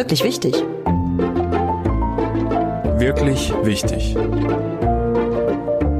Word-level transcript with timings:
Wirklich 0.00 0.24
wichtig. 0.24 0.54
Wirklich 2.96 3.52
wichtig. 3.62 4.14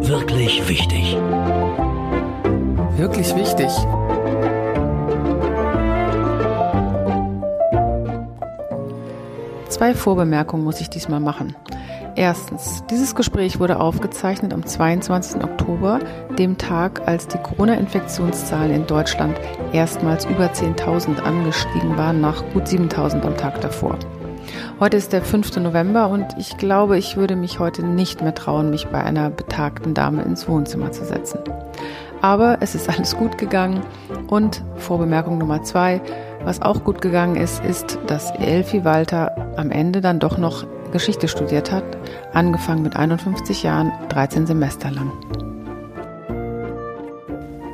Wirklich 0.00 0.66
wichtig. 0.66 1.18
Wirklich 2.96 3.36
wichtig. 3.36 3.68
Zwei 9.68 9.94
Vorbemerkungen 9.94 10.64
muss 10.64 10.80
ich 10.80 10.88
diesmal 10.88 11.20
machen. 11.20 11.54
Erstens, 12.16 12.82
dieses 12.90 13.14
Gespräch 13.14 13.60
wurde 13.60 13.80
aufgezeichnet 13.80 14.52
am 14.52 14.66
22. 14.66 15.42
Oktober, 15.42 16.00
dem 16.38 16.58
Tag, 16.58 17.06
als 17.06 17.28
die 17.28 17.38
Corona-Infektionszahlen 17.38 18.74
in 18.74 18.86
Deutschland 18.86 19.38
erstmals 19.72 20.24
über 20.24 20.46
10.000 20.46 21.20
angestiegen 21.20 21.96
waren, 21.96 22.20
nach 22.20 22.44
gut 22.52 22.64
7.000 22.64 23.22
am 23.22 23.36
Tag 23.36 23.60
davor. 23.60 23.96
Heute 24.80 24.96
ist 24.96 25.12
der 25.12 25.22
5. 25.22 25.58
November 25.58 26.08
und 26.08 26.26
ich 26.36 26.56
glaube, 26.56 26.98
ich 26.98 27.16
würde 27.16 27.36
mich 27.36 27.58
heute 27.58 27.84
nicht 27.84 28.22
mehr 28.22 28.34
trauen, 28.34 28.70
mich 28.70 28.88
bei 28.88 29.02
einer 29.02 29.30
betagten 29.30 29.94
Dame 29.94 30.22
ins 30.22 30.48
Wohnzimmer 30.48 30.90
zu 30.90 31.04
setzen. 31.04 31.38
Aber 32.22 32.58
es 32.60 32.74
ist 32.74 32.88
alles 32.88 33.16
gut 33.16 33.38
gegangen 33.38 33.82
und 34.26 34.62
Vorbemerkung 34.76 35.38
Nummer 35.38 35.62
zwei, 35.62 36.00
was 36.44 36.60
auch 36.60 36.84
gut 36.84 37.00
gegangen 37.00 37.36
ist, 37.36 37.64
ist, 37.64 37.98
dass 38.06 38.30
Elfi 38.32 38.84
Walter 38.84 39.54
am 39.56 39.70
Ende 39.70 40.00
dann 40.00 40.18
doch 40.18 40.38
noch 40.38 40.66
Geschichte 40.90 41.28
studiert 41.28 41.70
hat, 41.72 41.84
angefangen 42.32 42.82
mit 42.82 42.96
51 42.96 43.62
Jahren, 43.62 43.92
13 44.08 44.46
Semester 44.46 44.90
lang. 44.90 45.12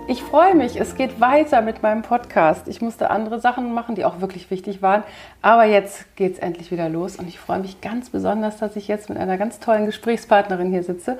Ich 0.08 0.22
freue 0.22 0.54
mich, 0.54 0.80
es 0.80 0.94
geht 0.94 1.20
weiter 1.20 1.62
mit 1.62 1.82
meinem 1.82 2.02
Podcast. 2.02 2.68
Ich 2.68 2.80
musste 2.80 3.10
andere 3.10 3.40
Sachen 3.40 3.74
machen, 3.74 3.96
die 3.96 4.04
auch 4.04 4.20
wirklich 4.20 4.52
wichtig 4.52 4.80
waren. 4.80 5.02
Aber 5.42 5.64
jetzt 5.64 6.14
geht 6.14 6.34
es 6.34 6.38
endlich 6.38 6.70
wieder 6.70 6.88
los 6.88 7.16
und 7.16 7.26
ich 7.26 7.40
freue 7.40 7.58
mich 7.58 7.80
ganz 7.80 8.10
besonders, 8.10 8.58
dass 8.58 8.76
ich 8.76 8.86
jetzt 8.86 9.08
mit 9.08 9.18
einer 9.18 9.36
ganz 9.36 9.58
tollen 9.58 9.84
Gesprächspartnerin 9.86 10.70
hier 10.70 10.84
sitze. 10.84 11.18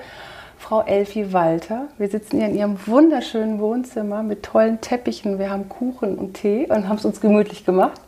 Frau 0.57 0.81
Elfi 0.83 1.33
Walter. 1.33 1.87
Wir 1.97 2.07
sitzen 2.07 2.37
hier 2.37 2.47
in 2.47 2.55
ihrem 2.55 2.87
wunderschönen 2.87 3.59
Wohnzimmer 3.59 4.23
mit 4.23 4.43
tollen 4.43 4.79
Teppichen. 4.79 5.37
Wir 5.37 5.49
haben 5.49 5.67
Kuchen 5.67 6.17
und 6.17 6.35
Tee 6.35 6.65
und 6.69 6.87
haben 6.87 6.97
es 6.97 7.05
uns 7.05 7.19
gemütlich 7.19 7.65
gemacht. 7.65 7.99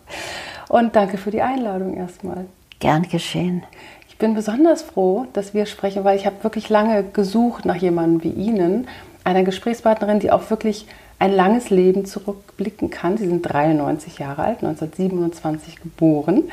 Und 0.69 0.95
danke 0.95 1.17
für 1.17 1.31
die 1.31 1.41
Einladung 1.41 1.95
erstmal. 1.95 2.45
Gern 2.79 3.03
geschehen. 3.03 3.63
Ich 4.07 4.17
bin 4.17 4.33
besonders 4.33 4.81
froh, 4.81 5.27
dass 5.33 5.53
wir 5.53 5.65
sprechen, 5.65 6.03
weil 6.03 6.17
ich 6.17 6.25
habe 6.25 6.43
wirklich 6.43 6.69
lange 6.69 7.03
gesucht 7.03 7.65
nach 7.65 7.75
jemandem 7.75 8.23
wie 8.23 8.41
Ihnen, 8.41 8.87
einer 9.23 9.43
Gesprächspartnerin, 9.43 10.19
die 10.19 10.31
auch 10.31 10.49
wirklich 10.49 10.87
ein 11.19 11.33
langes 11.33 11.69
Leben 11.69 12.05
zurückblicken 12.05 12.89
kann. 12.89 13.17
Sie 13.17 13.27
sind 13.27 13.41
93 13.41 14.19
Jahre 14.19 14.43
alt, 14.43 14.63
1927 14.63 15.81
geboren 15.81 16.43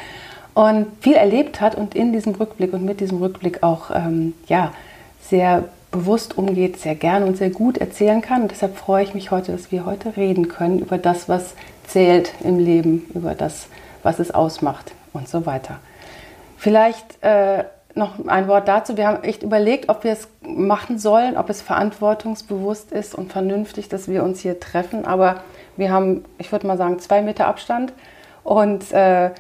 und 0.55 0.87
viel 1.01 1.15
erlebt 1.15 1.61
hat 1.61 1.75
und 1.75 1.95
in 1.95 2.13
diesem 2.13 2.35
Rückblick 2.35 2.73
und 2.73 2.85
mit 2.85 3.01
diesem 3.01 3.19
Rückblick 3.19 3.63
auch 3.63 3.91
ähm, 3.95 4.35
ja, 4.49 4.73
sehr 5.21 5.65
bewusst 5.91 6.37
umgeht, 6.37 6.79
sehr 6.79 6.95
gerne 6.95 7.27
und 7.27 7.37
sehr 7.37 7.51
gut 7.51 7.79
erzählen 7.79 8.21
kann. 8.21 8.43
Und 8.43 8.51
deshalb 8.51 8.77
freue 8.77 9.05
ich 9.05 9.15
mich 9.15 9.31
heute, 9.31 9.53
dass 9.53 9.71
wir 9.71 9.87
heute 9.87 10.17
reden 10.17 10.49
können 10.49 10.81
über 10.81 10.99
das, 10.99 11.29
was 11.29 11.55
zählt 11.87 12.33
im 12.43 12.59
Leben, 12.59 13.07
über 13.15 13.35
das, 13.35 13.69
was 14.03 14.19
es 14.19 14.33
ausmacht 14.33 14.93
und 15.13 15.29
so 15.29 15.47
weiter. 15.47 15.79
Vielleicht 16.57 17.23
äh, 17.23 17.65
noch 17.95 18.27
ein 18.27 18.49
Wort 18.49 18.69
dazu. 18.69 18.97
Wir 18.97 19.07
haben 19.09 19.25
echt 19.25 19.43
überlegt, 19.43 19.89
ob 19.89 20.05
wir 20.05 20.13
es 20.13 20.29
machen 20.43 20.99
sollen, 20.99 21.37
ob 21.37 21.49
es 21.51 21.63
verantwortungsbewusst 21.63 22.93
ist 22.93 23.15
und 23.15 23.33
vernünftig, 23.33 23.89
dass 23.89 24.09
wir 24.09 24.23
uns 24.23 24.41
hier 24.41 24.61
treffen. 24.61 25.07
Aber 25.07 25.43
wir 25.77 25.91
haben, 25.91 26.25
ich 26.39 26.53
würde 26.53 26.67
mal 26.67 26.77
sagen, 26.77 26.99
zwei 26.99 27.23
Meter 27.23 27.47
Abstand 27.47 27.93
und 28.45 28.93
äh, 28.93 29.31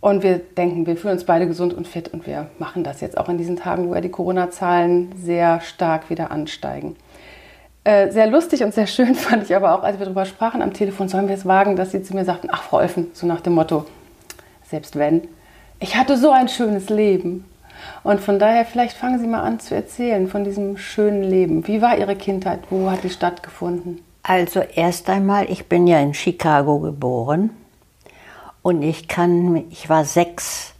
und 0.00 0.22
wir 0.22 0.38
denken, 0.38 0.86
wir 0.86 0.96
fühlen 0.96 1.14
uns 1.14 1.24
beide 1.24 1.48
gesund 1.48 1.74
und 1.74 1.88
fit 1.88 2.08
und 2.08 2.24
wir 2.24 2.46
machen 2.58 2.84
das 2.84 3.00
jetzt 3.00 3.18
auch 3.18 3.28
in 3.28 3.36
diesen 3.36 3.56
Tagen, 3.56 3.88
wo 3.88 3.94
ja 3.94 4.00
die 4.00 4.10
Corona-Zahlen 4.10 5.12
sehr 5.20 5.60
stark 5.60 6.08
wieder 6.08 6.30
ansteigen. 6.30 6.94
Äh, 7.82 8.12
sehr 8.12 8.28
lustig 8.28 8.62
und 8.62 8.72
sehr 8.72 8.86
schön 8.86 9.14
fand 9.16 9.44
ich 9.44 9.56
aber 9.56 9.74
auch, 9.74 9.82
als 9.82 9.98
wir 9.98 10.06
darüber 10.06 10.24
sprachen 10.24 10.62
am 10.62 10.72
Telefon, 10.72 11.08
sollen 11.08 11.26
wir 11.26 11.34
es 11.34 11.46
wagen, 11.46 11.74
dass 11.74 11.90
sie 11.90 12.02
zu 12.02 12.14
mir 12.14 12.24
sagten, 12.24 12.48
ach 12.52 12.62
Frau 12.62 12.76
Olfen, 12.76 13.10
so 13.12 13.26
nach 13.26 13.40
dem 13.40 13.54
Motto, 13.54 13.86
selbst 14.62 14.96
wenn, 14.96 15.26
ich 15.80 15.96
hatte 15.96 16.16
so 16.16 16.30
ein 16.30 16.48
schönes 16.48 16.88
Leben. 16.88 17.44
Und 18.02 18.20
von 18.20 18.38
daher, 18.38 18.64
vielleicht 18.64 18.96
fangen 18.96 19.18
Sie 19.20 19.26
mal 19.26 19.42
an 19.42 19.60
zu 19.60 19.74
erzählen 19.74 20.28
von 20.28 20.44
diesem 20.44 20.76
schönen 20.76 21.22
Leben. 21.22 21.66
Wie 21.66 21.82
war 21.82 21.96
Ihre 21.98 22.16
Kindheit? 22.16 22.60
Wo 22.70 22.90
hat 22.90 23.04
die 23.04 23.10
stattgefunden? 23.10 24.00
Also 24.22 24.60
erst 24.60 25.08
einmal, 25.08 25.50
ich 25.50 25.66
bin 25.68 25.86
ja 25.86 26.00
in 26.00 26.14
Chicago 26.14 26.80
geboren 26.80 27.50
und 28.62 28.82
ich 28.82 29.08
kann, 29.08 29.64
ich 29.70 29.88
war 29.88 30.04
sechs, 30.04 30.74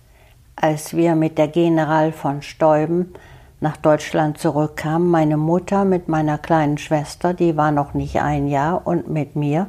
als 0.56 0.94
wir 0.94 1.14
mit 1.14 1.38
der 1.38 1.48
General 1.48 2.12
von 2.12 2.42
Stäuben 2.42 3.14
nach 3.60 3.76
Deutschland 3.76 4.38
zurückkamen. 4.38 5.08
Meine 5.08 5.36
Mutter 5.36 5.84
mit 5.84 6.08
meiner 6.08 6.38
kleinen 6.38 6.78
Schwester, 6.78 7.32
die 7.32 7.56
war 7.56 7.70
noch 7.70 7.94
nicht 7.94 8.20
ein 8.20 8.48
Jahr, 8.48 8.86
und 8.86 9.08
mit 9.08 9.36
mir. 9.36 9.68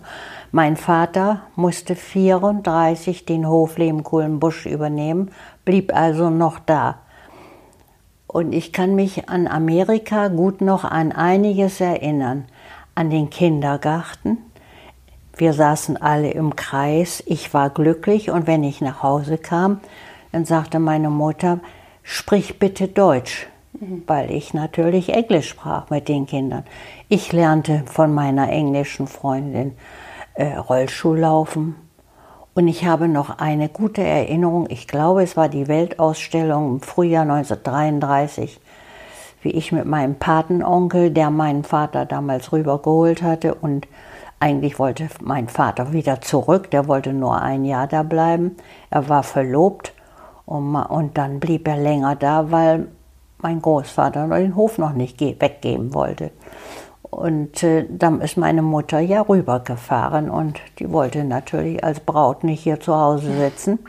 Mein 0.51 0.77
Vater 0.77 1.41
musste 1.55 1.95
34 1.95 3.23
den 3.25 3.47
Hof 3.47 3.77
Lehmkuhlenbusch 3.77 4.65
übernehmen, 4.65 5.29
blieb 5.63 5.95
also 5.95 6.31
noch 6.31 6.57
da. 6.57 6.99
Und 8.25 8.53
ich 8.53 8.73
kann 8.73 8.95
mich 8.95 9.29
an 9.29 9.47
Amerika 9.47 10.27
gut 10.27 10.61
noch 10.61 10.83
an 10.83 11.11
einiges 11.11 11.79
erinnern. 11.81 12.45
An 12.95 13.11
den 13.11 13.29
Kindergarten, 13.29 14.39
wir 15.37 15.53
saßen 15.53 15.97
alle 15.97 16.31
im 16.31 16.55
Kreis, 16.55 17.23
ich 17.27 17.53
war 17.53 17.69
glücklich 17.69 18.31
und 18.31 18.47
wenn 18.47 18.63
ich 18.63 18.81
nach 18.81 19.03
Hause 19.03 19.37
kam, 19.37 19.79
dann 20.31 20.45
sagte 20.45 20.79
meine 20.79 21.11
Mutter, 21.11 21.59
sprich 22.01 22.57
bitte 22.57 22.87
Deutsch, 22.87 23.47
weil 24.07 24.31
ich 24.31 24.55
natürlich 24.55 25.13
Englisch 25.13 25.49
sprach 25.49 25.91
mit 25.91 26.07
den 26.07 26.25
Kindern. 26.25 26.63
Ich 27.07 27.31
lernte 27.31 27.83
von 27.85 28.13
meiner 28.13 28.49
englischen 28.49 29.05
Freundin 29.05 29.75
äh, 30.39 30.55
Rollschuhlaufen 30.55 31.75
und 32.55 32.67
ich 32.69 32.85
habe 32.85 33.09
noch 33.09 33.39
eine 33.39 33.67
gute 33.67 34.01
Erinnerung, 34.01 34.67
ich 34.69 34.87
glaube 34.87 35.21
es 35.21 35.35
war 35.35 35.49
die 35.49 35.67
Weltausstellung 35.67 36.75
im 36.75 36.81
Frühjahr 36.81 37.23
1933, 37.23 38.59
wie 39.41 39.51
ich 39.51 39.73
mit 39.73 39.85
meinem 39.85 40.15
Patenonkel, 40.15 41.11
der 41.11 41.29
meinen 41.29 41.65
Vater 41.65 42.05
damals 42.05 42.53
rübergeholt 42.53 43.21
hatte 43.21 43.53
und 43.53 43.87
eigentlich 44.39 44.79
wollte 44.79 45.09
mein 45.21 45.49
Vater 45.49 45.91
wieder 45.91 46.21
zurück, 46.21 46.71
der 46.71 46.87
wollte 46.87 47.11
nur 47.11 47.41
ein 47.41 47.65
Jahr 47.65 47.87
da 47.87 48.03
bleiben. 48.03 48.55
Er 48.89 49.09
war 49.09 49.23
verlobt 49.23 49.91
und, 50.45 50.73
und 50.73 51.17
dann 51.17 51.41
blieb 51.41 51.67
er 51.67 51.75
länger 51.75 52.15
da, 52.15 52.49
weil 52.49 52.87
mein 53.39 53.61
Großvater 53.61 54.29
den 54.29 54.55
Hof 54.55 54.77
noch 54.77 54.93
nicht 54.93 55.19
weggeben 55.19 55.93
wollte. 55.93 56.31
Und 57.09 57.63
äh, 57.63 57.85
dann 57.89 58.21
ist 58.21 58.37
meine 58.37 58.61
Mutter 58.61 58.99
ja 58.99 59.21
rübergefahren 59.21 60.29
und 60.29 60.59
die 60.77 60.91
wollte 60.91 61.23
natürlich 61.23 61.83
als 61.83 61.99
Braut 61.99 62.43
nicht 62.43 62.61
hier 62.61 62.79
zu 62.79 62.95
Hause 62.95 63.33
sitzen. 63.35 63.79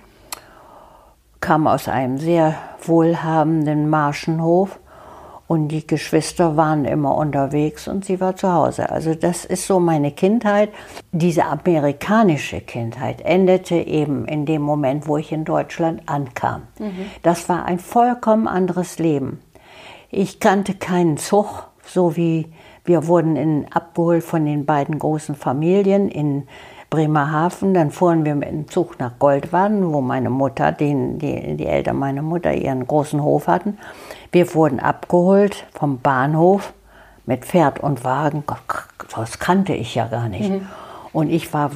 Kam 1.41 1.67
aus 1.67 1.89
einem 1.89 2.19
sehr 2.19 2.55
wohlhabenden 2.83 3.89
Marschenhof 3.91 4.79
und 5.51 5.67
die 5.67 5.85
Geschwister 5.85 6.57
waren 6.57 6.85
immer 6.85 7.17
unterwegs 7.17 7.89
und 7.89 8.05
sie 8.05 8.21
war 8.21 8.37
zu 8.37 8.53
Hause. 8.53 8.89
Also 8.89 9.17
das 9.17 9.45
ist 9.45 9.67
so 9.67 9.81
meine 9.81 10.13
Kindheit. 10.13 10.71
Diese 11.11 11.45
amerikanische 11.45 12.61
Kindheit 12.61 13.21
endete 13.23 13.75
eben 13.75 14.27
in 14.27 14.47
dem 14.47 14.63
Moment, 14.63 15.09
wo 15.09 15.17
ich 15.17 15.33
in 15.33 15.45
Deutschland 15.45 16.03
ankam. 16.07 16.69
Mhm. 16.79 17.07
Das 17.25 17.49
war 17.49 17.65
ein 17.65 17.81
vollkommen 17.81 18.47
anderes 18.47 19.01
Leben. 19.01 19.41
Ich 20.09 20.39
kannte 20.39 20.75
keinen 20.75 21.17
Zug, 21.17 21.67
so 21.85 22.17
wie 22.17 22.47
wir 22.85 23.07
wurden 23.07 23.37
in, 23.37 23.67
abgeholt 23.73 24.25
von 24.25 24.45
den 24.45 24.65
beiden 24.65 24.99
großen 24.99 25.35
Familien 25.35 26.09
in 26.09 26.47
Bremerhaven. 26.91 27.73
Dann 27.73 27.91
fuhren 27.91 28.25
wir 28.25 28.35
mit 28.35 28.49
dem 28.49 28.69
Zug 28.69 28.99
nach 28.99 29.13
Goldwaden, 29.19 29.93
wo 29.93 30.01
meine 30.01 30.31
Mutter, 30.31 30.73
den, 30.73 31.19
die, 31.19 31.57
die 31.57 31.67
Eltern 31.67 31.97
meiner 31.97 32.23
Mutter 32.23 32.53
ihren 32.53 32.87
großen 32.87 33.23
Hof 33.23 33.47
hatten. 33.47 33.79
Wir 34.33 34.55
wurden 34.55 34.81
abgeholt 34.81 35.67
vom 35.73 36.01
Bahnhof 36.01 36.73
mit 37.27 37.45
Pferd 37.45 37.81
und 37.81 38.05
Wagen. 38.05 38.45
Das 39.15 39.39
kannte 39.39 39.73
ich 39.73 39.95
ja 39.95 40.07
gar 40.07 40.29
nicht. 40.29 40.51
Mhm. 40.51 40.67
Und 41.13 41.31
ich 41.31 41.53
war 41.53 41.71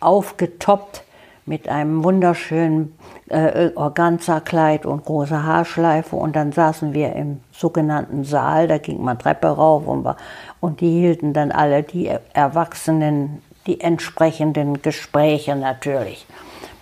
aufgetoppt 0.00 1.04
mit 1.46 1.68
einem 1.68 2.04
wunderschönen 2.04 2.94
äh, 3.28 3.70
Organza-Kleid 3.74 4.86
und 4.86 5.04
großer 5.04 5.44
Haarschleife. 5.44 6.16
Und 6.16 6.36
dann 6.36 6.52
saßen 6.52 6.94
wir 6.94 7.14
im 7.14 7.40
sogenannten 7.52 8.24
Saal, 8.24 8.68
da 8.68 8.78
ging 8.78 9.02
man 9.02 9.18
Treppe 9.18 9.48
rauf 9.48 9.86
und, 9.86 10.04
war, 10.04 10.16
und 10.60 10.80
die 10.80 10.90
hielten 10.90 11.32
dann 11.32 11.50
alle, 11.50 11.82
die 11.82 12.10
Erwachsenen, 12.32 13.42
die 13.66 13.80
entsprechenden 13.80 14.82
Gespräche 14.82 15.56
natürlich. 15.56 16.26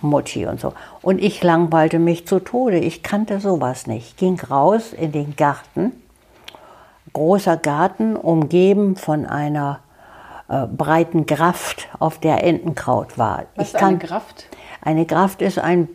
Mutti 0.01 0.45
und 0.45 0.59
so. 0.59 0.73
Und 1.01 1.21
ich 1.21 1.43
langweilte 1.43 1.99
mich 1.99 2.25
zu 2.27 2.39
Tode. 2.39 2.79
Ich 2.79 3.03
kannte 3.03 3.39
sowas 3.39 3.87
nicht. 3.87 4.17
Ging 4.17 4.39
raus 4.39 4.93
in 4.93 5.11
den 5.11 5.35
Garten. 5.35 5.91
Großer 7.11 7.57
Garten, 7.57 8.15
umgeben 8.15 8.95
von 8.95 9.25
einer 9.25 9.79
äh, 10.49 10.65
breiten 10.67 11.25
Graft, 11.25 11.87
auf 11.99 12.19
der 12.19 12.43
Entenkraut 12.43 13.17
war. 13.17 13.45
Was 13.55 13.69
ich 13.69 13.73
ist 13.75 13.83
eine 13.83 13.97
Graft? 13.97 14.45
Eine 14.81 15.05
Graft 15.05 15.41
ist 15.41 15.59
ein, 15.59 15.89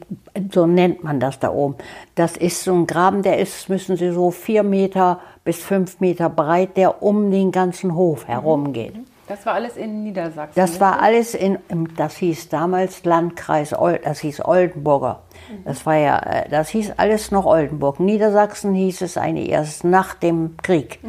so 0.53 0.67
nennt 0.67 1.03
man 1.03 1.19
das 1.19 1.39
da 1.39 1.51
oben. 1.51 1.77
Das 2.15 2.37
ist 2.37 2.63
so 2.63 2.75
ein 2.75 2.87
Graben, 2.87 3.23
der 3.23 3.39
ist, 3.39 3.69
müssen 3.69 3.97
Sie 3.97 4.13
so 4.13 4.31
vier 4.31 4.63
Meter 4.63 5.21
bis 5.43 5.59
fünf 5.59 6.01
Meter 6.01 6.29
breit, 6.29 6.77
der 6.77 7.03
um 7.03 7.31
den 7.31 7.51
ganzen 7.51 7.95
Hof 7.95 8.29
herumgeht. 8.29 8.95
Das 9.27 9.47
war 9.47 9.55
alles 9.55 9.77
in 9.77 10.03
Niedersachsen. 10.05 10.53
Das 10.55 10.81
war 10.81 11.01
alles 11.01 11.35
in, 11.35 11.59
das 11.97 12.17
hieß 12.17 12.51
damals 12.51 13.05
Landkreis, 13.05 13.75
das 14.05 14.21
hieß 14.21 14.45
Oldenburger. 14.45 15.23
Das 15.65 15.87
war 15.87 15.97
ja, 15.97 16.19
äh, 16.19 16.49
das 16.51 16.69
hieß 16.69 16.93
alles 16.99 17.31
noch 17.31 17.47
Oldenburg. 17.47 18.01
Niedersachsen 18.01 18.75
hieß 18.75 19.01
es 19.01 19.17
eine 19.17 19.47
erst 19.47 19.85
nach 19.85 20.15
dem 20.15 20.57
Krieg. 20.59 21.01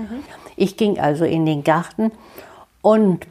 Ich 0.56 0.78
ging 0.78 0.98
also 0.98 1.26
in 1.26 1.46
den 1.46 1.64
Garten 1.64 2.12
und 2.82 3.28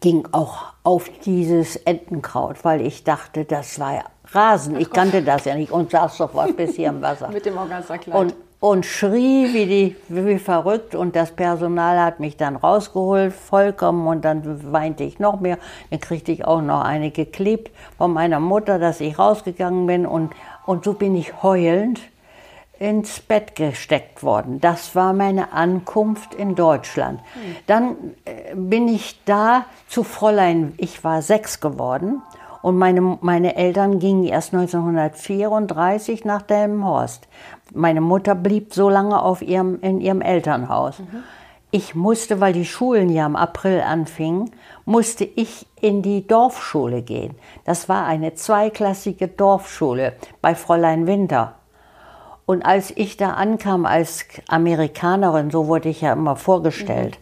ging 0.00 0.26
auch 0.32 0.72
auf 0.82 1.10
dieses 1.24 1.76
Entenkraut, 1.76 2.64
weil 2.64 2.80
ich 2.80 3.04
dachte, 3.04 3.44
das 3.44 3.78
war 3.78 4.04
Rasen. 4.32 4.76
Ich 4.76 4.90
kannte 4.90 5.22
das 5.22 5.44
ja 5.44 5.54
nicht 5.54 5.70
und 5.70 5.90
saß 5.90 6.16
sofort 6.16 6.56
bis 6.56 6.76
hier 6.76 6.88
im 6.88 7.02
Wasser. 7.02 7.28
Mit 7.28 7.44
dem 7.46 7.58
Organzerkleid. 7.58 8.16
Und, 8.16 8.34
und 8.60 8.86
schrie 8.86 9.52
wie, 9.52 9.66
die, 9.66 9.96
wie 10.08 10.38
verrückt 10.38 10.94
und 10.94 11.16
das 11.16 11.32
Personal 11.32 11.98
hat 12.00 12.20
mich 12.20 12.36
dann 12.36 12.56
rausgeholt, 12.56 13.32
vollkommen 13.32 14.06
und 14.06 14.24
dann 14.24 14.72
weinte 14.72 15.04
ich 15.04 15.18
noch 15.18 15.40
mehr. 15.40 15.58
Dann 15.90 16.00
kriegte 16.00 16.32
ich 16.32 16.44
auch 16.44 16.62
noch 16.62 16.82
eine 16.82 17.10
geklebt 17.10 17.70
von 17.98 18.12
meiner 18.12 18.40
Mutter, 18.40 18.78
dass 18.78 19.00
ich 19.00 19.18
rausgegangen 19.18 19.86
bin 19.86 20.06
und, 20.06 20.32
und 20.66 20.84
so 20.84 20.94
bin 20.94 21.14
ich 21.14 21.42
heulend 21.42 22.00
ins 22.80 23.20
Bett 23.20 23.54
gesteckt 23.54 24.24
worden. 24.24 24.58
Das 24.60 24.96
war 24.96 25.12
meine 25.12 25.52
Ankunft 25.52 26.34
in 26.34 26.54
Deutschland. 26.54 27.20
Dann 27.66 27.94
äh, 28.24 28.54
bin 28.56 28.88
ich 28.88 29.22
da 29.26 29.66
zu 29.86 30.02
Fräulein, 30.02 30.72
ich 30.78 31.04
war 31.04 31.20
sechs 31.20 31.60
geworden 31.60 32.22
und 32.62 32.78
meine, 32.78 33.18
meine 33.20 33.54
Eltern 33.56 33.98
gingen 33.98 34.24
erst 34.24 34.54
1934 34.54 36.24
nach 36.24 36.40
Delmenhorst. 36.40 37.28
Meine 37.74 38.00
Mutter 38.00 38.34
blieb 38.34 38.72
so 38.72 38.88
lange 38.88 39.20
auf 39.22 39.42
ihrem, 39.42 39.78
in 39.82 40.00
ihrem 40.00 40.22
Elternhaus. 40.22 41.02
Ich 41.70 41.94
musste, 41.94 42.40
weil 42.40 42.54
die 42.54 42.64
Schulen 42.64 43.10
ja 43.10 43.26
im 43.26 43.36
April 43.36 43.82
anfingen, 43.82 44.50
musste 44.86 45.24
ich 45.24 45.66
in 45.80 46.00
die 46.02 46.26
Dorfschule 46.26 47.02
gehen. 47.02 47.34
Das 47.64 47.90
war 47.90 48.06
eine 48.06 48.34
zweiklassige 48.34 49.28
Dorfschule 49.28 50.14
bei 50.40 50.54
Fräulein 50.54 51.06
Winter. 51.06 51.59
Und 52.50 52.66
als 52.66 52.90
ich 52.96 53.16
da 53.16 53.34
ankam 53.34 53.86
als 53.86 54.26
Amerikanerin, 54.48 55.52
so 55.52 55.68
wurde 55.68 55.88
ich 55.88 56.00
ja 56.00 56.14
immer 56.14 56.34
vorgestellt, 56.34 57.16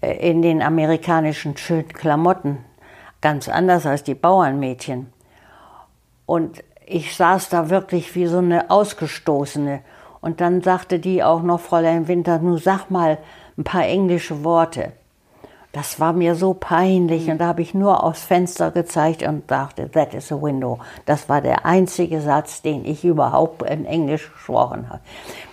äh, 0.00 0.30
in 0.30 0.42
den 0.42 0.62
amerikanischen 0.62 1.56
schönen 1.56 1.88
Klamotten, 1.88 2.58
ganz 3.20 3.48
anders 3.48 3.84
als 3.84 4.04
die 4.04 4.14
Bauernmädchen. 4.14 5.12
Und 6.24 6.62
ich 6.86 7.16
saß 7.16 7.48
da 7.48 7.68
wirklich 7.68 8.14
wie 8.14 8.26
so 8.26 8.38
eine 8.38 8.70
Ausgestoßene. 8.70 9.80
Und 10.20 10.40
dann 10.40 10.62
sagte 10.62 11.00
die 11.00 11.24
auch 11.24 11.42
noch, 11.42 11.58
Fräulein 11.58 12.06
Winter, 12.06 12.38
nun 12.38 12.58
sag 12.58 12.92
mal 12.92 13.18
ein 13.58 13.64
paar 13.64 13.86
englische 13.86 14.44
Worte. 14.44 14.92
Das 15.72 15.98
war 15.98 16.12
mir 16.12 16.34
so 16.34 16.52
peinlich 16.52 17.30
und 17.30 17.38
da 17.38 17.46
habe 17.46 17.62
ich 17.62 17.72
nur 17.72 18.04
aufs 18.04 18.24
Fenster 18.24 18.70
gezeigt 18.70 19.22
und 19.22 19.50
dachte, 19.50 19.90
that 19.90 20.12
is 20.12 20.30
a 20.30 20.40
window. 20.40 20.78
Das 21.06 21.30
war 21.30 21.40
der 21.40 21.64
einzige 21.64 22.20
Satz, 22.20 22.60
den 22.60 22.84
ich 22.84 23.06
überhaupt 23.06 23.62
in 23.62 23.86
Englisch 23.86 24.30
gesprochen 24.30 24.90
habe. 24.90 25.00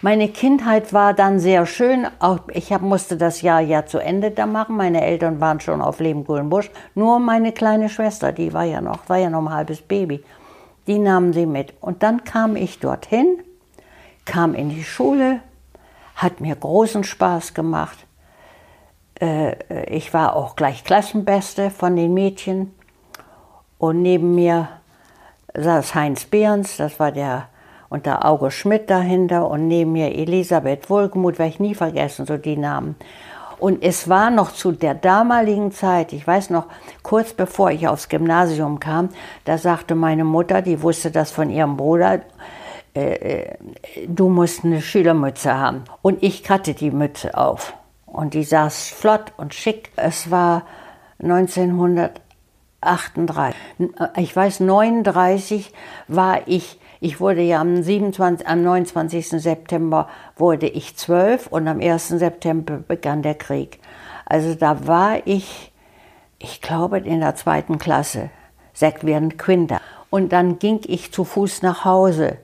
Meine 0.01 0.27
Kindheit 0.27 0.91
war 0.91 1.13
dann 1.13 1.39
sehr 1.39 1.65
schön. 1.65 2.05
Auch 2.19 2.39
ich 2.49 2.77
musste 2.81 3.15
das 3.15 3.41
Jahr 3.41 3.61
ja 3.61 3.85
zu 3.85 3.99
Ende 3.99 4.31
da 4.31 4.45
machen. 4.45 4.75
Meine 4.75 5.05
Eltern 5.05 5.39
waren 5.39 5.61
schon 5.61 5.81
auf 5.81 6.01
Leben 6.01 6.25
Guldenbusch. 6.25 6.69
Nur 6.95 7.19
meine 7.21 7.53
kleine 7.53 7.87
Schwester, 7.87 8.33
die 8.33 8.51
war 8.51 8.65
ja 8.65 8.81
noch, 8.81 9.07
war 9.07 9.17
ja 9.17 9.29
noch 9.29 9.45
ein 9.45 9.53
halbes 9.53 9.81
Baby. 9.81 10.21
Die 10.87 10.99
nahmen 10.99 11.31
sie 11.31 11.45
mit. 11.45 11.73
Und 11.79 12.03
dann 12.03 12.25
kam 12.25 12.57
ich 12.57 12.81
dorthin, 12.81 13.37
kam 14.25 14.53
in 14.53 14.69
die 14.69 14.83
Schule, 14.83 15.39
hat 16.15 16.41
mir 16.41 16.57
großen 16.57 17.05
Spaß 17.05 17.53
gemacht 17.53 17.99
ich 19.19 20.13
war 20.13 20.35
auch 20.35 20.55
gleich 20.55 20.83
Klassenbeste 20.83 21.71
von 21.71 21.95
den 21.95 22.13
Mädchen. 22.13 22.73
Und 23.77 24.01
neben 24.01 24.35
mir 24.35 24.69
saß 25.53 25.95
Heinz 25.95 26.25
Behrens, 26.25 26.77
das 26.77 26.99
war 26.99 27.11
der, 27.11 27.47
und 27.89 28.05
der 28.05 28.25
Auge 28.25 28.51
Schmidt 28.51 28.89
dahinter. 28.89 29.49
Und 29.49 29.67
neben 29.67 29.93
mir 29.93 30.15
Elisabeth 30.15 30.89
Wohlgemuth, 30.89 31.39
werde 31.39 31.51
ich 31.51 31.59
nie 31.59 31.75
vergessen, 31.75 32.25
so 32.25 32.37
die 32.37 32.57
Namen. 32.57 32.95
Und 33.59 33.83
es 33.83 34.07
war 34.07 34.29
noch 34.29 34.53
zu 34.53 34.71
der 34.71 34.93
damaligen 34.93 35.71
Zeit, 35.71 36.13
ich 36.13 36.25
weiß 36.25 36.49
noch, 36.49 36.67
kurz 37.03 37.33
bevor 37.33 37.71
ich 37.71 37.87
aufs 37.87 38.07
Gymnasium 38.07 38.79
kam, 38.79 39.09
da 39.43 39.57
sagte 39.57 39.95
meine 39.95 40.23
Mutter, 40.23 40.61
die 40.61 40.81
wusste 40.81 41.11
das 41.11 41.31
von 41.31 41.49
ihrem 41.49 41.75
Bruder, 41.75 42.21
äh, 42.95 43.01
äh 43.01 43.55
du 44.07 44.29
musst 44.29 44.63
eine 44.63 44.81
Schülermütze 44.81 45.53
haben. 45.53 45.83
Und 46.01 46.23
ich 46.23 46.49
hatte 46.49 46.73
die 46.73 46.91
Mütze 46.91 47.37
auf. 47.37 47.73
Und 48.11 48.33
die 48.33 48.43
saß 48.43 48.89
flott 48.89 49.31
und 49.37 49.53
schick. 49.53 49.91
Es 49.95 50.31
war 50.31 50.63
1938. 51.21 53.55
Ich 54.17 54.35
weiß, 54.35 54.59
39 54.61 55.71
war 56.07 56.47
ich, 56.47 56.79
ich 56.99 57.19
wurde 57.19 57.41
ja 57.41 57.61
am, 57.61 57.83
27, 57.83 58.47
am 58.47 58.63
29. 58.63 59.29
September 59.29 60.09
wurde 60.35 60.67
ich 60.67 60.97
zwölf 60.97 61.45
und 61.47 61.67
am 61.67 61.79
1. 61.79 62.07
September 62.09 62.77
begann 62.77 63.21
der 63.21 63.35
Krieg. 63.35 63.79
Also 64.25 64.55
da 64.55 64.87
war 64.87 65.19
ich, 65.25 65.71
ich 66.39 66.61
glaube, 66.61 66.97
in 66.99 67.19
der 67.19 67.35
zweiten 67.35 67.77
Klasse, 67.77 68.31
während 69.05 69.37
Quinter. 69.37 69.81
Und 70.09 70.33
dann 70.33 70.57
ging 70.57 70.79
ich 70.85 71.11
zu 71.11 71.25
Fuß 71.25 71.61
nach 71.61 71.85
Hause 71.85 72.39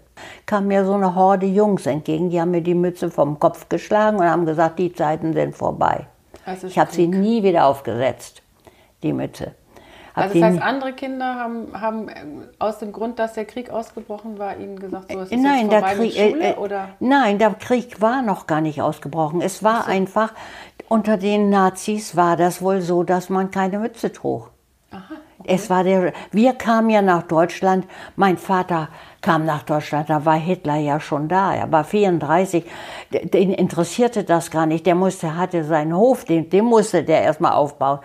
kam 0.46 0.68
mir 0.68 0.86
so 0.86 0.94
eine 0.94 1.16
Horde 1.16 1.46
Jungs 1.46 1.86
entgegen, 1.86 2.30
die 2.30 2.40
haben 2.40 2.52
mir 2.52 2.62
die 2.62 2.76
Mütze 2.76 3.12
vom 3.12 3.40
Kopf 3.40 3.70
geschlagen 3.70 4.18
und 4.18 4.26
haben 4.26 4.46
gesagt, 4.46 4.80
die 4.80 4.94
Zeiten 4.94 5.34
sind 5.34 5.56
vorbei. 5.56 6.08
Also 6.46 6.68
ich 6.68 6.78
habe 6.78 6.92
sie 6.92 7.08
nie 7.08 7.44
wieder 7.44 7.66
aufgesetzt, 7.66 8.42
die 9.04 9.14
Mütze. 9.14 9.54
Hab 10.16 10.26
also 10.26 10.40
das 10.40 10.50
heißt, 10.50 10.62
andere 10.62 10.94
Kinder 10.94 11.36
haben, 11.36 11.68
haben 11.74 12.08
ähm, 12.08 12.44
aus 12.58 12.80
dem 12.80 12.94
Grund, 12.94 13.20
dass 13.20 13.34
der 13.34 13.44
Krieg 13.44 13.70
ausgebrochen 13.70 14.40
war, 14.40 14.58
ihnen 14.58 14.80
gesagt, 14.80 15.12
so 15.12 15.20
ist 15.20 15.32
es 15.32 15.42
nein, 15.42 15.70
jetzt 15.70 15.72
der 15.72 15.82
Krieg, 15.82 16.14
Schule, 16.14 16.54
äh, 16.54 16.56
oder? 16.56 16.90
Nein, 17.02 17.38
der 17.38 17.54
Krieg 17.54 18.00
war 18.00 18.22
noch 18.22 18.48
gar 18.48 18.62
nicht 18.62 18.82
ausgebrochen. 18.82 19.42
Es 19.42 19.62
war 19.62 19.84
so. 19.84 19.92
einfach, 19.92 20.34
unter 20.88 21.18
den 21.18 21.50
Nazis 21.50 22.16
war 22.16 22.38
das 22.38 22.62
wohl 22.62 22.80
so, 22.82 23.04
dass 23.04 23.30
man 23.30 23.52
keine 23.52 23.80
Mütze 23.80 24.14
trug. 24.14 24.52
Es 25.48 25.70
war 25.70 25.84
der, 25.84 26.14
wir 26.32 26.54
kamen 26.54 26.90
ja 26.90 27.02
nach 27.02 27.24
Deutschland, 27.24 27.86
mein 28.16 28.38
Vater 28.38 28.90
kam 29.22 29.46
nach 29.46 29.64
Deutschland, 29.64 30.10
da 30.10 30.26
war 30.26 30.36
Hitler 30.36 30.76
ja 30.76 31.00
schon 31.00 31.28
da. 31.28 31.54
Er 31.54 31.72
war 31.72 31.84
34, 31.84 32.66
den 33.12 33.52
interessierte 33.52 34.24
das 34.24 34.52
gar 34.52 34.66
nicht. 34.66 34.86
Der 34.86 34.96
musste, 34.96 35.36
hatte 35.36 35.64
seinen 35.64 35.96
Hof, 35.96 36.26
den, 36.26 36.50
den 36.50 36.66
musste 36.66 37.04
der 37.04 37.24
erstmal 37.24 37.54
aufbauen. 37.54 38.00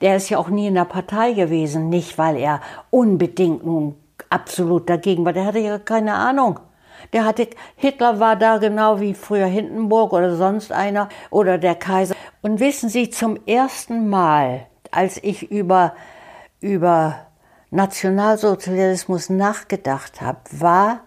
Der 0.00 0.16
ist 0.16 0.28
ja 0.28 0.38
auch 0.38 0.48
nie 0.48 0.66
in 0.66 0.74
der 0.74 0.84
Partei 0.84 1.32
gewesen, 1.32 1.88
nicht 1.88 2.18
weil 2.18 2.36
er 2.36 2.60
unbedingt 2.90 3.64
nun 3.64 3.96
absolut 4.30 4.88
dagegen 4.88 5.24
war. 5.24 5.32
Der 5.32 5.46
hatte 5.46 5.58
ja 5.58 5.78
keine 5.78 6.14
Ahnung. 6.14 6.60
Der 7.12 7.24
hatte, 7.24 7.48
Hitler 7.76 8.20
war 8.20 8.36
da 8.36 8.58
genau 8.58 9.00
wie 9.00 9.14
früher 9.14 9.46
Hindenburg 9.46 10.12
oder 10.12 10.36
sonst 10.36 10.72
einer 10.72 11.08
oder 11.30 11.58
der 11.58 11.74
Kaiser. 11.74 12.14
Und 12.42 12.60
wissen 12.60 12.88
Sie, 12.88 13.10
zum 13.10 13.38
ersten 13.46 14.08
Mal, 14.08 14.66
als 14.90 15.22
ich 15.22 15.50
über, 15.50 15.94
über 16.60 17.26
Nationalsozialismus 17.70 19.30
nachgedacht 19.30 20.20
habe, 20.20 20.38
war 20.52 21.00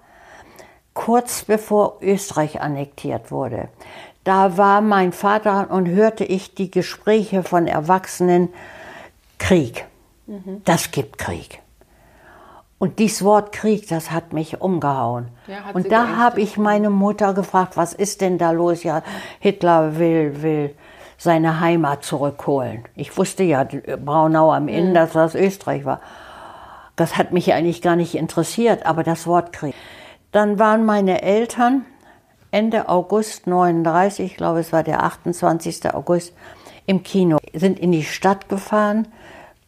kurz 0.94 1.44
bevor 1.44 1.98
Österreich 2.01 2.62
annektiert 2.62 3.32
wurde. 3.32 3.70
Da 4.24 4.58
war 4.58 4.82
mein 4.82 5.13
Vater 5.13 5.72
und 5.72 5.88
hörte 5.88 6.25
ich 6.25 6.53
die 6.53 6.70
Gespräche 6.70 7.44
von 7.44 7.68
Erwachsenen, 7.68 8.50
Krieg. 9.38 9.86
Mhm. 10.27 10.62
Das 10.65 10.91
gibt 10.91 11.18
Krieg. 11.18 11.62
Und 12.77 13.00
dieses 13.00 13.24
Wort 13.24 13.51
Krieg, 13.51 13.88
das 13.89 14.12
hat 14.12 14.32
mich 14.32 14.62
umgehauen. 14.62 15.29
Ja, 15.48 15.72
und 15.74 15.91
da 15.91 16.15
habe 16.15 16.39
ich 16.41 16.58
meine 16.58 16.89
Mutter 16.89 17.34
gefragt, 17.34 17.75
was 17.75 17.94
ist 17.94 18.22
denn 18.22 18.38
da 18.38 18.51
los? 18.51 18.84
Ja, 18.84 19.03
Hitler 19.39 19.98
will, 19.98 20.41
will 20.41 20.75
seine 21.20 21.60
Heimat 21.60 22.04
zurückholen. 22.04 22.86
Ich 22.96 23.16
wusste 23.18 23.44
ja, 23.44 23.68
Braunau 24.04 24.52
am 24.52 24.68
Inn, 24.68 24.90
mhm. 24.90 24.94
dass 24.96 25.12
das 25.12 25.36
Österreich 25.36 25.86
war. 25.86 26.00
Das 26.96 27.18
hat 27.18 27.32
mich 27.32 27.54
eigentlich 27.54 27.84
gar 27.84 27.96
nicht 27.96 28.16
interessiert, 28.16 28.86
aber 28.86 29.04
das 29.04 29.28
Wort 29.28 29.54
Krieg. 29.54 29.76
Dann 30.32 30.58
waren 30.58 30.86
meine 30.86 31.22
Eltern 31.22 31.86
Ende 32.52 32.90
August 32.90 33.46
39, 33.46 34.32
ich 34.32 34.38
glaube 34.38 34.60
es 34.60 34.74
war 34.74 34.82
der 34.82 35.04
28. 35.04 35.94
August, 35.94 36.34
im 36.88 37.04
Kino, 37.04 37.38
sind 37.54 37.80
in 37.80 37.92
die 37.92 38.04
Stadt 38.04 38.50
gefahren 38.50 39.08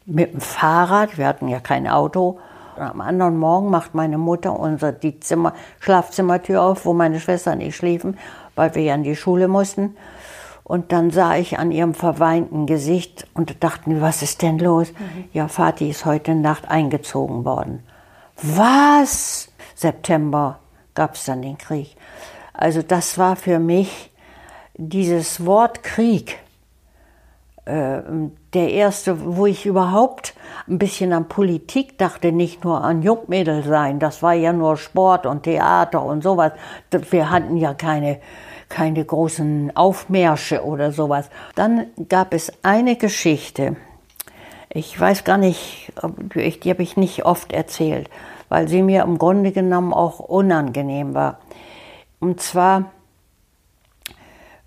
mit 0.08 0.34
dem 0.34 0.42
Fahrrad, 0.42 1.20
wir 1.20 1.28
hatten 1.28 1.48
ja 1.48 1.60
kein 1.60 1.88
Auto. 1.88 2.40
Und 2.76 2.82
am 2.82 3.02
anderen 3.02 3.38
Morgen 3.38 3.70
macht 3.70 3.94
meine 3.94 4.18
Mutter 4.18 4.58
unser, 4.58 4.92
die 4.92 5.20
Zimmer, 5.20 5.54
Schlafzimmertür 5.80 6.64
auf, 6.64 6.86
wo 6.86 6.94
meine 6.94 7.20
Schwester 7.20 7.52
und 7.52 7.62
ich 7.62 7.76
schliefen, 7.76 8.18
weil 8.56 8.74
wir 8.74 8.82
ja 8.82 8.96
in 8.96 9.04
die 9.04 9.16
Schule 9.16 9.48
mussten. 9.48 9.96
Und 10.72 10.94
dann 10.94 11.12
sah 11.12 11.36
ich 11.36 11.60
an 11.60 11.70
ihrem 11.74 11.94
verweinten 11.94 12.66
Gesicht 12.66 13.28
und 13.34 13.62
dachten, 13.62 14.00
was 14.00 14.22
ist 14.22 14.42
denn 14.42 14.58
los? 14.58 14.94
Mhm. 14.94 15.26
Ja, 15.34 15.50
Vati 15.50 15.90
ist 15.90 16.06
heute 16.06 16.34
Nacht 16.34 16.72
eingezogen 16.72 17.44
worden. 17.44 17.84
Was? 18.42 19.52
September 19.76 20.60
gab 20.94 21.16
es 21.16 21.26
dann 21.26 21.42
den 21.42 21.58
Krieg. 21.58 21.98
Also 22.54 22.82
das 22.84 23.18
war 23.18 23.36
für 23.36 23.60
mich 23.60 24.14
dieses 24.76 25.46
Wort 25.46 25.84
Krieg 25.84 26.40
äh, 27.66 28.00
der 28.54 28.70
erste, 28.72 29.36
wo 29.36 29.48
ich 29.48 29.66
überhaupt 29.66 30.36
ein 30.70 30.78
bisschen 30.78 31.12
an 31.12 31.28
Politik 31.28 31.98
dachte, 31.98 32.32
nicht 32.32 32.64
nur 32.64 32.82
an 32.82 33.02
Jungmädel 33.02 33.64
sein. 33.64 34.00
Das 34.00 34.24
war 34.24 34.36
ja 34.36 34.54
nur 34.54 34.78
Sport 34.78 35.26
und 35.26 35.44
Theater 35.44 36.02
und 36.02 36.24
sowas. 36.24 36.54
Wir 37.10 37.30
hatten 37.30 37.58
ja 37.58 37.74
keine, 37.74 38.22
keine 38.72 39.04
großen 39.04 39.76
Aufmärsche 39.76 40.64
oder 40.64 40.92
sowas. 40.92 41.30
Dann 41.56 41.88
gab 42.08 42.34
es 42.34 42.52
eine 42.64 42.96
Geschichte. 42.96 43.76
Ich 44.70 44.98
weiß 44.98 45.26
gar 45.26 45.38
nicht, 45.38 45.92
die 46.34 46.70
habe 46.70 46.82
ich 46.82 46.96
nicht 46.96 47.26
oft 47.26 47.52
erzählt, 47.52 48.10
weil 48.48 48.70
sie 48.70 48.82
mir 48.82 49.04
im 49.04 49.18
Grunde 49.18 49.52
genommen 49.52 49.94
auch 49.94 50.20
unangenehm 50.20 51.14
war. 51.14 51.40
Und 52.22 52.40
zwar 52.40 52.92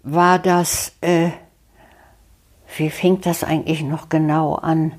war 0.03 0.39
das, 0.39 0.93
äh, 1.01 1.31
wie 2.77 2.91
fing 2.91 3.23
das 3.23 3.43
eigentlich 3.43 3.83
noch 3.83 4.11
genau 4.11 4.57
an? 4.57 4.93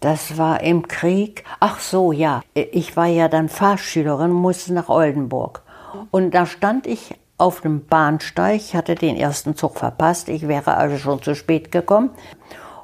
Das 0.00 0.36
war 0.36 0.60
im 0.60 0.86
Krieg. 0.86 1.44
Ach 1.60 1.80
so, 1.80 2.12
ja. 2.12 2.42
Ich 2.52 2.94
war 2.98 3.06
ja 3.06 3.28
dann 3.28 3.48
Fahrschülerin, 3.48 4.30
musste 4.30 4.74
nach 4.74 4.90
Oldenburg. 4.90 5.62
Und 6.10 6.34
da 6.34 6.44
stand 6.44 6.86
ich 6.86 7.14
auf 7.38 7.60
dem 7.60 7.86
Bahnsteig, 7.86 8.74
hatte 8.74 8.94
den 8.94 9.16
ersten 9.16 9.56
Zug 9.56 9.78
verpasst, 9.78 10.28
ich 10.28 10.46
wäre 10.48 10.76
also 10.76 10.98
schon 10.98 11.22
zu 11.22 11.34
spät 11.34 11.72
gekommen. 11.72 12.10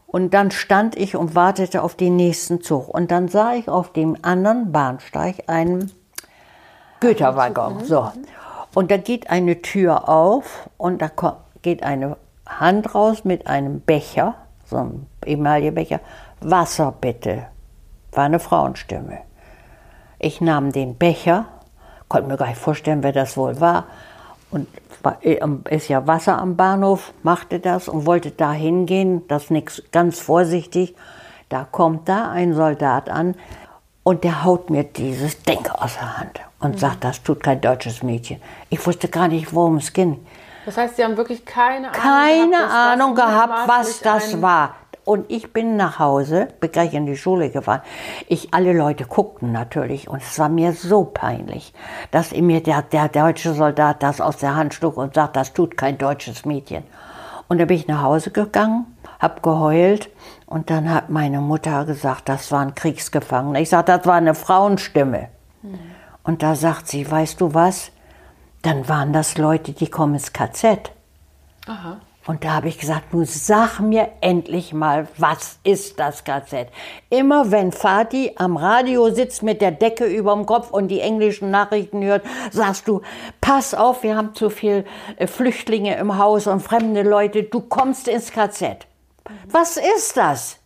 Und 0.07 0.35
dann 0.35 0.51
stand 0.51 0.97
ich 0.97 1.15
und 1.15 1.37
wartete 1.37 1.83
auf 1.83 1.95
den 1.95 2.17
nächsten 2.17 2.63
Zug. 2.63 2.89
Und 2.89 3.13
dann 3.13 3.29
sah 3.29 3.55
ich 3.55 3.69
auf 3.69 3.93
dem 3.93 4.17
anderen 4.23 4.73
Bahnsteig 4.73 5.45
einen 5.47 5.93
Güterwaggon. 6.99 7.85
So. 7.85 8.11
Und 8.75 8.91
da 8.91 8.97
geht 8.97 9.31
eine 9.31 9.63
Tür 9.63 10.09
auf 10.09 10.69
und 10.77 11.01
da 11.01 11.11
geht 11.63 11.85
eine 11.85 12.17
Hand 12.45 12.95
raus 12.95 13.25
mit 13.25 13.47
einem 13.47 13.81
Becher, 13.81 14.35
so 14.67 14.77
einem 14.77 15.07
Emaillebecher, 15.25 16.01
Wasser 16.41 16.93
bitte. 17.01 17.47
War 18.13 18.25
eine 18.25 18.41
Frauenstimme. 18.41 19.19
Ich 20.19 20.41
nahm 20.41 20.73
den 20.73 20.97
Becher, 20.97 21.47
konnte 22.09 22.29
mir 22.29 22.37
gar 22.37 22.49
nicht 22.49 22.61
vorstellen, 22.61 23.03
wer 23.03 23.13
das 23.13 23.37
wohl 23.37 23.61
war. 23.61 23.87
Und 24.51 24.67
ist 25.71 25.89
ja 25.89 26.07
Wasser 26.07 26.39
am 26.39 26.57
Bahnhof, 26.57 27.13
machte 27.23 27.61
das 27.61 27.89
und 27.89 28.07
wollte 28.07 28.33
da 28.33 28.53
hingehen, 28.53 29.27
das 29.29 29.51
nix, 29.51 29.83
ganz 29.93 30.21
vorsichtig. 30.21 30.95
Da 31.49 31.67
kommt 31.71 32.09
da 32.09 32.31
ein 32.31 32.55
Soldat 32.55 33.09
an 33.09 33.35
und 34.03 34.25
der 34.25 34.45
haut 34.45 34.71
mir 34.71 34.85
dieses 34.85 35.43
Ding 35.43 35.67
aus 35.73 35.95
der 35.95 36.19
Hand 36.19 36.41
und 36.61 36.75
mhm. 36.75 36.79
sagt, 36.79 37.05
das 37.05 37.23
tut 37.23 37.43
kein 37.43 37.61
deutsches 37.61 38.03
Mädchen. 38.03 38.41
Ich 38.69 38.85
wusste 38.87 39.09
gar 39.09 39.29
nicht, 39.29 39.55
worum 39.55 39.79
es 39.79 39.93
ging. 39.93 40.25
Das 40.67 40.77
heißt, 40.77 40.97
Sie 40.97 41.05
haben 41.05 41.17
wirklich 41.17 41.45
keine 41.45 41.91
Ahnung 41.91 42.03
keine 42.03 42.51
gehabt, 42.51 42.73
Ahnung 42.73 43.15
gehabt 43.15 43.69
was 43.69 44.01
das 44.01 44.43
war. 44.43 44.77
Und 45.11 45.29
ich 45.29 45.53
bin 45.53 45.77
nach 45.77 45.99
Hause, 45.99 46.49
bin 46.61 46.71
gleich 46.71 46.95
in 46.95 47.07
die 47.07 47.17
Schule 47.17 47.51
gefahren. 47.51 47.83
Ich, 48.29 48.55
alle 48.55 48.73
Leute 48.73 49.07
guckten 49.07 49.51
natürlich 49.51 50.09
und 50.09 50.23
es 50.23 50.39
war 50.39 50.49
mir 50.49 50.73
so 50.73 51.05
peinlich, 51.05 51.75
dass 52.13 52.33
mir 52.33 52.63
der, 52.63 52.83
der 52.83 53.09
deutsche 53.09 53.53
Soldat 53.55 54.03
das 54.03 54.21
aus 54.21 54.37
der 54.37 54.55
Hand 54.55 54.73
schlug 54.75 54.97
und 54.97 55.15
sagt, 55.15 55.35
das 55.35 55.53
tut 55.53 55.77
kein 55.77 55.99
deutsches 55.99 56.45
Mädchen. 56.45 56.85
Und 57.49 57.59
da 57.59 57.65
bin 57.65 57.77
ich 57.77 57.89
nach 57.89 58.03
Hause 58.03 58.31
gegangen, 58.31 58.87
hab 59.19 59.43
geheult 59.43 60.11
und 60.47 60.71
dann 60.71 60.89
hat 60.89 61.11
meine 61.11 61.41
Mutter 61.41 61.85
gesagt, 61.85 62.29
das 62.29 62.53
war 62.53 62.61
ein 62.61 62.77
Kriegsgefangener. 62.77 63.59
Ich 63.59 63.71
sagte, 63.71 63.97
das 63.97 64.07
war 64.07 64.15
eine 64.15 64.37
Frauenstimme. 64.37 65.29
Mhm. 65.63 65.79
Und 66.23 66.43
da 66.45 66.55
sagt 66.55 66.87
sie, 66.87 67.11
weißt 67.11 67.41
du 67.41 67.53
was? 67.53 67.91
dann 68.63 68.89
waren 68.89 69.13
das 69.13 69.39
Leute, 69.39 69.73
die 69.73 69.89
kommen 69.89 70.15
ins 70.15 70.33
KZ. 70.33 70.93
Aha. 71.67 71.99
Und 72.27 72.45
da 72.45 72.53
habe 72.53 72.69
ich 72.69 72.79
gesagt, 72.79 73.15
nun 73.15 73.25
sag 73.25 73.81
mir 73.81 74.11
endlich 74.21 74.75
mal, 74.75 75.09
was 75.17 75.59
ist 75.65 75.99
das 75.99 76.23
KZ? 76.25 76.69
Immer 77.09 77.51
wenn 77.51 77.73
Fatih 77.73 78.33
am 78.37 78.59
Radio 78.59 79.11
sitzt 79.11 79.43
mit 79.43 79.63
der 79.63 79.71
Decke 79.71 80.05
über 80.05 80.35
dem 80.35 80.45
Kopf 80.45 80.71
und 80.71 80.89
die 80.89 81.01
englischen 81.01 81.51
Nachrichten 81.51 82.03
hört, 82.05 82.25
sagst 82.51 82.87
du, 82.89 83.01
pass 83.41 83.73
auf, 83.73 84.03
wir 84.03 84.17
haben 84.17 84.35
zu 84.35 84.51
viel 84.51 84.85
äh, 85.17 85.27
Flüchtlinge 85.27 85.97
im 85.97 86.19
Haus 86.19 86.47
und 86.47 86.61
fremde 86.61 87.03
Leute, 87.03 87.43
du 87.43 87.61
kommst 87.61 88.07
ins 88.07 88.33
KZ. 88.33 88.87
Was 89.49 89.79
ist 89.79 90.17
das? 90.17 90.59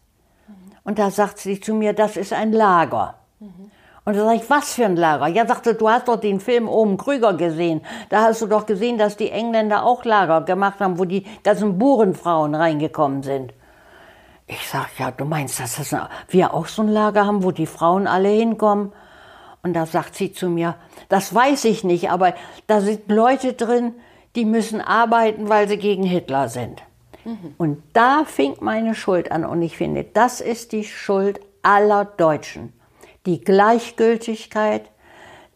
Und 0.82 0.98
da 0.98 1.10
sagt 1.10 1.38
sie 1.38 1.60
zu 1.60 1.74
mir, 1.74 1.92
das 1.92 2.16
ist 2.16 2.32
ein 2.32 2.52
Lager. 2.52 3.14
Mhm. 3.38 3.70
Und 4.04 4.16
da 4.16 4.24
sage 4.24 4.36
ich, 4.36 4.50
was 4.50 4.74
für 4.74 4.84
ein 4.84 4.96
Lager? 4.96 5.28
Ja, 5.28 5.46
sagte, 5.46 5.74
du 5.74 5.88
hast 5.88 6.08
doch 6.08 6.20
den 6.20 6.38
Film 6.38 6.68
Oben 6.68 6.98
Krüger 6.98 7.32
gesehen. 7.34 7.80
Da 8.10 8.22
hast 8.22 8.42
du 8.42 8.46
doch 8.46 8.66
gesehen, 8.66 8.98
dass 8.98 9.16
die 9.16 9.30
Engländer 9.30 9.84
auch 9.84 10.04
Lager 10.04 10.42
gemacht 10.42 10.80
haben, 10.80 10.98
wo 10.98 11.06
die 11.06 11.24
ganzen 11.42 11.78
Burenfrauen 11.78 12.54
reingekommen 12.54 13.22
sind. 13.22 13.54
Ich 14.46 14.68
sag, 14.68 14.98
ja, 14.98 15.10
du 15.10 15.24
meinst, 15.24 15.58
dass 15.58 15.76
das 15.76 15.96
wir 16.28 16.52
auch 16.52 16.66
so 16.66 16.82
ein 16.82 16.88
Lager 16.88 17.24
haben, 17.24 17.42
wo 17.44 17.50
die 17.50 17.66
Frauen 17.66 18.06
alle 18.06 18.28
hinkommen? 18.28 18.92
Und 19.62 19.72
da 19.72 19.86
sagt 19.86 20.14
sie 20.14 20.34
zu 20.34 20.50
mir, 20.50 20.74
das 21.08 21.34
weiß 21.34 21.64
ich 21.64 21.82
nicht, 21.82 22.10
aber 22.10 22.34
da 22.66 22.82
sind 22.82 23.10
Leute 23.10 23.54
drin, 23.54 23.94
die 24.36 24.44
müssen 24.44 24.82
arbeiten, 24.82 25.48
weil 25.48 25.66
sie 25.66 25.78
gegen 25.78 26.02
Hitler 26.02 26.50
sind. 26.50 26.82
Mhm. 27.24 27.54
Und 27.56 27.82
da 27.94 28.24
fing 28.26 28.56
meine 28.60 28.94
Schuld 28.94 29.32
an. 29.32 29.46
Und 29.46 29.62
ich 29.62 29.78
finde, 29.78 30.04
das 30.04 30.42
ist 30.42 30.72
die 30.72 30.84
Schuld 30.84 31.40
aller 31.62 32.04
Deutschen 32.04 32.74
die 33.26 33.40
Gleichgültigkeit, 33.40 34.82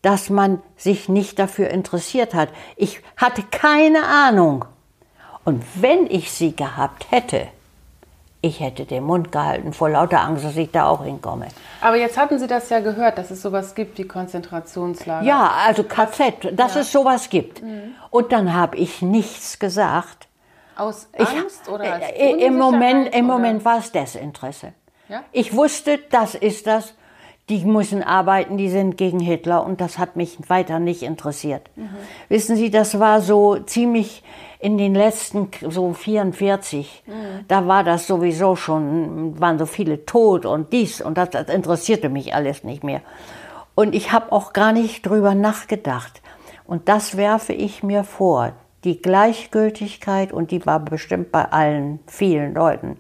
dass 0.03 0.31
man 0.31 0.63
sich 0.77 1.09
nicht 1.09 1.39
dafür 1.39 1.71
interessiert 1.71 2.35
hat. 2.35 2.51
Ich 2.77 3.01
hatte 3.17 3.43
keine 3.43 4.05
Ahnung. 4.05 4.65
Und 5.45 5.65
wenn 5.75 6.07
ich 6.07 6.31
sie 6.31 6.55
gehabt 6.55 7.11
hätte, 7.11 7.49
ich 8.41 8.61
hätte 8.61 8.85
den 8.85 9.03
Mund 9.03 9.33
gehalten 9.33 9.73
vor 9.73 9.91
lauter 9.91 10.21
Angst, 10.21 10.45
dass 10.45 10.57
ich 10.57 10.71
da 10.71 10.89
auch 10.89 11.05
hinkomme. 11.05 11.49
Aber 11.81 11.97
jetzt 11.97 12.17
hatten 12.17 12.39
Sie 12.39 12.47
das 12.47 12.71
ja 12.71 12.79
gehört, 12.79 13.19
dass 13.19 13.33
es 13.33 13.43
sowas 13.43 13.75
gibt 13.75 13.99
wie 13.99 14.05
Konzentrationslager. 14.05 15.27
Ja, 15.27 15.51
also 15.67 15.83
KZ, 15.83 16.53
dass 16.53 16.75
ja. 16.75 16.83
es 16.83 16.93
sowas 16.93 17.31
gibt. 17.31 17.63
Mhm. 17.63 17.95
Und 18.11 18.31
dann 18.31 18.55
habe 18.55 18.77
ich 18.77 19.03
nichts 19.03 19.59
gesagt. 19.59 20.29
Aus 20.77 21.09
Angst 21.19 21.63
ich, 21.65 21.69
oder 21.73 21.93
als 21.95 22.05
äh, 22.11 22.47
Im 22.47 22.57
Moment, 22.57 23.13
im 23.13 23.25
Moment 23.25 23.65
war 23.65 23.79
es 23.79 23.91
Desinteresse. 23.91 24.73
Ja? 25.09 25.25
Ich 25.33 25.53
wusste, 25.57 25.99
das 26.11 26.37
ist 26.37 26.69
das 26.69 26.95
die 27.49 27.64
müssen 27.64 28.02
arbeiten, 28.02 28.59
die 28.59 28.69
sind 28.69 28.97
gegen 28.97 29.21
Hitler 29.21 29.64
und 29.64 29.81
das 29.81 29.99
hat 29.99 30.17
mich 30.17 30.38
weiter 30.49 30.78
nicht 30.78 31.02
interessiert. 31.02 31.62
Mhm. 31.76 31.88
Wissen 32.28 32.57
Sie, 32.57 32.71
das 32.71 33.00
war 33.00 33.21
so 33.21 33.57
ziemlich 33.57 34.23
in 34.61 34.76
den 34.76 34.95
letzten, 34.95 35.49
so 35.69 35.93
44, 35.93 37.05
mhm. 37.07 37.12
da 37.47 37.67
war 37.67 37.85
das 37.85 38.07
sowieso 38.07 38.57
schon, 38.57 39.38
waren 39.40 39.59
so 39.59 39.67
viele 39.67 40.05
tot 40.05 40.45
und 40.45 40.73
dies 40.73 41.00
und 41.00 41.17
das, 41.17 41.31
das 41.31 41.49
interessierte 41.49 42.09
mich 42.09 42.35
alles 42.35 42.64
nicht 42.64 42.83
mehr. 42.83 43.00
Und 43.75 43.95
ich 43.95 44.11
habe 44.11 44.33
auch 44.33 44.52
gar 44.52 44.73
nicht 44.73 45.07
drüber 45.07 45.35
nachgedacht. 45.37 46.21
Und 46.67 46.88
das 46.88 47.17
werfe 47.17 47.52
ich 47.52 47.83
mir 47.83 48.02
vor. 48.02 48.52
Die 48.85 49.00
Gleichgültigkeit, 49.00 50.33
und 50.33 50.50
die 50.50 50.67
war 50.67 50.81
bestimmt 50.81 51.31
bei 51.31 51.45
allen, 51.45 52.00
vielen 52.07 52.55
Leuten. 52.55 52.99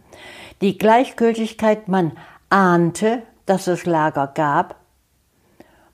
Die 0.60 0.78
Gleichgültigkeit, 0.78 1.88
man 1.88 2.12
ahnte, 2.48 3.22
dass 3.48 3.66
es 3.66 3.86
Lager 3.86 4.26
gab. 4.28 4.76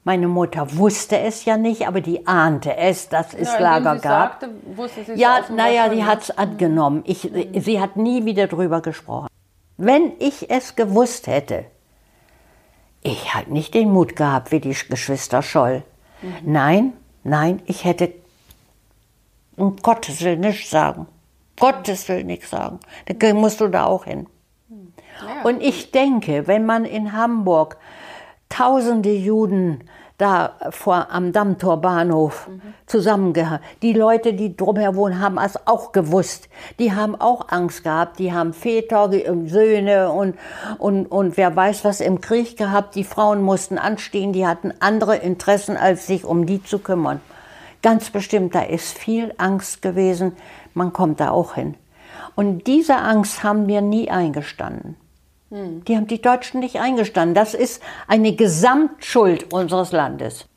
Meine 0.05 0.29
Mutter 0.29 0.77
wusste 0.77 1.19
es 1.19 1.47
ja 1.47 1.57
nicht, 1.57 1.89
aber 1.89 2.03
die 2.03 2.27
ahnte 2.27 2.77
es, 2.77 3.09
dass 3.09 3.33
es 3.33 3.53
ja, 3.55 3.59
Lager 3.59 3.97
gab. 3.97 4.41
Sagte, 4.41 4.51
wusste 4.77 5.05
sie 5.05 5.15
ja, 5.15 5.41
naja, 5.51 5.89
die 5.89 6.05
hat 6.05 6.23
es 6.23 6.31
angenommen. 6.31 7.03
Ich, 7.07 7.31
mhm. 7.31 7.59
Sie 7.59 7.81
hat 7.81 7.97
nie 7.97 8.27
wieder 8.27 8.47
drüber 8.47 8.83
gesprochen. 8.83 9.29
Wenn 9.79 10.13
ich 10.19 10.51
es 10.51 10.77
gewusst 10.77 11.27
hätte, 11.27 11.65
ich 13.03 13.35
hätte 13.35 13.53
nicht 13.53 13.73
den 13.75 13.91
Mut 13.91 14.15
gehabt 14.15 14.53
wie 14.53 14.61
die 14.61 14.75
Geschwister 14.75 15.43
Scholl. 15.43 15.83
Mhm. 16.21 16.35
Nein, 16.45 16.93
nein, 17.23 17.63
ich 17.65 17.85
hätte 17.85 18.13
um 19.57 19.77
Gottes 19.77 20.23
Willen 20.23 20.41
nichts 20.41 20.71
sagen. 20.71 21.07
Gottes 21.59 22.09
Willen 22.09 22.27
nichts 22.27 22.51
sagen. 22.51 22.81
Dann 23.07 23.37
musst 23.37 23.61
du 23.61 23.69
da 23.69 23.85
auch 23.85 24.05
hin. 24.05 24.27
Und 25.43 25.63
ich 25.63 25.91
denke, 25.91 26.47
wenn 26.47 26.67
man 26.67 26.85
in 26.85 27.13
Hamburg 27.13 27.77
tausende 28.49 29.13
Juden 29.13 29.85
da 30.19 30.53
vor 30.71 31.09
am 31.11 31.33
Dammtorbahnhof 31.33 32.49
mhm. 32.49 32.61
zusammengehört. 32.87 33.63
Die 33.83 33.93
Leute, 33.93 34.33
die 34.33 34.57
drumherum 34.57 34.95
wohnen, 34.95 35.21
haben 35.21 35.39
es 35.39 35.67
auch 35.67 35.91
gewusst. 35.91 36.49
Die 36.79 36.93
haben 36.93 37.21
auch 37.21 37.49
Angst 37.49 37.83
gehabt. 37.83 38.21
Die 38.21 38.33
haben 38.33 38.53
Väter, 38.53 39.11
Söhne 39.47 40.13
und, 40.13 40.37
und, 40.79 41.07
und 41.07 41.37
wer 41.37 41.55
weiß 41.57 41.85
was 41.85 42.01
im 42.01 42.21
Krieg 42.21 42.57
gehabt. 42.57 42.95
Die 42.95 43.03
Frauen 43.03 43.43
mussten 43.43 43.77
anstehen. 43.77 44.33
Die 44.33 44.47
hatten 44.47 44.73
andere 44.79 45.17
Interessen, 45.17 45.77
als 45.77 46.07
sich 46.07 46.25
um 46.25 46.47
die 46.47 46.63
zu 46.63 46.79
kümmern. 46.79 47.21
Ganz 47.83 48.11
bestimmt, 48.11 48.55
da 48.55 48.63
ist 48.63 48.97
viel 48.97 49.35
Angst 49.37 49.83
gewesen. 49.83 50.37
Man 50.75 50.93
kommt 50.93 51.19
da 51.19 51.31
auch 51.31 51.55
hin. 51.55 51.75
Und 52.37 52.67
diese 52.69 52.97
Angst 52.97 53.43
haben 53.43 53.67
wir 53.67 53.81
nie 53.81 54.11
eingestanden. 54.11 54.97
Die 55.51 55.97
haben 55.97 56.07
die 56.07 56.21
Deutschen 56.21 56.61
nicht 56.61 56.81
eingestanden. 56.81 57.35
Das 57.35 57.55
ist 57.55 57.83
eine 58.09 58.35
Gesamtschuld 58.35 59.53
unseres 59.53 59.93
Landes. 59.93 60.49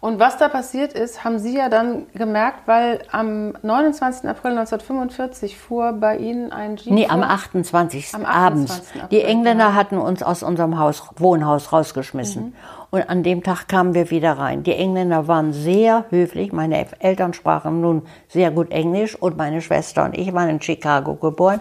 Und 0.00 0.18
was 0.18 0.38
da 0.38 0.48
passiert 0.48 0.94
ist, 0.94 1.24
haben 1.24 1.38
Sie 1.38 1.54
ja 1.54 1.68
dann 1.68 2.06
gemerkt, 2.14 2.66
weil 2.66 3.02
am 3.12 3.52
29. 3.62 4.28
April 4.30 4.52
1945 4.52 5.58
fuhr 5.58 5.92
bei 5.92 6.16
Ihnen 6.16 6.52
ein 6.52 6.76
Jeep. 6.76 6.94
Nee, 6.94 7.06
am 7.06 7.22
28. 7.22 8.14
Am 8.14 8.24
abends. 8.24 8.72
28. 8.72 9.08
Die 9.10 9.18
April, 9.18 9.30
Engländer 9.30 9.64
ja. 9.64 9.74
hatten 9.74 9.98
uns 9.98 10.22
aus 10.22 10.42
unserem 10.42 10.78
Haus, 10.78 11.02
Wohnhaus 11.16 11.70
rausgeschmissen. 11.70 12.54
Und 12.90 13.10
an 13.10 13.22
dem 13.22 13.42
Tag 13.42 13.68
kamen 13.68 13.92
wir 13.92 14.10
wieder 14.10 14.32
rein. 14.32 14.62
Die 14.62 14.74
Engländer 14.74 15.28
waren 15.28 15.52
sehr 15.52 16.06
höflich. 16.08 16.50
Meine 16.50 16.86
Eltern 17.00 17.34
sprachen 17.34 17.82
nun 17.82 18.02
sehr 18.26 18.50
gut 18.50 18.70
Englisch 18.70 19.14
und 19.14 19.36
meine 19.36 19.60
Schwester 19.60 20.04
und 20.06 20.16
ich 20.16 20.32
waren 20.32 20.48
in 20.48 20.62
Chicago 20.62 21.14
geboren. 21.14 21.60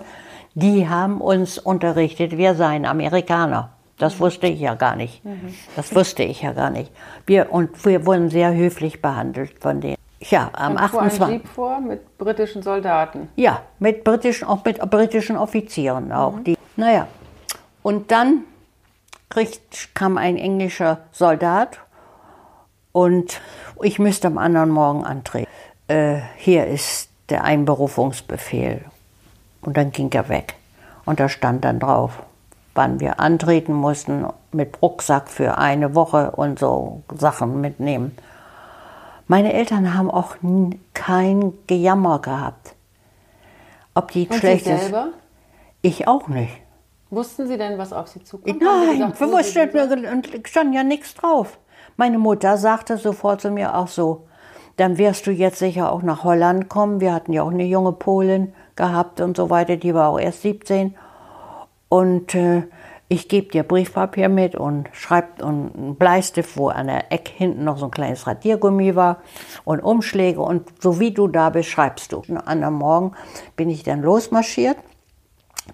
Die 0.61 0.89
haben 0.89 1.21
uns 1.21 1.57
unterrichtet, 1.57 2.35
wir 2.37 2.53
seien 2.53 2.85
Amerikaner. 2.85 3.69
Das 3.97 4.19
wusste 4.19 4.47
ich 4.47 4.59
ja 4.59 4.75
gar 4.75 4.97
nicht. 4.97 5.21
Das 5.77 5.95
wusste 5.95 6.23
ich 6.23 6.41
ja 6.41 6.51
gar 6.51 6.69
nicht. 6.69 6.91
Wir, 7.25 7.53
und 7.53 7.85
wir 7.85 8.05
wurden 8.05 8.29
sehr 8.29 8.53
höflich 8.53 9.01
behandelt 9.01 9.53
von 9.61 9.79
denen. 9.79 9.95
Ja, 10.19 10.49
am 10.51 10.73
Und 10.73 10.89
fuhr 10.89 11.01
ein 11.01 11.07
28. 11.07 11.27
Jeep 11.27 11.47
vor 11.47 11.79
mit 11.79 12.17
britischen 12.17 12.61
Soldaten. 12.61 13.29
Ja, 13.37 13.61
mit 13.79 14.03
britischen, 14.03 14.49
auch 14.49 14.65
mit 14.65 14.79
britischen 14.89 15.37
Offizieren 15.37 16.11
auch. 16.11 16.39
Die, 16.45 16.57
naja, 16.75 17.07
und 17.81 18.11
dann 18.11 18.43
kriegt, 19.29 19.95
kam 19.95 20.17
ein 20.17 20.35
englischer 20.35 21.05
Soldat 21.13 21.79
und 22.91 23.39
ich 23.81 23.97
müsste 23.97 24.27
am 24.27 24.37
anderen 24.37 24.71
Morgen 24.71 25.05
antreten. 25.05 25.49
Äh, 25.87 26.19
hier 26.35 26.67
ist 26.67 27.09
der 27.29 27.45
Einberufungsbefehl. 27.45 28.83
Und 29.61 29.77
dann 29.77 29.91
ging 29.91 30.11
er 30.11 30.29
weg. 30.29 30.55
Und 31.05 31.19
da 31.19 31.29
stand 31.29 31.65
dann 31.65 31.79
drauf, 31.79 32.23
wann 32.75 32.99
wir 32.99 33.19
antreten 33.19 33.73
mussten, 33.73 34.25
mit 34.51 34.81
Rucksack 34.81 35.29
für 35.29 35.57
eine 35.57 35.95
Woche 35.95 36.31
und 36.31 36.59
so 36.59 37.03
Sachen 37.15 37.61
mitnehmen. 37.61 38.15
Meine 39.27 39.53
Eltern 39.53 39.93
haben 39.95 40.09
auch 40.09 40.35
kein 40.93 41.53
Gejammer 41.67 42.19
gehabt. 42.19 42.75
Ob 43.93 44.11
die 44.11 44.27
Und 44.27 44.33
Sie 44.33 44.39
schlecht 44.39 44.67
ist. 44.67 44.81
selber? 44.81 45.09
Ich 45.81 46.07
auch 46.07 46.27
nicht. 46.27 46.53
Wussten 47.11 47.47
Sie 47.47 47.57
denn, 47.57 47.77
was 47.77 47.91
auf 47.93 48.07
Sie 48.07 48.23
zukommt? 48.23 48.59
Sie 48.59 48.63
Nein, 48.65 48.93
gesagt, 49.13 49.19
wir 49.19 49.27
Sie 49.27 50.03
wussten, 50.03 50.45
stand 50.45 50.75
ja 50.75 50.83
nichts 50.83 51.13
drauf. 51.15 51.57
Meine 51.97 52.19
Mutter 52.19 52.57
sagte 52.57 52.97
sofort 52.97 53.41
zu 53.41 53.51
mir 53.51 53.75
auch 53.75 53.87
so, 53.87 54.27
dann 54.77 54.97
wirst 54.97 55.27
du 55.27 55.31
jetzt 55.31 55.59
sicher 55.59 55.91
auch 55.91 56.01
nach 56.01 56.23
Holland 56.23 56.69
kommen. 56.69 57.01
Wir 57.01 57.13
hatten 57.13 57.33
ja 57.33 57.43
auch 57.43 57.51
eine 57.51 57.65
junge 57.65 57.91
Polin 57.91 58.53
gehabt 58.79 59.21
und 59.21 59.37
so 59.37 59.51
weiter, 59.51 59.77
die 59.77 59.93
war 59.93 60.09
auch 60.09 60.19
erst 60.19 60.41
17. 60.41 60.95
Und 61.89 62.33
äh, 62.33 62.63
ich 63.09 63.27
gebe 63.27 63.51
dir 63.51 63.63
Briefpapier 63.63 64.29
mit 64.29 64.55
und 64.55 64.89
schreibt 64.93 65.41
und 65.41 65.75
einen 65.75 65.95
Bleistift, 65.95 66.57
wo 66.57 66.69
an 66.69 66.87
der 66.87 67.11
Eck 67.11 67.27
hinten 67.27 67.63
noch 67.63 67.77
so 67.77 67.85
ein 67.85 67.91
kleines 67.91 68.25
Radiergummi 68.25 68.95
war 68.95 69.17
und 69.65 69.81
Umschläge. 69.81 70.41
Und 70.41 70.67
so 70.79 70.99
wie 70.99 71.11
du 71.11 71.27
da 71.27 71.49
bist, 71.49 71.69
schreibst 71.69 72.11
du. 72.11 72.23
Am 72.29 72.41
anderen 72.43 72.75
Morgen 72.75 73.11
bin 73.55 73.69
ich 73.69 73.83
dann 73.83 74.01
losmarschiert 74.01 74.77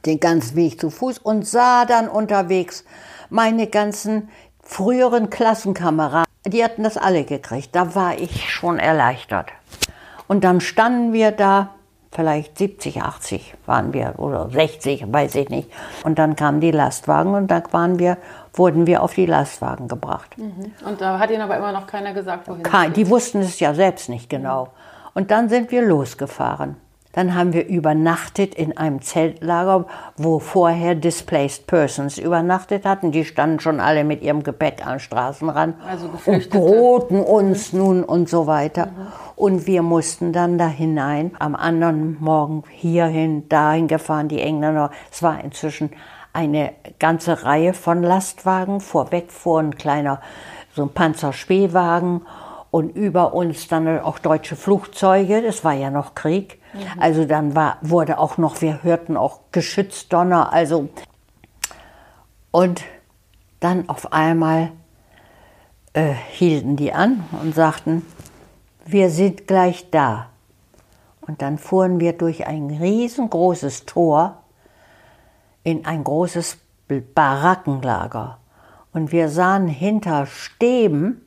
den 0.06 0.20
ganzen 0.20 0.56
Weg 0.56 0.80
zu 0.80 0.90
Fuß 0.90 1.20
und 1.20 1.48
sah 1.48 1.86
dann 1.86 2.10
unterwegs 2.10 2.84
meine 3.30 3.68
ganzen 3.68 4.30
früheren 4.62 5.30
Klassenkameraden. 5.30 6.26
Die 6.46 6.64
hatten 6.64 6.84
das 6.84 6.98
alle 6.98 7.24
gekriegt. 7.24 7.70
Da 7.76 7.96
war 7.96 8.18
ich 8.18 8.50
schon 8.50 8.80
erleichtert. 8.80 9.50
Und 10.28 10.44
dann 10.44 10.60
standen 10.62 11.14
wir 11.14 11.32
da, 11.32 11.75
vielleicht 12.16 12.58
70, 12.58 13.02
80 13.02 13.54
waren 13.66 13.94
wir 13.94 14.14
oder 14.18 14.50
60, 14.50 15.12
weiß 15.12 15.36
ich 15.36 15.50
nicht. 15.50 15.70
Und 16.04 16.18
dann 16.18 16.36
kamen 16.36 16.62
die 16.62 16.72
Lastwagen 16.72 17.34
und 17.34 17.48
da 17.52 17.62
waren 17.72 18.00
wir, 18.00 18.18
wurden 18.54 18.88
wir 18.88 19.04
auf 19.04 19.14
die 19.14 19.26
Lastwagen 19.26 19.88
gebracht. 19.88 20.36
Und 20.38 21.02
da 21.02 21.20
hat 21.20 21.30
Ihnen 21.30 21.42
aber 21.42 21.58
immer 21.58 21.72
noch 21.72 21.88
keiner 21.88 22.14
gesagt, 22.14 22.48
wohin 22.48 22.64
Kein, 22.64 22.94
die 22.94 23.10
wussten 23.10 23.42
es 23.42 23.60
ja 23.60 23.74
selbst 23.74 24.10
nicht 24.10 24.30
genau. 24.30 24.70
Und 25.14 25.32
dann 25.32 25.50
sind 25.50 25.72
wir 25.72 25.82
losgefahren. 25.82 26.78
Dann 27.16 27.34
haben 27.34 27.54
wir 27.54 27.66
übernachtet 27.66 28.56
in 28.56 28.76
einem 28.76 29.02
Zeltlager, 29.02 29.86
wo 30.18 30.40
vorher 30.40 30.96
Displaced 30.96 31.66
Persons 31.66 32.18
übernachtet 32.18 32.84
hatten. 32.84 33.14
Die 33.14 33.24
standen 33.24 33.62
schon 33.62 33.80
alle 33.80 34.04
mit 34.04 34.22
ihrem 34.22 34.44
Gepäck 34.44 34.86
am 34.86 35.00
Straßenrand 35.00 35.78
Also 35.90 36.10
und 36.26 36.54
drohten 36.54 37.22
uns 37.22 37.72
nun 37.72 38.04
und 38.04 38.28
so 38.28 38.48
weiter. 38.48 38.90
Und 39.38 39.66
wir 39.66 39.82
mussten 39.82 40.34
dann 40.34 40.58
da 40.58 40.68
hinein. 40.68 41.32
Am 41.40 41.56
anderen 41.56 42.18
Morgen 42.20 42.64
hierhin, 42.70 43.48
dahin 43.48 43.88
gefahren, 43.88 44.28
die 44.28 44.42
Engländer. 44.42 44.92
Es 45.10 45.24
war 45.24 45.42
inzwischen 45.42 45.92
eine 46.34 46.74
ganze 47.00 47.46
Reihe 47.46 47.74
von 47.74 48.04
Lastwagen. 48.04 48.82
Vorweg 48.82 49.32
fuhr 49.32 49.62
ein 49.62 49.78
kleiner, 49.78 50.20
so 50.74 50.84
ein 50.84 50.90
Panzerspähwagen 50.90 52.24
und 52.76 52.90
über 52.90 53.34
uns 53.34 53.70
dann 53.70 54.02
auch 54.02 54.20
deutsche 54.20 54.58
Flugzeuge. 54.58 55.42
Das 55.42 55.64
war 55.64 55.72
ja 55.72 55.90
noch 55.90 56.14
Krieg. 56.14 56.62
Also 57.00 57.24
dann 57.24 57.56
war, 57.56 57.78
wurde 57.82 58.18
auch 58.18 58.38
noch, 58.38 58.60
wir 58.60 58.84
hörten 58.84 59.16
auch 59.16 59.40
Geschützdonner. 59.54 60.52
Also 60.52 60.90
und 62.52 62.84
dann 63.62 63.88
auf 63.88 64.12
einmal 64.12 64.74
äh, 65.94 66.12
hielten 66.32 66.76
die 66.76 66.92
an 66.92 67.24
und 67.42 67.56
sagten, 67.56 68.06
wir 68.86 69.10
sind 69.10 69.48
gleich 69.48 69.90
da. 69.90 70.28
Und 71.22 71.42
dann 71.42 71.58
fuhren 71.58 72.02
wir 72.02 72.12
durch 72.12 72.46
ein 72.46 72.70
riesengroßes 72.70 73.86
Tor 73.86 74.44
in 75.64 75.86
ein 75.86 76.04
großes 76.04 76.58
Barackenlager. 76.90 78.40
Und 78.92 79.14
wir 79.14 79.30
sahen 79.30 79.70
hinter 79.70 80.26
Stäben, 80.26 81.25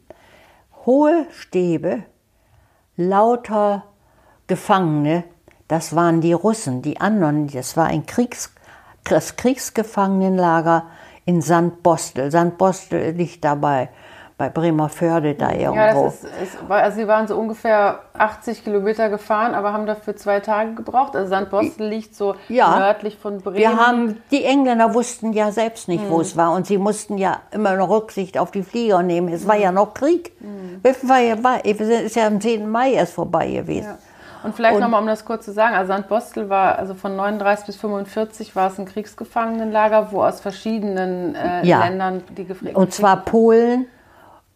hohe 0.89 1.27
Stäbe, 1.39 2.05
lauter 2.97 3.85
Gefangene. 4.47 5.25
Das 5.69 5.95
waren 5.95 6.23
die 6.23 6.33
Russen, 6.33 6.81
die 6.81 6.99
anderen. 6.99 7.47
Das 7.49 7.77
war 7.77 7.85
ein 7.85 8.07
Kriegs, 8.07 8.55
das 9.05 9.37
Kriegsgefangenenlager 9.37 10.87
in 11.27 11.43
Sandbostel. 11.43 12.31
Sandbostel 12.31 13.11
liegt 13.11 13.45
dabei 13.45 13.91
bei 14.39 14.49
Bremerförde 14.49 15.35
da 15.35 15.51
Ja, 15.53 15.73
irgendwo. 15.89 16.05
das 16.05 16.23
ist, 16.23 16.55
ist, 16.55 16.69
war- 16.69 16.81
also 16.83 16.97
Sie 16.97 17.09
waren 17.09 17.27
so 17.27 17.37
ungefähr 17.37 17.99
80 18.17 18.63
Kilometer 18.63 19.09
gefahren, 19.09 19.53
aber 19.55 19.73
haben 19.73 19.85
dafür 19.85 20.15
zwei 20.17 20.39
Tage 20.39 20.75
gebraucht. 20.75 21.17
Also 21.17 21.29
Sandbostel 21.29 21.89
liegt 21.89 22.15
so 22.15 22.37
Ja. 22.49 22.79
nördlich 22.79 23.19
von 23.19 23.41
Bremen. 23.41 23.57
Wir 23.57 23.77
haben, 23.77 24.23
die 24.31 24.45
Engländer 24.45 24.95
wussten 24.95 25.33
ja 25.33 25.51
selbst 25.51 25.89
nicht, 25.89 26.05
Mhm. 26.05 26.11
wo 26.11 26.21
es 26.21 26.37
war. 26.37 26.53
Und 26.53 26.69
sie 26.69 26.79
mussten 26.79 27.19
ja 27.19 27.41
immer 27.51 27.75
noch 27.75 27.91
Rücksicht 27.91 28.39
auf 28.39 28.53
die 28.53 28.63
Flieger 28.63 29.03
nehmen. 29.03 29.29
Es 29.29 29.47
war 29.49 29.57
Mhm. 29.57 29.63
ja 29.63 29.73
noch 29.73 29.93
Krieg. 29.93 30.33
Es 30.85 31.07
war 31.09 31.19
ja, 31.19 31.43
war, 31.43 31.59
es 31.65 31.81
ist 31.81 32.15
ja 32.15 32.29
am 32.29 32.41
10. 32.41 32.71
Mai 32.71 32.93
erst 32.93 33.15
vorbei 33.15 33.51
gewesen. 33.51 33.89
Ja. 33.89 33.99
Und 34.45 34.55
vielleicht 34.55 34.79
nochmal, 34.79 35.01
um 35.01 35.09
das 35.09 35.25
kurz 35.25 35.47
zu 35.47 35.53
sagen, 35.53 35.75
also 35.75 35.89
Sandbostel 35.93 36.49
war, 36.49 36.79
also 36.79 36.95
von 36.95 37.17
39 37.17 37.67
bis 37.67 37.77
45 37.77 38.55
war 38.55 38.69
es 38.71 38.79
ein 38.79 38.85
Kriegsgefangenenlager, 38.85 40.13
wo 40.13 40.23
aus 40.23 40.41
verschiedenen 40.41 41.35
äh, 41.35 41.67
Ja. 41.67 41.85
Ländern 41.85 42.23
die 42.37 42.45
Gefre 42.45 42.71
Und 42.75 42.95
zwar 42.95 43.17
Polen 43.25 43.87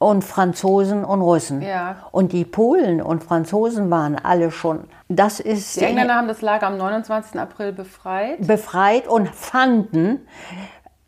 und 0.02 0.22
Franzosen 0.22 1.04
und 1.04 1.20
Russen. 1.22 1.62
Ja. 1.62 1.96
Und 2.10 2.32
die 2.32 2.44
Polen 2.44 3.00
und 3.00 3.24
Franzosen 3.24 3.90
waren 3.90 4.16
alle 4.16 4.50
schon, 4.50 4.84
das 5.08 5.40
ist 5.40 5.80
Die 5.80 5.84
Engländer 5.84 6.14
haben 6.14 6.28
das 6.28 6.42
Lager 6.42 6.66
am 6.66 6.76
29. 6.76 7.38
April 7.40 7.72
befreit. 7.72 8.46
befreit 8.46 9.06
und 9.08 9.28
fanden 9.28 10.26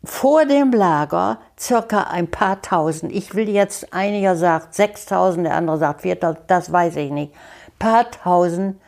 vor 0.03 0.45
dem 0.45 0.71
Lager 0.71 1.39
circa 1.59 2.03
ein 2.03 2.29
paar 2.29 2.61
tausend. 2.61 3.11
Ich 3.11 3.33
will 3.35 3.49
jetzt, 3.49 3.93
einiger 3.93 4.35
sagt 4.35 4.75
6000, 4.75 5.47
der 5.47 5.55
andere 5.55 5.77
sagt 5.77 6.01
4000, 6.01 6.39
das 6.47 6.71
weiß 6.71 6.95
ich 6.97 7.11
nicht. 7.11 7.33
Paar 7.79 8.09
tausend 8.11 8.79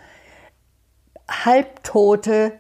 halbtote 1.30 2.54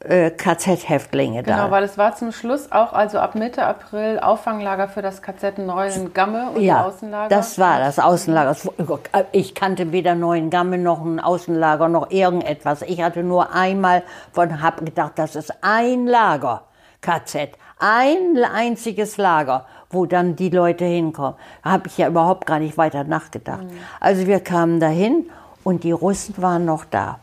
äh, 0.00 0.30
KZ-Häftlinge 0.30 1.42
Genau, 1.42 1.56
da. 1.56 1.70
weil 1.70 1.84
es 1.84 1.98
war 1.98 2.14
zum 2.16 2.32
Schluss 2.32 2.72
auch, 2.72 2.92
also 2.92 3.18
ab 3.18 3.34
Mitte 3.34 3.62
April, 3.64 4.18
Auffanglager 4.20 4.88
für 4.88 5.02
das 5.02 5.20
KZ 5.22 5.58
Neuengamme 5.58 6.50
und 6.50 6.58
die 6.60 6.66
Ja, 6.66 6.84
Außenlager. 6.86 7.28
das 7.28 7.58
war 7.58 7.78
das 7.78 7.98
Außenlager. 7.98 8.56
Ich 9.32 9.54
kannte 9.54 9.92
weder 9.92 10.14
Neuengamme 10.14 10.78
noch 10.78 11.04
ein 11.04 11.20
Außenlager 11.20 11.88
noch 11.88 12.10
irgendetwas. 12.10 12.82
Ich 12.82 13.02
hatte 13.02 13.22
nur 13.22 13.54
einmal 13.54 14.02
von, 14.32 14.62
hab 14.62 14.84
gedacht, 14.84 15.12
das 15.16 15.36
ist 15.36 15.52
ein 15.62 16.06
Lager, 16.06 16.62
KZ, 17.02 17.50
ein 17.78 18.42
einziges 18.54 19.16
Lager, 19.18 19.66
wo 19.90 20.06
dann 20.06 20.36
die 20.36 20.50
Leute 20.50 20.84
hinkommen. 20.84 21.34
Da 21.64 21.70
habe 21.72 21.88
ich 21.88 21.98
ja 21.98 22.08
überhaupt 22.08 22.46
gar 22.46 22.58
nicht 22.58 22.78
weiter 22.78 23.04
nachgedacht. 23.04 23.64
Also 24.00 24.26
wir 24.26 24.40
kamen 24.40 24.80
dahin 24.80 25.28
und 25.64 25.84
die 25.84 25.92
Russen 25.92 26.34
waren 26.40 26.64
noch 26.64 26.84
da. 26.84 27.18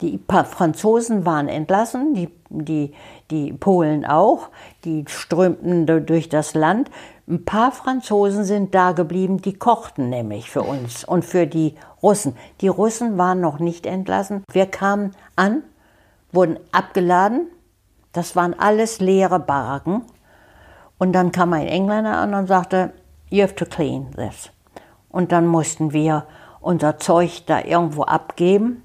Die 0.00 0.18
Franzosen 0.28 1.26
waren 1.26 1.48
entlassen, 1.48 2.14
die, 2.14 2.30
die, 2.48 2.92
die 3.30 3.52
Polen 3.52 4.06
auch, 4.06 4.48
die 4.84 5.04
strömten 5.08 5.86
du- 5.86 6.00
durch 6.00 6.28
das 6.28 6.54
Land. 6.54 6.90
Ein 7.28 7.44
paar 7.44 7.70
Franzosen 7.70 8.44
sind 8.44 8.74
da 8.74 8.92
geblieben, 8.92 9.42
die 9.42 9.52
kochten 9.52 10.08
nämlich 10.08 10.50
für 10.50 10.62
uns 10.62 11.04
und 11.04 11.24
für 11.24 11.46
die 11.46 11.74
Russen. 12.02 12.34
Die 12.62 12.68
Russen 12.68 13.18
waren 13.18 13.40
noch 13.40 13.58
nicht 13.58 13.86
entlassen. 13.86 14.42
Wir 14.50 14.66
kamen 14.66 15.12
an, 15.36 15.62
wurden 16.32 16.58
abgeladen 16.72 17.48
Das 18.12 18.34
waren 18.34 18.58
alles 18.58 18.98
leere 19.00 19.38
Baracken. 19.38 20.02
Und 20.98 21.12
dann 21.12 21.30
kam 21.30 21.52
ein 21.52 21.66
Engländer 21.68 22.16
an 22.16 22.34
und 22.34 22.46
sagte, 22.48 22.92
you 23.30 23.42
have 23.42 23.54
to 23.54 23.64
clean 23.64 24.10
this. 24.16 24.50
Und 25.08 25.30
dann 25.30 25.46
mussten 25.46 25.92
wir 25.92 26.24
unser 26.60 26.98
Zeug 26.98 27.44
da 27.46 27.60
irgendwo 27.62 28.02
abgeben. 28.02 28.82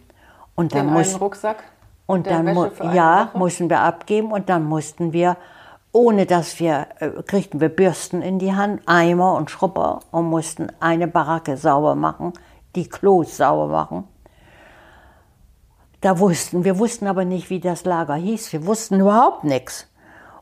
Und 0.56 0.74
dann 0.74 0.88
muss, 0.88 1.10
einen 1.10 1.18
Rucksack? 1.18 1.63
und 2.08 2.28
dann 2.28 2.54
mu- 2.54 2.68
ja, 2.94 3.30
Woche? 3.34 3.38
mussten 3.38 3.70
wir 3.70 3.80
abgeben 3.82 4.32
und 4.32 4.50
dann 4.50 4.63
mussten 4.65 5.12
wir, 5.13 5.38
ohne 5.91 6.26
dass 6.26 6.60
wir, 6.60 6.88
äh, 7.00 7.10
kriegten 7.24 7.60
wir 7.60 7.70
Bürsten 7.70 8.22
in 8.22 8.39
die 8.39 8.54
Hand, 8.54 8.82
Eimer 8.86 9.34
und 9.36 9.52
Schrubber 9.52 10.00
und 10.12 10.26
mussten 10.26 10.68
eine 10.80 11.08
Baracke 11.08 11.58
sauber 11.58 11.96
machen, 11.96 12.34
die 12.76 12.88
Klos 12.89 13.38
sauber 13.38 13.68
machen. 13.68 14.08
Da 16.02 16.20
wussten, 16.20 16.63
wir 16.63 16.78
wussten 16.78 17.08
aber 17.08 17.26
nicht, 17.26 17.50
wie 17.50 17.60
das 17.60 17.84
Lager 17.86 18.15
hieß. 18.15 18.54
Wir 18.54 18.65
wussten 18.65 19.00
überhaupt 19.00 19.44
nichts. 19.44 19.88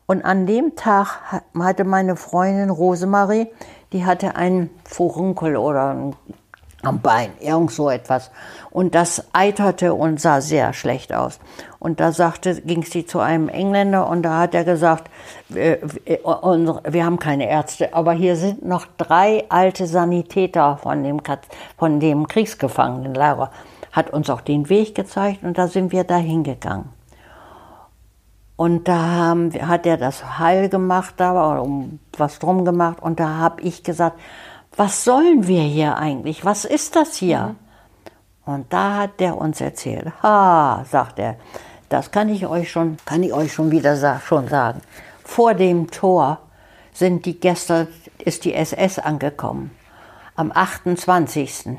Und 0.06 0.22
an 0.24 0.46
dem 0.46 0.76
Tag 0.76 1.32
ha- 1.32 1.42
hatte 1.58 1.84
meine 1.84 2.16
Freundin 2.16 2.68
Rosemarie, 2.68 3.48
die 3.92 4.04
hatte 4.04 4.36
einen 4.36 4.68
Furunkel 4.84 5.56
oder 5.56 5.90
ein, 5.94 6.16
am 6.86 7.00
Bein, 7.00 7.30
irgend 7.40 7.70
so 7.70 7.90
etwas. 7.90 8.30
Und 8.70 8.94
das 8.94 9.24
eiterte 9.32 9.94
und 9.94 10.20
sah 10.20 10.40
sehr 10.40 10.72
schlecht 10.72 11.12
aus. 11.12 11.38
Und 11.78 12.00
da 12.00 12.12
sagte, 12.12 12.60
ging 12.62 12.82
sie 12.82 13.06
zu 13.06 13.20
einem 13.20 13.48
Engländer 13.48 14.08
und 14.08 14.22
da 14.22 14.38
hat 14.38 14.54
er 14.54 14.64
gesagt, 14.64 15.10
äh, 15.54 15.78
äh, 16.04 16.18
unsere, 16.22 16.82
wir 16.92 17.04
haben 17.04 17.18
keine 17.18 17.48
Ärzte, 17.48 17.94
aber 17.94 18.12
hier 18.12 18.36
sind 18.36 18.64
noch 18.64 18.86
drei 18.96 19.44
alte 19.48 19.86
Sanitäter 19.86 20.78
von 20.82 21.02
dem, 21.02 21.20
von 21.78 22.00
dem 22.00 22.26
Kriegsgefangenenlager. 22.26 23.50
Hat 23.92 24.10
uns 24.10 24.28
auch 24.30 24.40
den 24.40 24.68
Weg 24.68 24.94
gezeigt 24.94 25.44
und 25.44 25.56
da 25.56 25.68
sind 25.68 25.92
wir 25.92 26.04
da 26.04 26.16
hingegangen. 26.16 26.88
Und 28.56 28.86
da 28.86 28.96
haben, 28.96 29.52
wir- 29.52 29.66
hat 29.68 29.84
er 29.84 29.96
das 29.96 30.38
Heil 30.38 30.68
gemacht, 30.68 31.14
da 31.16 31.34
war 31.34 31.66
was 32.16 32.38
drum 32.38 32.64
gemacht. 32.64 33.02
Und 33.02 33.18
da 33.18 33.28
habe 33.38 33.60
ich 33.62 33.82
gesagt, 33.82 34.18
was 34.76 35.04
sollen 35.04 35.46
wir 35.46 35.62
hier 35.62 35.96
eigentlich? 35.96 36.44
Was 36.44 36.64
ist 36.64 36.96
das 36.96 37.16
hier? 37.16 37.54
Und 38.44 38.72
da 38.72 38.98
hat 38.98 39.20
der 39.20 39.36
uns 39.36 39.60
erzählt. 39.60 40.12
Ha, 40.22 40.84
sagt 40.90 41.18
er, 41.18 41.36
das 41.88 42.10
kann 42.10 42.28
ich 42.28 42.46
euch 42.46 42.70
schon, 42.70 42.96
kann 43.04 43.22
ich 43.22 43.32
euch 43.32 43.52
schon 43.52 43.70
wieder 43.70 43.96
sa 43.96 44.20
schon 44.20 44.48
sagen. 44.48 44.80
Vor 45.22 45.54
dem 45.54 45.90
Tor 45.90 46.38
sind 46.92 47.24
die 47.26 47.38
gestern 47.38 47.88
ist 48.18 48.44
die 48.44 48.54
SS 48.54 48.98
angekommen. 48.98 49.70
Am 50.36 50.50
28. 50.52 51.78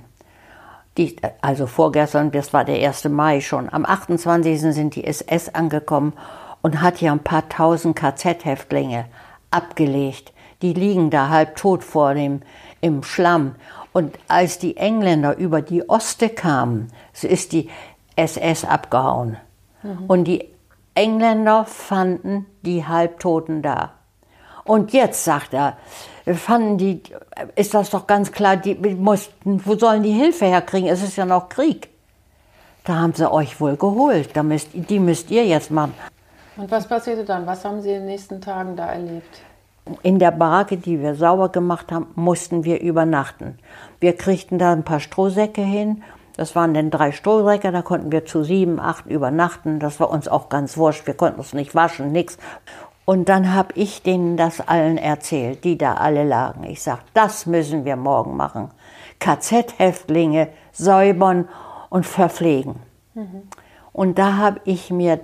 Die, 0.97 1.17
also 1.41 1.67
vorgestern, 1.67 2.31
das 2.31 2.53
war 2.53 2.63
der 2.63 2.87
1. 2.87 3.05
Mai 3.05 3.41
schon. 3.41 3.71
Am 3.71 3.85
28. 3.85 4.61
sind 4.61 4.95
die 4.95 5.05
SS 5.05 5.49
angekommen 5.49 6.13
und 6.61 6.81
hat 6.81 6.97
hier 6.97 7.11
ein 7.11 7.19
paar 7.19 7.49
tausend 7.49 7.95
KZ-Häftlinge 7.97 9.05
abgelegt. 9.51 10.31
Die 10.61 10.73
liegen 10.73 11.09
da 11.09 11.29
halb 11.29 11.55
tot 11.55 11.83
vor 11.83 12.13
dem, 12.13 12.41
im 12.81 13.03
Schlamm. 13.03 13.55
Und 13.93 14.17
als 14.27 14.59
die 14.59 14.77
Engländer 14.77 15.37
über 15.37 15.61
die 15.61 15.87
Oste 15.87 16.29
kamen, 16.29 16.91
so 17.13 17.27
ist 17.27 17.51
die 17.53 17.69
SS 18.15 18.65
abgehauen. 18.65 19.37
Und 20.07 20.25
die 20.25 20.49
Engländer 20.95 21.65
fanden 21.65 22.45
die 22.63 22.85
Halbtoten 22.87 23.61
da. 23.61 23.91
Und 24.63 24.93
jetzt, 24.93 25.23
sagt 25.23 25.53
er, 25.53 25.77
fanden 26.33 26.77
die, 26.77 27.03
ist 27.55 27.73
das 27.73 27.91
doch 27.91 28.07
ganz 28.07 28.31
klar, 28.31 28.57
die 28.57 28.73
mussten, 28.75 29.61
wo 29.65 29.75
sollen 29.75 30.01
die 30.01 30.11
Hilfe 30.11 30.45
herkriegen? 30.45 30.89
Es 30.89 31.03
ist 31.03 31.17
ja 31.17 31.25
noch 31.25 31.49
Krieg. 31.49 31.89
Da 32.83 32.95
haben 32.95 33.13
sie 33.13 33.31
euch 33.31 33.59
wohl 33.59 33.77
geholt. 33.77 34.29
Da 34.33 34.43
müsst, 34.43 34.69
die 34.73 34.99
müsst 34.99 35.29
ihr 35.29 35.45
jetzt 35.45 35.69
machen. 35.69 35.93
Und 36.57 36.71
was 36.71 36.87
passierte 36.87 37.25
dann? 37.25 37.45
Was 37.45 37.65
haben 37.65 37.81
Sie 37.81 37.89
in 37.89 37.95
den 37.95 38.05
nächsten 38.05 38.41
Tagen 38.41 38.75
da 38.75 38.87
erlebt? 38.87 39.41
In 40.01 40.17
der 40.17 40.31
Baracke, 40.31 40.77
die 40.77 40.99
wir 41.01 41.15
sauber 41.15 41.49
gemacht 41.49 41.91
haben, 41.91 42.07
mussten 42.15 42.63
wir 42.63 42.81
übernachten. 42.81 43.59
Wir 43.99 44.15
kriegten 44.15 44.57
da 44.57 44.71
ein 44.71 44.83
paar 44.83 44.99
Strohsäcke 44.99 45.61
hin. 45.61 46.03
Das 46.37 46.55
waren 46.55 46.73
dann 46.73 46.89
drei 46.89 47.11
Strohsäcke, 47.11 47.71
da 47.71 47.81
konnten 47.81 48.11
wir 48.11 48.25
zu 48.25 48.43
sieben, 48.43 48.79
acht 48.79 49.05
übernachten. 49.05 49.79
Das 49.79 49.99
war 49.99 50.09
uns 50.09 50.27
auch 50.27 50.49
ganz 50.49 50.75
wurscht. 50.77 51.05
Wir 51.05 51.13
konnten 51.13 51.39
uns 51.39 51.53
nicht 51.53 51.75
waschen, 51.75 52.11
nichts. 52.11 52.37
Und 53.05 53.29
dann 53.29 53.53
habe 53.53 53.73
ich 53.75 54.01
denen 54.01 54.35
das 54.35 54.67
allen 54.67 54.97
erzählt, 54.97 55.63
die 55.63 55.77
da 55.77 55.93
alle 55.93 56.23
lagen. 56.23 56.63
Ich 56.63 56.81
sag, 56.81 57.01
das 57.13 57.45
müssen 57.45 57.85
wir 57.85 57.95
morgen 57.95 58.35
machen. 58.35 58.71
KZ-Häftlinge 59.19 60.49
säubern 60.71 61.47
und 61.89 62.05
verpflegen. 62.05 62.75
Und 63.93 64.17
da 64.17 64.37
habe 64.37 64.59
ich 64.65 64.89
mir 64.89 65.19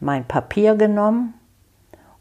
mein 0.00 0.26
Papier 0.26 0.74
genommen 0.74 1.34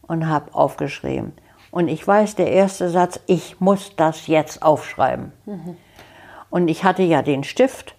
und 0.04 0.30
habe 0.30 0.54
aufgeschrieben. 0.54 1.34
Und 1.72 1.88
ich 1.88 2.06
weiß, 2.06 2.36
der 2.36 2.52
erste 2.52 2.90
Satz, 2.90 3.20
ich 3.28 3.60
muss 3.62 3.96
das 3.96 4.28
jetzt 4.28 4.62
aufschreiben. 4.62 5.32
Und 6.50 6.68
ich 6.68 6.84
hatte 6.84 7.04
ja 7.04 7.22
den 7.22 7.44
Stift 7.44 7.96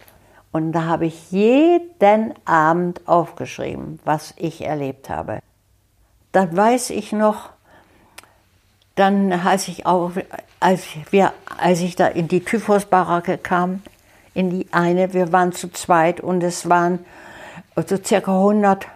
und 0.52 0.72
da 0.72 0.84
habe 0.84 1.06
ich 1.06 1.32
jeden 1.32 2.34
Abend 2.44 3.08
aufgeschrieben, 3.08 3.98
was 4.04 4.34
ich 4.36 4.60
erlebt 4.64 5.08
habe. 5.08 5.40
Dann 6.32 6.54
weiß 6.54 6.90
ich 6.90 7.12
noch, 7.12 7.48
dann 8.94 9.32
als 9.32 9.68
ich, 9.68 9.86
auch, 9.86 10.12
als, 10.60 10.84
wir, 11.10 11.32
als 11.58 11.80
ich 11.80 11.96
da 11.96 12.06
in 12.06 12.28
die 12.28 12.44
Typhusbaracke 12.44 13.38
kam, 13.38 13.82
in 14.34 14.50
die 14.50 14.66
eine, 14.70 15.14
wir 15.14 15.32
waren 15.32 15.52
zu 15.52 15.70
zweit 15.72 16.20
und 16.20 16.42
es 16.42 16.68
waren 16.68 16.98
so 17.86 17.96
circa 17.96 18.32
100 18.32 18.86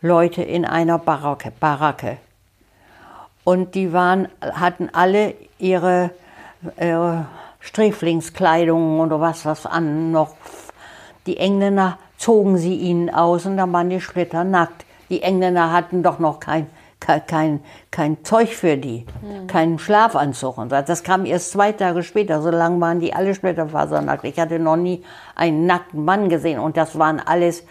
Leute 0.00 0.42
in 0.42 0.64
einer 0.64 0.98
Baracke. 0.98 1.52
Baracke. 1.60 2.18
Und 3.44 3.74
die 3.74 3.92
waren, 3.92 4.28
hatten 4.40 4.88
alle 4.92 5.34
ihre 5.58 6.10
äh, 6.76 6.94
Sträflingskleidung 7.60 9.00
oder 9.00 9.20
was 9.20 9.44
was 9.44 9.66
an 9.66 10.12
noch. 10.12 10.34
Die 11.26 11.36
Engländer 11.36 11.98
zogen 12.18 12.56
sie 12.56 12.76
ihnen 12.76 13.10
aus 13.10 13.46
und 13.46 13.56
dann 13.56 13.72
waren 13.72 13.90
die 13.90 14.00
Splitter 14.00 14.44
nackt. 14.44 14.84
Die 15.10 15.22
Engländer 15.22 15.72
hatten 15.72 16.02
doch 16.02 16.18
noch 16.18 16.40
kein, 16.40 16.68
kein, 16.98 17.26
kein, 17.26 17.60
kein 17.90 18.24
Zeug 18.24 18.54
für 18.54 18.76
die, 18.76 19.06
keinen 19.46 19.78
Schlafanzug. 19.78 20.58
Und 20.58 20.70
so. 20.70 20.80
das 20.80 21.02
kam 21.02 21.26
erst 21.26 21.52
zwei 21.52 21.72
Tage 21.72 22.02
später. 22.02 22.42
So 22.42 22.50
lange 22.50 22.80
waren 22.80 23.00
die 23.00 23.12
alle 23.12 23.34
splitterfasernackt. 23.34 24.24
Ich 24.24 24.38
hatte 24.38 24.58
noch 24.58 24.76
nie 24.76 25.04
einen 25.34 25.66
nackten 25.66 26.04
Mann 26.04 26.28
gesehen 26.28 26.58
und 26.58 26.76
das 26.76 26.98
waren 26.98 27.20
alles 27.20 27.64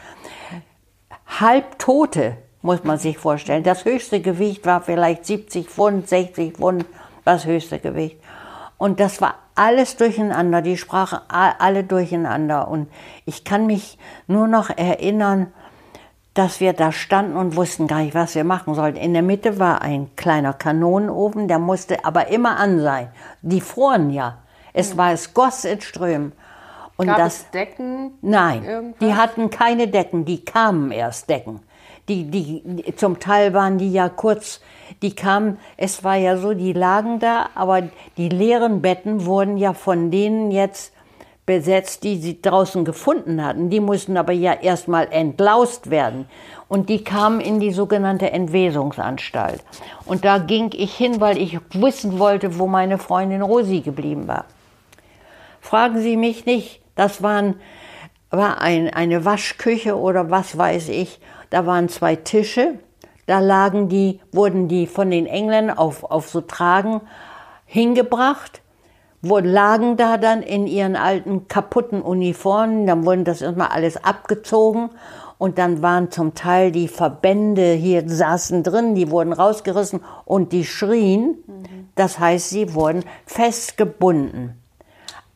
Halbtote, 1.39 2.38
muss 2.62 2.84
man 2.84 2.97
sich 2.97 3.17
vorstellen. 3.17 3.63
Das 3.63 3.86
höchste 3.86 4.21
Gewicht 4.21 4.65
war 4.65 4.82
vielleicht 4.82 5.26
70 5.26 5.67
Pfund, 5.67 6.08
60 6.08 6.58
Pfund, 6.58 6.86
das 7.26 7.45
höchste 7.45 7.80
Gewicht. 7.80 8.17
Und 8.78 9.00
das 9.00 9.21
war 9.21 9.36
alles 9.56 9.95
durcheinander, 9.97 10.62
die 10.62 10.78
sprachen 10.78 11.19
alle 11.30 11.84
durcheinander. 11.84 12.67
Und 12.67 12.88
ich 13.26 13.43
kann 13.43 13.67
mich 13.67 13.97
nur 14.28 14.47
noch 14.47 14.69
erinnern, 14.69 15.54
dass 16.34 16.60
wir 16.62 16.74
da 16.74 16.91
standen 16.91 17.36
und 17.36 17.56
wussten 17.58 17.88
gar 17.88 18.00
nicht, 18.00 18.15
was 18.15 18.36
wir 18.36 18.43
machen 18.43 18.74
sollten. 18.74 18.97
In 18.97 19.13
der 19.13 19.21
Mitte 19.21 19.60
war 19.60 19.82
ein 19.82 20.10
kleiner 20.15 20.54
Kanonenofen, 20.54 21.47
der 21.47 21.60
musste 21.60 22.06
aber 22.06 22.28
immer 22.28 22.58
an 22.58 22.80
sein. 22.80 23.10
Die 23.41 23.62
froren 23.62 24.10
ja. 24.10 24.38
Es 24.74 24.95
war, 24.97 25.12
es 25.12 25.34
goss 25.34 25.65
in 25.65 25.82
Strömen. 25.82 26.32
Und 26.95 27.08
Gab 27.08 27.17
das, 27.17 27.38
es 27.38 27.52
Decken? 27.52 28.13
Nein, 28.21 28.63
Irgendwas? 28.63 29.00
die 29.00 29.15
hatten 29.15 29.50
keine 29.50 29.88
Decken, 29.88 30.24
die 30.24 30.45
kamen 30.45 30.91
erst 30.91 31.30
Decken. 31.30 31.62
Die, 32.07 32.25
die, 32.29 32.95
zum 32.95 33.19
Teil 33.19 33.53
waren 33.53 33.77
die 33.77 33.91
ja 33.91 34.09
kurz, 34.09 34.59
die 35.01 35.15
kamen, 35.15 35.59
es 35.77 36.03
war 36.03 36.15
ja 36.15 36.37
so, 36.37 36.53
die 36.53 36.73
lagen 36.73 37.19
da, 37.19 37.49
aber 37.55 37.83
die 38.17 38.29
leeren 38.29 38.81
Betten 38.81 39.25
wurden 39.25 39.57
ja 39.57 39.73
von 39.73 40.11
denen 40.11 40.51
jetzt 40.51 40.93
besetzt, 41.45 42.03
die 42.03 42.17
sie 42.17 42.41
draußen 42.41 42.85
gefunden 42.85 43.43
hatten. 43.43 43.69
Die 43.69 43.79
mussten 43.79 44.15
aber 44.17 44.31
ja 44.31 44.53
erstmal 44.53 45.07
entlaust 45.11 45.89
werden. 45.89 46.25
Und 46.67 46.87
die 46.87 47.03
kamen 47.03 47.41
in 47.41 47.59
die 47.59 47.71
sogenannte 47.71 48.31
Entwesungsanstalt. 48.31 49.61
Und 50.05 50.23
da 50.23 50.37
ging 50.37 50.69
ich 50.73 50.95
hin, 50.95 51.19
weil 51.19 51.37
ich 51.37 51.59
wissen 51.73 52.19
wollte, 52.19 52.57
wo 52.57 52.67
meine 52.67 52.97
Freundin 52.97 53.41
Rosi 53.41 53.81
geblieben 53.81 54.27
war. 54.27 54.45
Fragen 55.59 55.99
Sie 55.99 56.15
mich 56.15 56.45
nicht, 56.45 56.81
das 56.95 57.21
waren, 57.21 57.55
war 58.29 58.61
ein, 58.61 58.93
eine 58.93 59.25
Waschküche 59.25 59.97
oder 59.97 60.31
was 60.31 60.57
weiß 60.57 60.89
ich. 60.89 61.19
Da 61.51 61.65
waren 61.67 61.89
zwei 61.89 62.15
Tische, 62.15 62.79
da 63.27 63.39
lagen 63.39 63.87
die, 63.87 64.19
wurden 64.31 64.67
die 64.67 64.87
von 64.87 65.11
den 65.11 65.27
Engländern 65.27 65.77
auf, 65.77 66.03
auf 66.03 66.29
so 66.29 66.41
Tragen 66.41 67.01
hingebracht, 67.65 68.61
wurden, 69.21 69.51
lagen 69.51 69.97
da 69.97 70.17
dann 70.17 70.41
in 70.41 70.65
ihren 70.65 70.95
alten 70.95 71.47
kaputten 71.47 72.01
Uniformen, 72.01 72.87
dann 72.87 73.05
wurden 73.05 73.25
das 73.25 73.41
erstmal 73.41 73.67
alles 73.67 74.03
abgezogen 74.03 74.89
und 75.37 75.57
dann 75.57 75.81
waren 75.81 76.09
zum 76.09 76.35
Teil 76.35 76.71
die 76.71 76.87
Verbände 76.87 77.73
hier 77.73 78.07
saßen 78.07 78.63
drin, 78.63 78.95
die 78.95 79.11
wurden 79.11 79.33
rausgerissen 79.33 79.99
und 80.23 80.53
die 80.53 80.65
schrien. 80.65 81.35
Das 81.95 82.17
heißt, 82.17 82.49
sie 82.49 82.73
wurden 82.73 83.03
festgebunden 83.25 84.55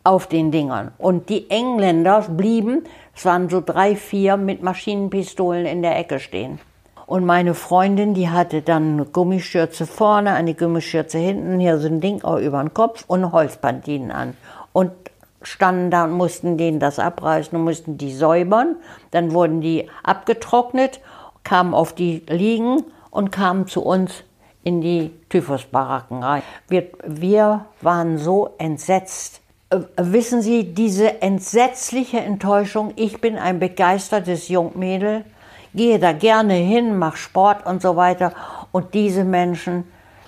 auf 0.06 0.28
den 0.28 0.52
Dingern. 0.52 0.92
Und 0.98 1.30
die 1.30 1.50
Engländer 1.50 2.22
blieben, 2.22 2.84
es 3.16 3.26
waren 3.26 3.50
so 3.50 3.62
drei, 3.62 3.96
vier 3.96 4.38
mit 4.38 4.62
Maschinenpistolen 4.62 5.66
in 5.66 5.82
der 5.82 5.98
Ecke 5.98 6.20
stehen. 6.20 6.60
Und 7.06 7.26
meine 7.26 7.54
Freundin, 7.54 8.14
die 8.14 8.30
hatte 8.30 8.62
dann 8.62 8.94
eine 8.94 9.06
Gummischürze 9.06 9.86
vorne, 9.86 10.34
eine 10.34 10.56
Gummischürze 10.56 11.20
hinten, 11.20 11.60
hier 11.60 11.78
so 11.78 11.88
ein 11.88 12.02
Ding 12.02 12.24
auch 12.24 12.40
über 12.40 12.60
den 12.60 12.74
Kopf 12.74 13.06
und 13.08 13.32
Holzpantinen 13.32 14.12
an. 14.12 14.36
Und 14.74 14.92
standen 15.44 15.92
da 15.92 16.06
und 16.06 16.14
mussten 16.14 16.58
denen 16.58 16.80
das 16.80 17.00
abreißen 17.00 17.58
und 17.58 17.64
mussten 17.64 17.98
die 17.98 18.14
säubern. 18.14 18.78
Dann 19.12 19.32
wurden 19.32 19.62
die 19.62 19.90
abgetrocknet, 20.04 21.00
kamen 21.44 21.74
auf 21.74 21.94
die 21.94 22.24
Liegen 22.28 22.84
und 23.12 23.32
kamen 23.32 23.68
zu 23.68 23.84
uns 23.84 24.24
in 24.64 24.82
die 24.82 25.12
Typhusbaracken 25.30 26.24
rein. 26.24 26.42
Wir, 26.68 26.88
wir 27.06 27.66
waren 27.82 28.18
so 28.18 28.56
entsetzt. 28.58 29.42
Äh, 29.70 29.78
wissen 29.98 30.42
Sie, 30.42 30.74
diese 30.74 31.22
entsetzliche 31.22 32.20
Enttäuschung, 32.20 32.94
ich 32.96 33.20
bin 33.22 33.38
ein 33.38 33.60
begeistertes 33.60 34.48
Jungmädel, 34.48 35.24
gehe 35.74 36.00
da 36.00 36.14
gerne 36.14 36.54
hin, 36.54 36.98
mache 36.98 37.18
Sport 37.18 37.66
und 37.66 37.82
so 37.82 37.96
weiter. 37.96 38.32
Und 38.72 38.94
diese 38.94 39.24
Menschen, 39.24 39.86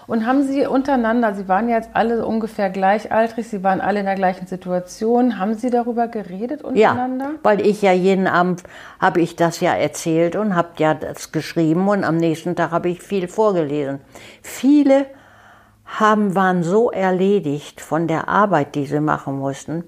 Und 0.07 0.25
haben 0.25 0.43
Sie 0.43 0.65
untereinander, 0.65 1.35
Sie 1.35 1.47
waren 1.49 1.67
ja 1.69 1.75
jetzt 1.75 1.89
alle 1.93 2.25
ungefähr 2.25 2.69
gleichaltrig, 2.69 3.47
Sie 3.47 3.61
waren 3.63 3.81
alle 3.81 3.99
in 3.99 4.05
der 4.05 4.15
gleichen 4.15 4.47
Situation, 4.47 5.37
haben 5.37 5.53
Sie 5.55 5.69
darüber 5.69 6.07
geredet 6.07 6.61
Ja, 6.73 6.91
untereinander? 6.91 7.31
weil 7.43 7.59
ich 7.65 7.81
ja 7.81 7.91
jeden 7.91 8.25
Abend 8.25 8.63
habe 8.99 9.19
ich 9.21 9.35
das 9.35 9.59
ja 9.59 9.73
erzählt 9.75 10.35
und 10.37 10.55
habe 10.55 10.69
ja 10.77 10.93
das 10.93 11.31
geschrieben 11.33 11.87
und 11.89 12.03
am 12.05 12.15
nächsten 12.17 12.55
Tag 12.55 12.71
habe 12.71 12.87
ich 12.89 13.01
viel 13.01 13.27
vorgelesen. 13.27 13.99
Viele 14.41 15.05
haben, 15.87 16.35
waren 16.35 16.63
so 16.63 16.91
erledigt 16.91 17.81
von 17.81 18.07
der 18.07 18.27
Arbeit, 18.27 18.75
die 18.75 18.85
sie 18.85 18.99
machen 18.99 19.39
mussten, 19.39 19.83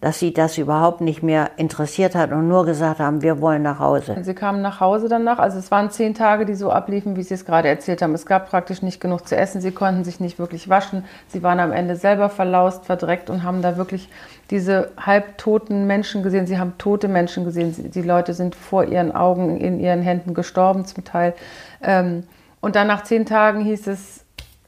dass 0.00 0.18
sie 0.18 0.32
das 0.32 0.58
überhaupt 0.58 1.00
nicht 1.00 1.22
mehr 1.22 1.50
interessiert 1.56 2.14
hat 2.14 2.30
und 2.30 2.48
nur 2.48 2.66
gesagt 2.66 3.00
haben, 3.00 3.22
wir 3.22 3.40
wollen 3.40 3.62
nach 3.62 3.78
Hause. 3.78 4.16
Sie 4.22 4.34
kamen 4.34 4.60
nach 4.60 4.80
Hause 4.80 5.08
danach, 5.08 5.38
also 5.38 5.58
es 5.58 5.70
waren 5.70 5.90
zehn 5.90 6.14
Tage, 6.14 6.44
die 6.44 6.54
so 6.54 6.70
abliefen, 6.70 7.16
wie 7.16 7.22
Sie 7.22 7.34
es 7.34 7.44
gerade 7.44 7.68
erzählt 7.68 8.02
haben. 8.02 8.14
Es 8.14 8.26
gab 8.26 8.50
praktisch 8.50 8.82
nicht 8.82 9.00
genug 9.00 9.26
zu 9.26 9.36
essen, 9.36 9.60
Sie 9.60 9.72
konnten 9.72 10.04
sich 10.04 10.20
nicht 10.20 10.38
wirklich 10.38 10.68
waschen, 10.68 11.04
Sie 11.28 11.42
waren 11.42 11.60
am 11.60 11.72
Ende 11.72 11.96
selber 11.96 12.28
verlaust, 12.28 12.84
verdreckt 12.84 13.30
und 13.30 13.42
haben 13.42 13.62
da 13.62 13.76
wirklich 13.78 14.10
diese 14.50 14.90
halbtoten 14.98 15.86
Menschen 15.86 16.22
gesehen. 16.22 16.46
Sie 16.46 16.58
haben 16.58 16.74
tote 16.78 17.08
Menschen 17.08 17.44
gesehen, 17.44 17.74
die 17.90 18.02
Leute 18.02 18.34
sind 18.34 18.54
vor 18.54 18.84
Ihren 18.84 19.14
Augen, 19.14 19.56
in 19.56 19.80
Ihren 19.80 20.02
Händen 20.02 20.34
gestorben 20.34 20.84
zum 20.84 21.04
Teil. 21.04 21.34
Ähm, 21.82 22.24
Und 22.60 22.76
dann 22.76 22.86
nach 22.86 23.04
zehn 23.04 23.24
Tagen 23.26 23.60
hieß 23.60 23.86
es, 23.86 24.25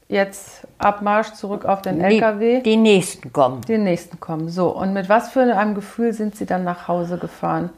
jetzt 0.09 0.67
Abmarsch 0.79 1.33
zurück 1.33 1.63
auf 1.65 1.81
den 1.81 2.01
LKW. 2.01 2.61
Die, 2.61 2.75
nächsten 2.75 3.31
kommen. 3.31 3.61
Die 3.67 3.77
nächsten 3.77 4.19
kommen. 4.19 4.49
So, 4.49 4.75
und 4.75 4.91
mit 4.91 5.07
was 5.07 5.29
für 5.29 5.41
einem 5.41 5.75
Gefühl 5.75 6.11
sind 6.11 6.35
Sie 6.35 6.45
dann 6.45 6.65
nach 6.65 6.87
Hause 6.87 7.17
gefahren? 7.17 7.69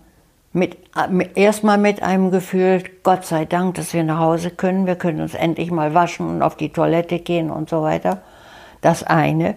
Mit, 0.53 0.77
mit, 1.09 1.37
erstmal 1.37 1.77
mit 1.77 2.01
einem 2.01 2.31
Gefühl, 2.31 2.83
Gott 3.03 3.25
sei 3.25 3.45
Dank, 3.45 3.75
dass 3.75 3.93
wir 3.93 4.03
nach 4.03 4.19
Hause 4.19 4.49
können. 4.49 4.87
Wir 4.87 4.95
können 4.95 5.21
uns 5.21 5.33
endlich 5.33 5.71
mal 5.71 5.93
waschen 5.93 6.27
und 6.29 6.41
auf 6.41 6.55
die 6.55 6.73
Toilette 6.73 7.19
gehen 7.19 7.51
und 7.51 7.69
so 7.69 7.83
weiter. 7.83 8.21
Das 8.81 9.03
eine. 9.03 9.55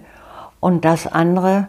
Und 0.60 0.84
das 0.84 1.06
andere 1.06 1.68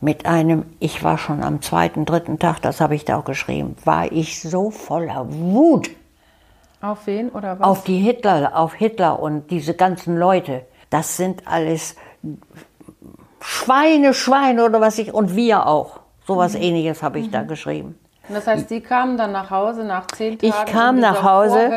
mit 0.00 0.26
einem, 0.26 0.64
ich 0.80 1.02
war 1.02 1.16
schon 1.16 1.42
am 1.42 1.62
zweiten, 1.62 2.04
dritten 2.04 2.38
Tag, 2.38 2.60
das 2.60 2.80
habe 2.80 2.94
ich 2.94 3.06
da 3.06 3.18
auch 3.18 3.24
geschrieben, 3.24 3.76
war 3.84 4.12
ich 4.12 4.42
so 4.42 4.70
voller 4.70 5.26
Wut 5.30 5.90
Auf 6.84 7.06
wen 7.06 7.30
oder 7.30 7.58
was? 7.58 7.66
auf 7.66 7.84
die 7.84 7.98
Hitler, 7.98 8.52
auf 8.54 8.74
Hitler 8.74 9.18
und 9.18 9.50
diese 9.50 9.72
ganzen 9.72 10.18
Leute. 10.18 10.66
Das 10.90 11.16
sind 11.16 11.48
alles 11.48 11.96
Schweine, 13.40 14.12
Schweine 14.12 14.66
oder 14.66 14.82
was 14.82 14.98
ich, 14.98 15.14
und 15.14 15.34
wir 15.34 15.66
auch. 15.66 16.00
Sowas 16.26 16.54
ähnliches 16.54 17.02
habe 17.02 17.20
ich 17.20 17.30
da 17.30 17.42
geschrieben. 17.42 17.98
Und 18.28 18.34
das 18.34 18.46
heißt, 18.46 18.68
Sie 18.68 18.80
kamen 18.80 19.16
dann 19.16 19.32
nach 19.32 19.50
Hause 19.50 19.84
nach 19.84 20.06
zehn 20.08 20.38
Tagen. 20.38 20.52
Ich 20.52 20.72
kam 20.72 21.00
nach 21.00 21.22
Hause 21.22 21.70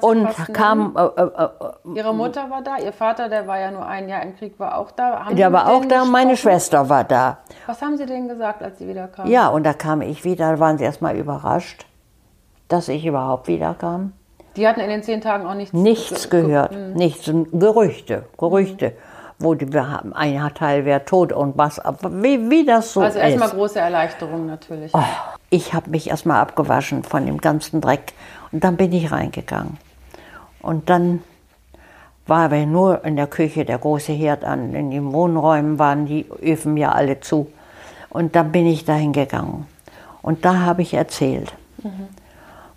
und 0.00 0.26
kam, 0.52 0.94
äh, 0.96 1.02
äh, 1.02 1.22
äh, 1.22 1.48
Ihre 1.94 2.14
Mutter 2.14 2.50
war 2.50 2.62
da, 2.62 2.76
Ihr 2.78 2.92
Vater, 2.92 3.28
der 3.28 3.46
war 3.46 3.58
ja 3.58 3.70
nur 3.70 3.86
ein 3.86 4.08
Jahr 4.08 4.22
im 4.22 4.36
Krieg, 4.36 4.58
war 4.58 4.78
auch 4.78 4.90
da. 4.90 5.24
Haben 5.24 5.36
der 5.36 5.52
war 5.52 5.70
auch 5.70 5.84
da, 5.84 6.04
meine 6.04 6.30
gesprochen? 6.32 6.52
Schwester 6.52 6.88
war 6.88 7.04
da. 7.04 7.38
Was 7.66 7.80
haben 7.82 7.96
Sie 7.96 8.06
denen 8.06 8.28
gesagt, 8.28 8.62
als 8.62 8.78
Sie 8.78 8.88
wieder 8.88 9.08
kamen? 9.08 9.30
Ja, 9.30 9.48
und 9.48 9.64
da 9.64 9.74
kam 9.74 10.00
ich 10.00 10.24
wieder, 10.24 10.52
da 10.52 10.60
waren 10.60 10.78
sie 10.78 10.84
erstmal 10.84 11.16
überrascht, 11.16 11.86
dass 12.68 12.88
ich 12.88 13.04
überhaupt 13.04 13.48
wiederkam. 13.48 14.12
Die 14.56 14.66
hatten 14.66 14.80
in 14.80 14.88
den 14.88 15.02
zehn 15.02 15.20
Tagen 15.20 15.46
auch 15.46 15.54
nichts 15.54 15.72
Nichts 15.72 16.30
ge- 16.30 16.40
ge- 16.40 16.48
gehört, 16.50 16.72
nichts, 16.96 17.30
Gerüchte, 17.52 18.24
Gerüchte. 18.38 18.92
Wo 19.38 19.52
die, 19.52 19.70
wir 19.70 19.90
haben, 19.90 20.14
ein 20.14 20.40
Teil 20.54 20.86
wäre 20.86 21.04
tot 21.04 21.30
und 21.30 21.58
was, 21.58 21.78
aber 21.78 22.10
wie, 22.22 22.48
wie 22.50 22.64
das 22.64 22.94
so 22.94 23.02
Also 23.02 23.18
ist. 23.18 23.24
erstmal 23.26 23.50
große 23.50 23.78
Erleichterung 23.78 24.46
natürlich. 24.46 24.94
Oh, 24.94 25.02
ich 25.50 25.74
habe 25.74 25.90
mich 25.90 26.08
erstmal 26.08 26.40
abgewaschen 26.40 27.02
von 27.04 27.26
dem 27.26 27.36
ganzen 27.38 27.82
Dreck 27.82 28.14
und 28.50 28.64
dann 28.64 28.78
bin 28.78 28.92
ich 28.94 29.12
reingegangen. 29.12 29.76
Und 30.62 30.88
dann 30.88 31.22
war 32.26 32.46
aber 32.46 32.64
nur 32.64 33.04
in 33.04 33.16
der 33.16 33.26
Küche 33.26 33.66
der 33.66 33.76
große 33.76 34.12
Herd 34.12 34.42
an. 34.42 34.72
In 34.74 34.90
den 34.90 35.12
Wohnräumen 35.12 35.78
waren 35.78 36.06
die 36.06 36.24
Öfen 36.42 36.78
ja 36.78 36.92
alle 36.92 37.20
zu. 37.20 37.46
Und 38.08 38.34
dann 38.36 38.52
bin 38.52 38.66
ich 38.66 38.86
dahin 38.86 39.12
gegangen. 39.12 39.66
Und 40.22 40.46
da 40.46 40.60
habe 40.60 40.80
ich 40.80 40.94
erzählt. 40.94 41.52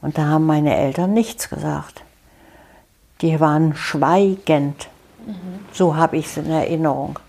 Und 0.01 0.17
da 0.17 0.27
haben 0.27 0.45
meine 0.45 0.75
Eltern 0.75 1.13
nichts 1.13 1.49
gesagt. 1.49 2.03
Die 3.21 3.39
waren 3.39 3.75
schweigend. 3.75 4.87
So 5.73 5.95
habe 5.95 6.17
ich 6.17 6.27
es 6.27 6.37
in 6.37 6.49
Erinnerung. 6.49 7.19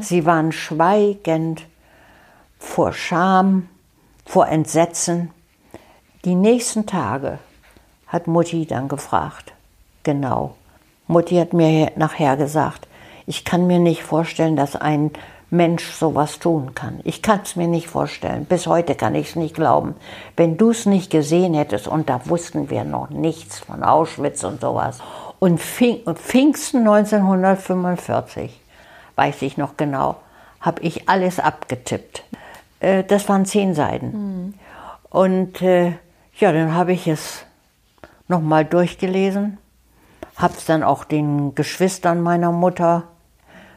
Sie 0.00 0.24
waren 0.24 0.52
schweigend 0.52 1.66
vor 2.58 2.92
Scham, 2.92 3.68
vor 4.24 4.48
Entsetzen. 4.48 5.30
Die 6.24 6.34
nächsten 6.34 6.86
Tage 6.86 7.38
hat 8.06 8.26
Mutti 8.26 8.66
dann 8.66 8.88
gefragt. 8.88 9.52
Genau. 10.02 10.54
Mutti 11.06 11.36
hat 11.36 11.52
mir 11.52 11.92
nachher 11.96 12.36
gesagt, 12.36 12.88
ich 13.26 13.44
kann 13.44 13.66
mir 13.66 13.78
nicht 13.78 14.02
vorstellen, 14.02 14.56
dass 14.56 14.76
ein 14.76 15.10
Mensch 15.50 15.92
sowas 15.92 16.38
tun 16.38 16.74
kann. 16.74 17.00
Ich 17.04 17.22
kann 17.22 17.40
es 17.42 17.56
mir 17.56 17.68
nicht 17.68 17.88
vorstellen. 17.88 18.44
Bis 18.44 18.66
heute 18.66 18.94
kann 18.94 19.14
ich 19.14 19.30
es 19.30 19.36
nicht 19.36 19.54
glauben. 19.54 19.94
Wenn 20.36 20.56
du 20.56 20.70
es 20.70 20.86
nicht 20.86 21.10
gesehen 21.10 21.54
hättest, 21.54 21.86
und 21.86 22.08
da 22.08 22.20
wussten 22.24 22.70
wir 22.70 22.84
noch 22.84 23.10
nichts 23.10 23.60
von 23.60 23.82
Auschwitz 23.82 24.44
und 24.44 24.60
sowas. 24.60 24.98
Und, 25.38 25.60
Pfing, 25.60 26.02
und 26.04 26.18
Pfingsten 26.18 26.78
1945, 26.78 28.60
weiß 29.16 29.42
ich 29.42 29.56
noch 29.56 29.76
genau, 29.76 30.16
habe 30.60 30.82
ich 30.82 31.08
alles 31.08 31.38
abgetippt. 31.38 32.24
Äh, 32.80 33.04
das 33.04 33.28
waren 33.28 33.44
zehn 33.44 33.74
Seiten. 33.74 34.54
Und 35.10 35.62
äh, 35.62 35.92
ja, 36.38 36.52
dann 36.52 36.74
habe 36.74 36.92
ich 36.92 37.06
es 37.06 37.44
nochmal 38.26 38.64
durchgelesen, 38.64 39.58
habe 40.36 40.54
es 40.54 40.64
dann 40.64 40.82
auch 40.82 41.04
den 41.04 41.54
Geschwistern 41.54 42.22
meiner 42.22 42.50
Mutter 42.50 43.04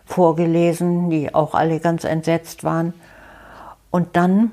vorgelesen, 0.07 1.09
die 1.09 1.35
auch 1.35 1.53
alle 1.53 1.79
ganz 1.79 2.03
entsetzt 2.03 2.63
waren. 2.63 2.93
Und 3.91 4.15
dann 4.15 4.51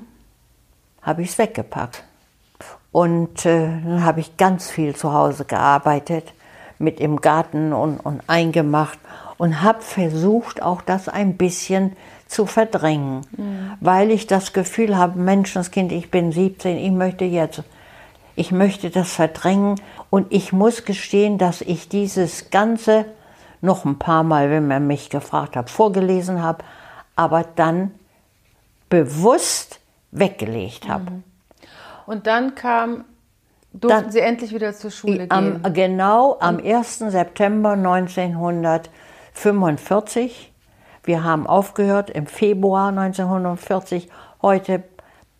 habe 1.01 1.23
ich 1.23 1.29
es 1.29 1.37
weggepackt. 1.37 2.03
Und 2.91 3.45
äh, 3.45 3.67
dann 3.83 4.03
habe 4.03 4.19
ich 4.19 4.37
ganz 4.37 4.69
viel 4.69 4.95
zu 4.95 5.13
Hause 5.13 5.45
gearbeitet, 5.45 6.33
mit 6.77 6.99
im 6.99 7.21
Garten 7.21 7.73
und, 7.73 7.97
und 7.99 8.21
eingemacht 8.27 8.99
und 9.37 9.61
habe 9.61 9.81
versucht, 9.81 10.61
auch 10.61 10.81
das 10.81 11.09
ein 11.09 11.37
bisschen 11.37 11.95
zu 12.27 12.45
verdrängen, 12.45 13.21
weil 13.79 14.11
ich 14.11 14.27
das 14.27 14.51
Gefühl 14.51 14.97
habe, 14.97 15.19
Menschenskind, 15.19 15.91
ich 15.91 16.09
bin 16.09 16.31
17, 16.31 16.77
ich 16.77 16.91
möchte 16.91 17.23
jetzt, 17.23 17.63
ich 18.35 18.51
möchte 18.51 18.89
das 18.89 19.13
verdrängen 19.13 19.79
und 20.09 20.27
ich 20.31 20.51
muss 20.51 20.85
gestehen, 20.85 21.37
dass 21.37 21.61
ich 21.61 21.87
dieses 21.87 22.49
Ganze 22.49 23.05
noch 23.65 23.83
ein 23.85 23.99
paar 23.99 24.23
Mal, 24.23 24.49
wenn 24.49 24.67
man 24.67 24.87
mich 24.87 25.09
gefragt 25.09 25.55
hat, 25.55 25.69
vorgelesen 25.69 26.41
habe, 26.41 26.63
aber 27.15 27.43
dann 27.55 27.91
bewusst 28.89 29.79
weggelegt 30.11 30.87
habe. 30.87 31.11
Und 32.05 32.27
dann 32.27 32.55
kam, 32.55 33.05
durften 33.73 34.03
Dann- 34.03 34.11
Sie 34.11 34.19
endlich 34.19 34.53
wieder 34.53 34.73
zur 34.73 34.91
Schule 34.91 35.25
Am, 35.29 35.61
gehen. 35.63 35.73
genau 35.73 36.37
am 36.39 36.57
1. 36.59 37.09
September 37.11 37.75
1945. 39.33 40.51
Wir 41.03 41.23
haben 41.23 41.45
aufgehört 41.47 42.09
im 42.09 42.25
Februar 42.27 42.91
1940. 42.91 44.09
Heute 44.41 44.83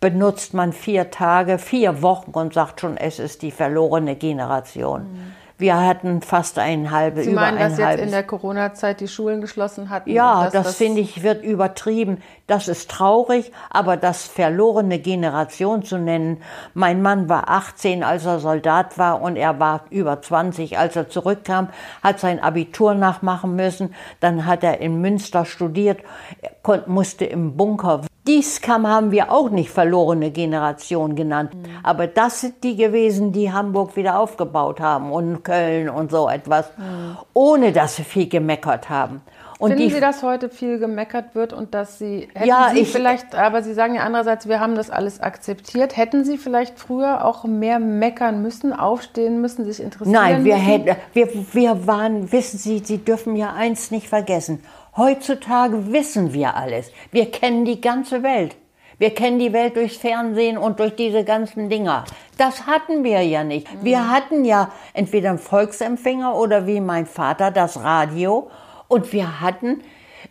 benutzt 0.00 0.54
man 0.54 0.72
vier 0.72 1.10
Tage, 1.10 1.58
vier 1.58 2.02
Wochen 2.02 2.30
und 2.32 2.54
sagt 2.54 2.80
schon, 2.80 2.96
es 2.96 3.18
ist 3.18 3.42
die 3.42 3.50
verlorene 3.50 4.14
Generation. 4.16 5.34
Wir 5.58 5.80
hatten 5.80 6.20
fast 6.20 6.58
ein 6.58 6.90
halbes, 6.90 7.24
Sie 7.24 7.30
über 7.30 7.40
meinen, 7.40 7.56
ein 7.56 7.70
dass 7.70 7.78
jetzt 7.78 8.00
in 8.00 8.10
der 8.10 8.24
Corona-Zeit 8.24 9.00
die 9.00 9.08
Schulen 9.08 9.40
geschlossen 9.40 9.88
hatten? 9.88 10.10
ja, 10.10 10.44
das, 10.44 10.52
dass 10.52 10.76
finde 10.76 11.00
ich 11.00 11.22
wird 11.22 11.42
übertrieben. 11.42 12.22
Das 12.46 12.68
ist 12.68 12.90
traurig, 12.90 13.52
aber 13.70 13.96
das 13.96 14.24
verlorene 14.26 14.98
Generation 14.98 15.82
zu 15.82 15.96
nennen. 15.96 16.42
Mein 16.74 17.00
Mann 17.00 17.30
war 17.30 17.48
18, 17.48 18.04
als 18.04 18.26
er 18.26 18.38
Soldat 18.38 18.98
war 18.98 19.22
und 19.22 19.36
er 19.36 19.58
war 19.58 19.84
über 19.88 20.20
20, 20.20 20.78
als 20.78 20.94
er 20.94 21.08
zurückkam, 21.08 21.68
hat 22.02 22.20
sein 22.20 22.38
Abitur 22.38 22.94
nachmachen 22.94 23.56
müssen. 23.56 23.94
Dann 24.20 24.44
hat 24.44 24.62
er 24.62 24.80
in 24.80 25.00
Münster 25.00 25.46
studiert, 25.46 26.00
er 26.42 26.50
musste 26.86 27.24
im 27.24 27.56
Bunker 27.56 28.02
Dies 28.26 28.60
kam, 28.60 28.88
haben 28.88 29.12
wir 29.12 29.30
auch 29.30 29.50
nicht 29.50 29.70
verlorene 29.70 30.32
Generation 30.32 31.14
genannt. 31.14 31.54
Mhm. 31.54 31.64
Aber 31.84 32.08
das 32.08 32.40
sind 32.40 32.64
die 32.64 32.74
gewesen, 32.74 33.32
die 33.32 33.52
Hamburg 33.52 33.94
wieder 33.94 34.18
aufgebaut 34.18 34.80
haben 34.80 35.12
und 35.12 35.44
Köln 35.44 35.88
und 35.88 36.10
so 36.10 36.28
etwas, 36.28 36.66
mhm. 36.76 37.16
ohne 37.34 37.72
dass 37.72 37.96
sie 37.96 38.02
viel 38.02 38.28
gemeckert 38.28 38.90
haben. 38.90 39.22
Und 39.58 39.72
Finden 39.72 39.90
Sie, 39.90 40.00
dass 40.00 40.22
heute 40.22 40.50
viel 40.50 40.78
gemeckert 40.78 41.34
wird 41.34 41.54
und 41.54 41.72
dass 41.72 41.98
Sie, 41.98 42.28
hätten 42.34 42.46
ja, 42.46 42.70
Sie 42.74 42.80
ich, 42.80 42.92
vielleicht, 42.92 43.34
aber 43.34 43.62
Sie 43.62 43.72
sagen 43.72 43.94
ja 43.94 44.02
andererseits, 44.02 44.46
wir 44.48 44.60
haben 44.60 44.74
das 44.74 44.90
alles 44.90 45.18
akzeptiert. 45.20 45.96
Hätten 45.96 46.24
Sie 46.24 46.36
vielleicht 46.36 46.78
früher 46.78 47.24
auch 47.24 47.44
mehr 47.44 47.78
meckern 47.78 48.42
müssen, 48.42 48.74
aufstehen 48.74 49.40
müssen, 49.40 49.64
sich 49.64 49.80
interessieren 49.80 50.12
Nein, 50.12 50.44
wir 50.44 50.56
müssen? 50.56 50.66
hätten, 50.66 50.96
wir, 51.14 51.28
wir 51.54 51.86
waren, 51.86 52.30
wissen 52.32 52.58
Sie, 52.58 52.80
Sie 52.80 52.98
dürfen 52.98 53.34
ja 53.34 53.54
eins 53.54 53.90
nicht 53.90 54.08
vergessen. 54.08 54.62
Heutzutage 54.96 55.92
wissen 55.92 56.32
wir 56.32 56.56
alles. 56.56 56.90
Wir 57.12 57.30
kennen 57.30 57.64
die 57.64 57.80
ganze 57.80 58.22
Welt. 58.22 58.56
Wir 58.98 59.10
kennen 59.10 59.38
die 59.38 59.52
Welt 59.52 59.76
durchs 59.76 59.98
Fernsehen 59.98 60.56
und 60.56 60.80
durch 60.80 60.96
diese 60.96 61.22
ganzen 61.22 61.68
Dinger. 61.68 62.04
Das 62.38 62.66
hatten 62.66 63.04
wir 63.04 63.20
ja 63.22 63.44
nicht. 63.44 63.68
Wir 63.82 63.98
mhm. 63.98 64.10
hatten 64.10 64.44
ja 64.46 64.72
entweder 64.94 65.30
einen 65.30 65.38
Volksempfänger 65.38 66.34
oder 66.34 66.66
wie 66.66 66.80
mein 66.80 67.04
Vater 67.04 67.50
das 67.50 67.82
Radio 67.82 68.50
und 68.88 69.12
wir 69.12 69.40
hatten 69.40 69.82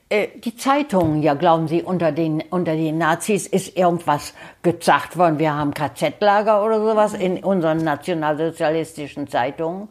äh, 0.10 0.30
die 0.36 0.56
Zeitungen, 0.56 1.22
ja 1.22 1.36
glauben 1.36 1.68
Sie, 1.68 1.84
unter 1.84 2.12
den, 2.12 2.44
unter 2.50 2.76
den 2.76 2.98
Nazis 2.98 3.46
ist 3.46 3.78
irgendwas 3.78 4.34
gesagt 4.64 5.16
worden. 5.16 5.38
Wir 5.38 5.54
haben 5.54 5.74
KZ-Lager 5.74 6.64
oder 6.64 6.80
sowas 6.80 7.14
in 7.14 7.44
unseren 7.44 7.84
nationalsozialistischen 7.84 9.28
Zeitungen. 9.28 9.90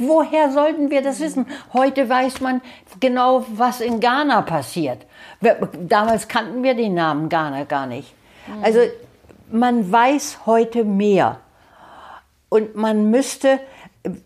Woher 0.00 0.50
sollten 0.50 0.90
wir 0.90 1.02
das 1.02 1.20
wissen? 1.20 1.46
Heute 1.72 2.08
weiß 2.08 2.40
man 2.40 2.62
genau, 3.00 3.44
was 3.54 3.80
in 3.80 4.00
Ghana 4.00 4.42
passiert. 4.42 5.06
Damals 5.78 6.26
kannten 6.26 6.62
wir 6.62 6.74
den 6.74 6.94
Namen 6.94 7.28
Ghana 7.28 7.64
gar 7.64 7.86
nicht. 7.86 8.14
Also 8.62 8.80
man 9.50 9.92
weiß 9.92 10.46
heute 10.46 10.84
mehr. 10.84 11.40
Und 12.48 12.74
man 12.74 13.10
müsste 13.10 13.60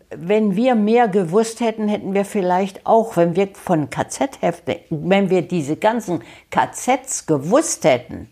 wenn 0.09 0.55
wir 0.55 0.75
mehr 0.75 1.07
gewusst 1.07 1.59
hätten, 1.59 1.87
hätten 1.87 2.13
wir 2.13 2.23
vielleicht 2.23 2.85
auch, 2.85 3.17
wenn 3.17 3.35
wir 3.35 3.49
von 3.53 3.89
KZ-Hefte, 3.89 4.81
wenn 4.89 5.29
wir 5.29 5.41
diese 5.41 5.75
ganzen 5.75 6.23
KZs 6.49 7.25
gewusst 7.25 7.83
hätten, 7.83 8.29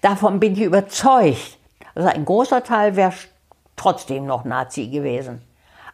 davon 0.00 0.40
bin 0.40 0.54
ich 0.54 0.62
überzeugt, 0.62 1.58
also 1.94 2.08
ein 2.08 2.24
großer 2.24 2.64
Teil 2.64 2.96
wäre 2.96 3.12
trotzdem 3.76 4.24
noch 4.24 4.44
Nazi 4.44 4.86
gewesen. 4.88 5.42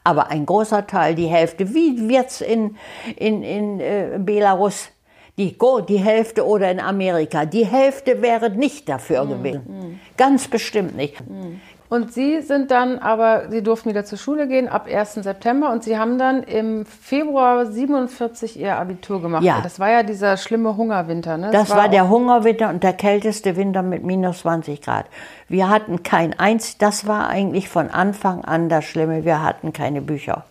Aber 0.09 0.31
ein 0.31 0.47
großer 0.47 0.87
Teil, 0.87 1.14
die 1.14 1.27
Hälfte, 1.27 1.75
wie 1.75 2.09
wird's 2.09 2.40
in, 2.40 2.79
in, 3.16 3.42
in 3.42 3.79
äh, 3.79 4.18
Belarus, 4.18 4.88
die, 5.37 5.55
die 5.87 5.99
Hälfte 5.99 6.47
oder 6.47 6.71
in 6.71 6.81
Amerika, 6.81 7.44
die 7.44 7.66
Hälfte 7.66 8.23
wäre 8.23 8.49
nicht 8.49 8.88
dafür 8.88 9.27
mhm. 9.27 9.29
gewesen. 9.29 9.64
Mhm. 9.68 10.01
Ganz 10.16 10.49
bestimmt 10.49 10.97
nicht. 10.97 11.21
Mhm. 11.29 11.61
Und 11.88 12.12
Sie 12.12 12.42
sind 12.42 12.70
dann 12.70 12.98
aber, 12.98 13.51
Sie 13.51 13.62
durften 13.62 13.88
wieder 13.88 14.05
zur 14.05 14.18
Schule 14.18 14.46
gehen 14.46 14.68
ab 14.68 14.87
1. 14.92 15.14
September 15.14 15.72
und 15.72 15.83
Sie 15.85 15.96
haben 15.96 16.18
dann 16.18 16.42
im 16.42 16.85
Februar 16.85 17.64
47 17.64 18.61
Ihr 18.61 18.77
Abitur 18.77 19.22
gemacht. 19.22 19.42
Ja. 19.42 19.61
Das 19.62 19.81
war 19.81 19.90
ja 19.90 20.03
dieser 20.03 20.37
schlimme 20.37 20.77
Hungerwinter, 20.77 21.38
ne? 21.38 21.51
Das, 21.51 21.68
das 21.68 21.70
war, 21.70 21.85
war 21.85 21.88
der 21.88 22.11
Hungerwinter 22.11 22.68
und 22.68 22.83
der 22.83 22.92
kälteste 22.92 23.57
Winter 23.57 23.83
mit 23.83 24.05
minus 24.05 24.40
20 24.40 24.83
Grad. 24.83 25.07
Wir 25.48 25.70
hatten 25.70 26.03
kein 26.03 26.38
eins, 26.38 26.77
das 26.77 27.07
war 27.07 27.29
eigentlich 27.29 27.70
von 27.70 27.90
Anfang 27.90 28.44
an 28.44 28.68
das 28.68 28.85
Schlimme. 28.85 29.24
Wir 29.24 29.42
hatten 29.42 29.72
keine 29.72 30.03
Bücher. 30.03 30.44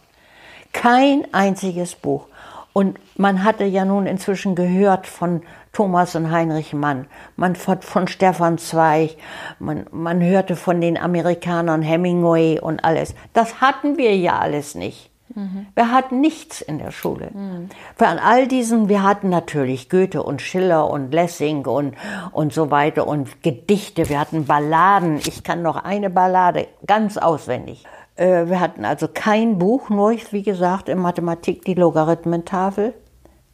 Kein 0.74 1.26
einziges 1.34 1.94
Buch. 1.94 2.26
Und 2.74 3.00
man 3.16 3.44
hatte 3.44 3.64
ja 3.64 3.86
nun 3.86 4.08
inzwischen 4.08 4.56
gehört 4.56 5.08
von 5.08 5.42
Thomas 5.78 6.16
und 6.16 6.32
Heinrich 6.32 6.74
Mann, 6.74 7.06
man 7.36 7.56
von, 7.56 7.84
von 7.84 8.08
Stefan 8.08 8.58
Zweig, 8.58 9.16
man, 9.60 9.86
man 9.92 10.24
hörte 10.24 10.56
von 10.56 10.82
den 10.82 10.98
Amerikanern 10.98 11.84
Hemingway 11.84 12.60
und 12.60 12.84
alles. 12.84 13.14
Das 13.34 13.62
hatten 13.62 13.96
wir 13.96 14.18
ja 14.18 14.40
alles 14.40 14.74
nicht. 14.74 15.12
Mhm. 15.36 15.68
Wir 15.76 15.92
hatten 15.92 16.20
nichts 16.20 16.62
in 16.62 16.80
der 16.80 16.90
Schule. 16.90 17.30
Mhm. 17.32 17.70
Von 17.96 18.18
all 18.18 18.48
diesen, 18.48 18.90
wir 18.90 19.04
hatten 19.04 19.30
natürlich 19.30 19.88
Goethe 19.88 20.24
und 20.24 20.42
Schiller 20.42 20.90
und 20.90 21.14
Lessing 21.14 21.64
und, 21.68 21.94
und 22.32 22.54
so 22.54 22.72
weiter 22.72 23.06
und 23.06 23.44
Gedichte, 23.44 24.10
wir 24.10 24.20
hatten 24.20 24.46
Balladen. 24.48 25.18
Ich 25.18 25.44
kann 25.44 25.62
noch 25.62 25.76
eine 25.76 26.10
Ballade 26.10 26.70
ganz 26.88 27.20
auswendig. 27.20 27.86
Äh, 28.16 28.48
wir 28.48 28.60
hatten 28.60 28.84
also 28.84 29.08
kein 29.14 29.60
Buch, 29.60 29.92
nur 29.92 30.16
wie 30.32 30.42
gesagt 30.42 30.90
in 30.90 30.98
Mathematik 30.98 31.66
die 31.66 31.76
Logarithmentafel. 31.76 32.96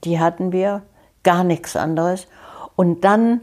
Die 0.06 0.22
hatten 0.22 0.54
wir 0.54 0.84
gar 1.24 1.44
nichts 1.44 1.76
anderes. 1.76 2.28
Und 2.76 3.04
dann 3.04 3.42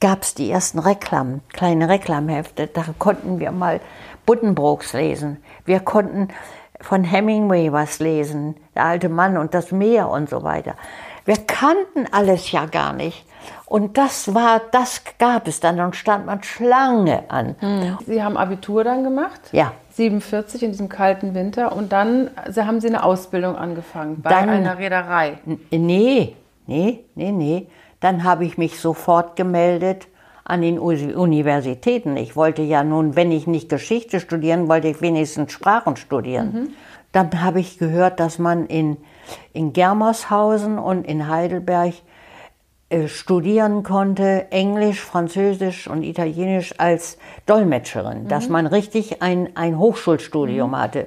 gab 0.00 0.22
es 0.22 0.34
die 0.34 0.50
ersten 0.50 0.78
Reklam, 0.78 1.40
kleine 1.52 1.88
Reklamhefte. 1.88 2.66
Da 2.66 2.84
konnten 2.98 3.38
wir 3.40 3.52
mal 3.52 3.80
Buddenbrooks 4.26 4.92
lesen. 4.92 5.38
Wir 5.64 5.80
konnten 5.80 6.28
von 6.80 7.04
Hemingway 7.04 7.72
was 7.72 8.00
lesen, 8.00 8.56
der 8.74 8.84
alte 8.84 9.08
Mann 9.08 9.38
und 9.38 9.54
das 9.54 9.72
Meer 9.72 10.08
und 10.08 10.28
so 10.28 10.42
weiter. 10.42 10.74
Wir 11.24 11.36
kannten 11.36 12.06
alles 12.12 12.52
ja 12.52 12.66
gar 12.66 12.92
nicht. 12.92 13.24
Und 13.66 13.96
das 13.96 14.34
war, 14.34 14.60
das 14.72 15.02
gab 15.18 15.48
es 15.48 15.60
dann. 15.60 15.78
Dann 15.78 15.94
stand 15.94 16.26
man 16.26 16.42
Schlange 16.42 17.24
an. 17.28 17.56
Hm. 17.60 17.98
Sie 18.06 18.22
haben 18.22 18.36
Abitur 18.36 18.84
dann 18.84 19.04
gemacht? 19.04 19.40
Ja. 19.52 19.72
47 19.92 20.62
in 20.64 20.72
diesem 20.72 20.88
kalten 20.88 21.34
Winter. 21.34 21.74
Und 21.74 21.92
dann 21.92 22.30
haben 22.54 22.80
Sie 22.80 22.88
eine 22.88 23.02
Ausbildung 23.04 23.56
angefangen 23.56 24.20
bei 24.20 24.30
dann, 24.30 24.48
einer 24.48 24.78
Reederei? 24.78 25.38
Nee, 25.70 26.36
Nee, 26.66 27.04
nee, 27.14 27.32
nee. 27.32 27.68
Dann 28.00 28.24
habe 28.24 28.44
ich 28.44 28.58
mich 28.58 28.78
sofort 28.78 29.36
gemeldet 29.36 30.08
an 30.44 30.60
den 30.60 30.78
Universitäten. 30.78 32.16
Ich 32.16 32.36
wollte 32.36 32.62
ja 32.62 32.84
nun, 32.84 33.16
wenn 33.16 33.32
ich 33.32 33.46
nicht 33.46 33.70
Geschichte 33.70 34.20
studieren 34.20 34.68
wollte, 34.68 34.88
ich 34.88 35.00
wenigstens 35.00 35.52
Sprachen 35.52 35.96
studieren. 35.96 36.52
Mhm. 36.52 36.68
Dann 37.12 37.42
habe 37.42 37.60
ich 37.60 37.78
gehört, 37.78 38.20
dass 38.20 38.38
man 38.38 38.66
in, 38.66 38.96
in 39.52 39.72
Germershausen 39.72 40.78
und 40.78 41.06
in 41.06 41.28
Heidelberg 41.28 41.94
äh, 42.90 43.08
studieren 43.08 43.82
konnte, 43.82 44.50
Englisch, 44.50 45.00
Französisch 45.00 45.88
und 45.88 46.02
Italienisch 46.02 46.74
als 46.78 47.16
Dolmetscherin, 47.46 48.24
mhm. 48.24 48.28
dass 48.28 48.48
man 48.48 48.66
richtig 48.66 49.22
ein, 49.22 49.56
ein 49.56 49.78
Hochschulstudium 49.78 50.70
mhm. 50.70 50.78
hatte. 50.78 51.06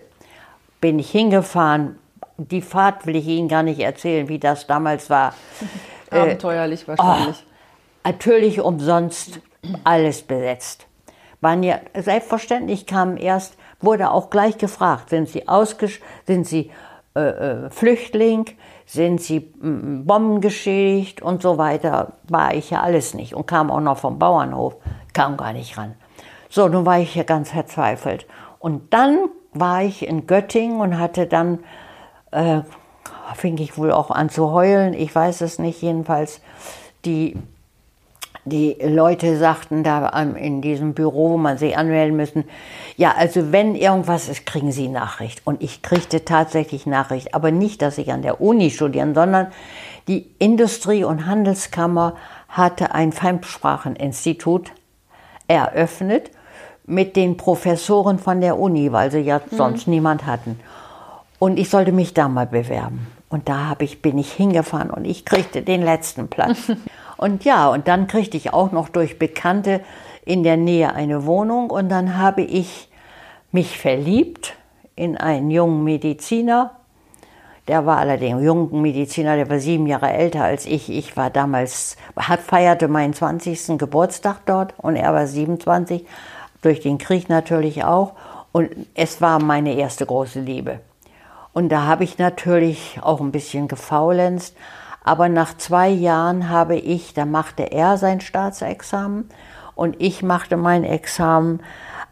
Bin 0.81 0.97
ich 0.97 1.11
hingefahren, 1.11 1.97
die 2.37 2.61
Fahrt 2.61 3.05
will 3.05 3.15
ich 3.15 3.27
Ihnen 3.27 3.47
gar 3.47 3.63
nicht 3.63 3.79
erzählen, 3.79 4.27
wie 4.27 4.39
das 4.39 4.67
damals 4.67 5.09
war. 5.09 5.33
Abenteuerlich 6.09 6.83
äh, 6.83 6.87
wahrscheinlich. 6.89 7.43
Oh, 7.45 8.07
natürlich 8.07 8.61
umsonst 8.61 9.39
alles 9.83 10.21
besetzt. 10.21 10.87
Waren 11.41 11.63
ja, 11.63 11.79
selbstverständlich 11.95 12.85
kamen 12.85 13.17
erst, 13.17 13.57
wurde 13.79 14.11
auch 14.11 14.29
gleich 14.29 14.57
gefragt, 14.57 15.09
sind 15.09 15.29
Sie 15.29 15.47
ausgesch 15.47 16.01
sind 16.25 16.47
Sie 16.47 16.71
äh, 17.15 17.19
äh, 17.19 17.69
Flüchtling, 17.69 18.45
sind 18.85 19.21
Sie 19.21 19.37
äh, 19.37 19.43
bombengeschädigt 19.61 21.21
und 21.21 21.41
so 21.41 21.57
weiter. 21.57 22.13
War 22.27 22.53
ich 22.53 22.69
ja 22.69 22.81
alles 22.81 23.13
nicht 23.13 23.35
und 23.35 23.45
kam 23.45 23.69
auch 23.69 23.81
noch 23.81 23.97
vom 23.97 24.17
Bauernhof, 24.19 24.75
kam 25.13 25.37
gar 25.37 25.53
nicht 25.53 25.77
ran. 25.77 25.95
So, 26.49 26.67
nun 26.67 26.85
war 26.85 26.99
ich 26.99 27.13
ja 27.13 27.23
ganz 27.23 27.51
verzweifelt. 27.51 28.25
Und 28.59 28.93
dann 28.93 29.29
war 29.53 29.83
ich 29.83 30.07
in 30.07 30.27
Göttingen 30.27 30.79
und 30.79 30.97
hatte 30.97 31.27
dann 31.27 31.59
äh, 32.31 32.61
fing 33.35 33.57
ich 33.57 33.77
wohl 33.77 33.91
auch 33.91 34.11
an 34.11 34.29
zu 34.29 34.51
heulen, 34.51 34.93
ich 34.93 35.13
weiß 35.13 35.41
es 35.41 35.59
nicht, 35.59 35.81
jedenfalls 35.81 36.41
die, 37.05 37.37
die 38.45 38.77
Leute 38.81 39.37
sagten 39.37 39.83
da 39.83 40.07
in 40.07 40.61
diesem 40.61 40.93
Büro, 40.93 41.31
wo 41.31 41.37
man 41.37 41.57
sich 41.57 41.77
anmelden 41.77 42.15
müssen, 42.15 42.45
ja, 42.95 43.13
also 43.17 43.51
wenn 43.51 43.75
irgendwas 43.75 44.29
ist, 44.29 44.45
kriegen 44.45 44.71
Sie 44.71 44.87
Nachricht. 44.87 45.41
Und 45.45 45.61
ich 45.61 45.81
kriegte 45.81 46.25
tatsächlich 46.25 46.85
Nachricht, 46.85 47.35
aber 47.35 47.51
nicht, 47.51 47.81
dass 47.81 47.97
ich 47.97 48.11
an 48.11 48.21
der 48.21 48.41
Uni 48.41 48.71
studieren, 48.71 49.13
sondern 49.13 49.47
die 50.07 50.31
Industrie- 50.39 51.03
und 51.03 51.25
Handelskammer 51.25 52.15
hatte 52.47 52.93
ein 52.93 53.11
Fremdspracheninstitut 53.11 54.71
eröffnet 55.47 56.31
mit 56.85 57.15
den 57.17 57.35
Professoren 57.35 58.17
von 58.17 58.39
der 58.39 58.57
Uni, 58.57 58.91
weil 58.91 59.11
sie 59.11 59.19
ja 59.19 59.39
mhm. 59.39 59.55
sonst 59.55 59.87
niemand 59.87 60.25
hatten. 60.25 60.59
Und 61.39 61.59
ich 61.59 61.69
sollte 61.69 61.91
mich 61.91 62.13
da 62.13 62.27
mal 62.27 62.47
bewerben. 62.47 63.07
Und 63.29 63.49
da 63.49 63.67
hab 63.69 63.81
ich, 63.81 64.01
bin 64.01 64.17
ich 64.17 64.31
hingefahren 64.31 64.89
und 64.89 65.05
ich 65.05 65.25
kriegte 65.25 65.61
den 65.61 65.83
letzten 65.83 66.29
Platz. 66.29 66.71
und 67.17 67.43
ja, 67.43 67.69
und 67.69 67.87
dann 67.87 68.07
kriegte 68.07 68.37
ich 68.37 68.53
auch 68.53 68.71
noch 68.71 68.89
durch 68.89 69.19
Bekannte 69.19 69.81
in 70.25 70.43
der 70.43 70.57
Nähe 70.57 70.93
eine 70.93 71.25
Wohnung 71.25 71.69
und 71.69 71.89
dann 71.89 72.17
habe 72.17 72.41
ich 72.41 72.89
mich 73.51 73.77
verliebt 73.77 74.55
in 74.95 75.17
einen 75.17 75.51
jungen 75.51 75.83
Mediziner. 75.83 76.71
Der 77.67 77.85
war 77.85 77.97
allerdings 77.97 78.37
ein 78.37 78.43
junger 78.43 78.75
Mediziner, 78.77 79.35
der 79.35 79.49
war 79.49 79.59
sieben 79.59 79.87
Jahre 79.87 80.11
älter 80.11 80.43
als 80.43 80.65
ich. 80.65 80.89
Ich 80.89 81.17
war 81.17 81.29
damals, 81.29 81.97
hat, 82.15 82.39
feierte 82.39 82.87
meinen 82.87 83.13
20. 83.13 83.77
Geburtstag 83.77 84.45
dort 84.45 84.73
und 84.77 84.95
er 84.95 85.13
war 85.13 85.27
27, 85.27 86.05
durch 86.61 86.79
den 86.79 86.97
Krieg 86.97 87.27
natürlich 87.29 87.83
auch. 87.83 88.13
Und 88.53 88.69
es 88.95 89.21
war 89.21 89.39
meine 89.41 89.73
erste 89.75 90.05
große 90.05 90.39
Liebe. 90.39 90.79
Und 91.57 91.69
da 91.69 91.87
habe 91.87 92.03
ich 92.03 92.19
natürlich 92.19 92.99
auch 93.01 93.19
ein 93.19 93.31
bisschen 93.31 93.67
gefaulenzt. 93.67 94.55
Aber 95.03 95.27
nach 95.27 95.57
zwei 95.57 95.89
Jahren 95.89 96.49
habe 96.49 96.75
ich, 96.75 97.15
da 97.15 97.25
machte 97.25 97.63
er 97.63 97.97
sein 97.97 98.21
Staatsexamen 98.21 99.27
und 99.73 99.95
ich 99.97 100.21
machte 100.21 100.55
mein 100.55 100.83
Examen 100.83 101.63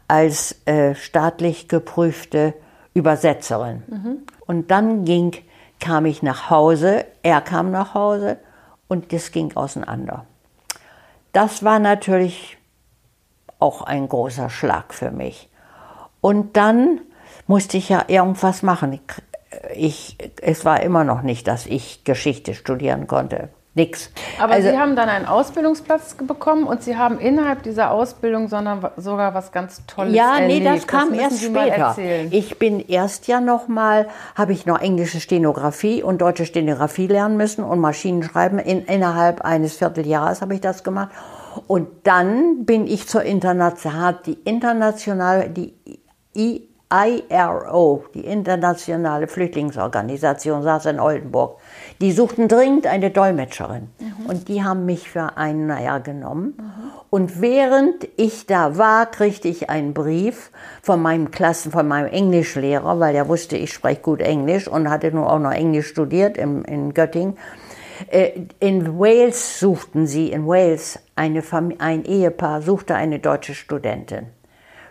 als 0.08 0.66
äh, 0.66 0.96
staatlich 0.96 1.68
geprüfte 1.68 2.54
Übersetzerin. 2.92 3.84
Mhm. 3.86 4.16
Und 4.46 4.72
dann 4.72 5.04
ging, 5.04 5.36
kam 5.78 6.06
ich 6.06 6.24
nach 6.24 6.50
Hause, 6.50 7.04
er 7.22 7.40
kam 7.40 7.70
nach 7.70 7.94
Hause 7.94 8.38
und 8.88 9.12
das 9.12 9.30
ging 9.30 9.56
auseinander. 9.56 10.26
Das 11.32 11.62
war 11.62 11.78
natürlich 11.78 12.58
auch 13.60 13.82
ein 13.82 14.08
großer 14.08 14.50
Schlag 14.50 14.92
für 14.92 15.12
mich. 15.12 15.48
Und 16.20 16.56
dann 16.56 16.98
musste 17.46 17.76
ich 17.76 17.88
ja 17.88 18.04
irgendwas 18.08 18.62
machen. 18.62 18.98
Ich, 19.74 20.16
es 20.40 20.64
war 20.64 20.82
immer 20.82 21.04
noch 21.04 21.22
nicht, 21.22 21.48
dass 21.48 21.66
ich 21.66 22.04
Geschichte 22.04 22.54
studieren 22.54 23.06
konnte. 23.06 23.50
Nix. 23.76 24.10
Aber 24.40 24.54
also, 24.54 24.70
Sie 24.70 24.78
haben 24.78 24.96
dann 24.96 25.10
einen 25.10 25.26
Ausbildungsplatz 25.26 26.16
bekommen 26.26 26.66
und 26.66 26.82
Sie 26.82 26.96
haben 26.96 27.18
innerhalb 27.18 27.62
dieser 27.62 27.90
Ausbildung 27.90 28.48
sondern 28.48 28.88
sogar 28.96 29.34
was 29.34 29.52
ganz 29.52 29.84
Tolles 29.86 30.14
ja, 30.14 30.38
erlebt. 30.38 30.64
Ja, 30.64 30.70
nee, 30.72 30.76
das 30.78 30.86
kam 30.86 31.10
das 31.10 31.18
erst 31.18 31.44
später. 31.44 31.96
Ich 32.30 32.58
bin 32.58 32.80
erst 32.80 33.28
ja 33.28 33.42
noch 33.42 33.68
mal, 33.68 34.08
habe 34.34 34.54
ich 34.54 34.64
noch 34.64 34.80
englische 34.80 35.20
Stenografie 35.20 36.02
und 36.02 36.22
deutsche 36.22 36.46
Stenografie 36.46 37.06
lernen 37.06 37.36
müssen 37.36 37.62
und 37.62 37.78
Maschinenschreiben. 37.80 38.58
In, 38.58 38.86
innerhalb 38.86 39.42
eines 39.42 39.76
Vierteljahres 39.76 40.40
habe 40.40 40.54
ich 40.54 40.62
das 40.62 40.82
gemacht. 40.82 41.10
Und 41.66 41.88
dann 42.04 42.64
bin 42.64 42.86
ich 42.86 43.06
zur 43.06 43.24
internationalen, 43.24 44.16
die 44.24 44.38
internationale, 44.44 45.50
die 45.50 45.74
IRO, 46.88 48.04
die 48.14 48.24
internationale 48.24 49.26
Flüchtlingsorganisation, 49.26 50.62
saß 50.62 50.86
in 50.86 51.00
Oldenburg. 51.00 51.58
Die 52.00 52.12
suchten 52.12 52.46
dringend 52.46 52.86
eine 52.86 53.10
Dolmetscherin. 53.10 53.88
Mhm. 53.98 54.26
Und 54.26 54.48
die 54.48 54.62
haben 54.62 54.86
mich 54.86 55.10
für 55.10 55.36
einen 55.36 55.68
Jahr 55.68 55.98
genommen. 55.98 56.54
Mhm. 56.56 56.90
Und 57.10 57.40
während 57.40 58.06
ich 58.16 58.46
da 58.46 58.78
war, 58.78 59.06
kriegte 59.06 59.48
ich 59.48 59.68
einen 59.68 59.94
Brief 59.94 60.52
von 60.80 61.02
meinem 61.02 61.32
Klassen, 61.32 61.72
von 61.72 61.88
meinem 61.88 62.06
Englischlehrer, 62.06 63.00
weil 63.00 63.16
er 63.16 63.28
wusste, 63.28 63.56
ich 63.56 63.72
spreche 63.72 64.02
gut 64.02 64.20
Englisch 64.20 64.68
und 64.68 64.88
hatte 64.88 65.10
nur 65.10 65.32
auch 65.32 65.40
noch 65.40 65.52
Englisch 65.52 65.88
studiert 65.88 66.38
in, 66.38 66.64
in 66.64 66.94
Göttingen. 66.94 67.36
Äh, 68.10 68.42
in 68.60 68.96
Wales 68.98 69.58
suchten 69.58 70.06
sie, 70.06 70.30
in 70.30 70.46
Wales, 70.46 71.00
eine 71.16 71.42
ein 71.78 72.04
Ehepaar 72.04 72.62
suchte 72.62 72.94
eine 72.94 73.18
deutsche 73.18 73.54
Studentin 73.54 74.28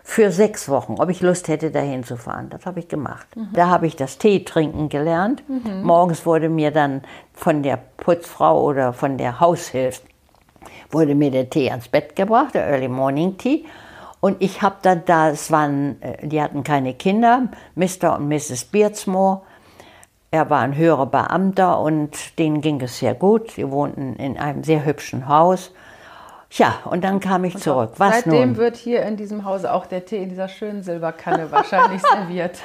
für 0.08 0.30
sechs 0.30 0.68
Wochen, 0.68 0.94
ob 1.00 1.10
ich 1.10 1.20
Lust 1.20 1.48
hätte, 1.48 1.72
dahin 1.72 2.04
zu 2.04 2.16
fahren. 2.16 2.48
Das 2.48 2.64
habe 2.64 2.78
ich 2.78 2.86
gemacht. 2.86 3.26
Mhm. 3.34 3.48
Da 3.52 3.66
habe 3.66 3.88
ich 3.88 3.96
das 3.96 4.18
Tee 4.18 4.44
trinken 4.44 4.88
gelernt. 4.88 5.42
Mhm. 5.48 5.82
Morgens 5.82 6.24
wurde 6.24 6.48
mir 6.48 6.70
dann 6.70 7.02
von 7.32 7.64
der 7.64 7.76
Putzfrau 7.96 8.62
oder 8.62 8.92
von 8.92 9.18
der 9.18 9.40
Haushilfe 9.40 10.02
wurde 10.92 11.16
mir 11.16 11.32
der 11.32 11.50
Tee 11.50 11.70
ans 11.70 11.88
Bett 11.88 12.14
gebracht, 12.14 12.54
der 12.54 12.68
Early 12.68 12.86
Morning 12.86 13.36
Tea. 13.36 13.64
Und 14.20 14.40
ich 14.40 14.62
habe 14.62 14.76
dann 14.80 15.02
da, 15.06 15.30
es 15.30 15.50
waren, 15.50 16.00
äh, 16.00 16.24
die 16.24 16.40
hatten 16.40 16.62
keine 16.62 16.94
Kinder, 16.94 17.48
Mr. 17.74 18.16
und 18.16 18.28
Mrs. 18.28 18.64
Beardsmore. 18.66 19.40
Er 20.30 20.48
war 20.50 20.60
ein 20.60 20.76
höherer 20.76 21.06
Beamter 21.06 21.80
und 21.80 22.38
denen 22.38 22.60
ging 22.60 22.80
es 22.80 23.00
sehr 23.00 23.14
gut. 23.14 23.50
Sie 23.50 23.68
wohnten 23.68 24.14
in 24.14 24.38
einem 24.38 24.62
sehr 24.62 24.84
hübschen 24.84 25.26
Haus. 25.26 25.72
Ja, 26.56 26.80
und 26.84 27.04
dann 27.04 27.20
kam 27.20 27.44
ich 27.44 27.54
und 27.54 27.60
zurück. 27.60 27.92
Was 27.98 28.16
seitdem 28.16 28.50
nun? 28.50 28.56
wird 28.56 28.76
hier 28.76 29.02
in 29.02 29.16
diesem 29.16 29.44
Hause 29.44 29.72
auch 29.72 29.86
der 29.86 30.04
Tee 30.04 30.22
in 30.22 30.30
dieser 30.30 30.48
schönen 30.48 30.82
Silberkanne 30.82 31.50
wahrscheinlich 31.50 32.00
serviert. 32.12 32.58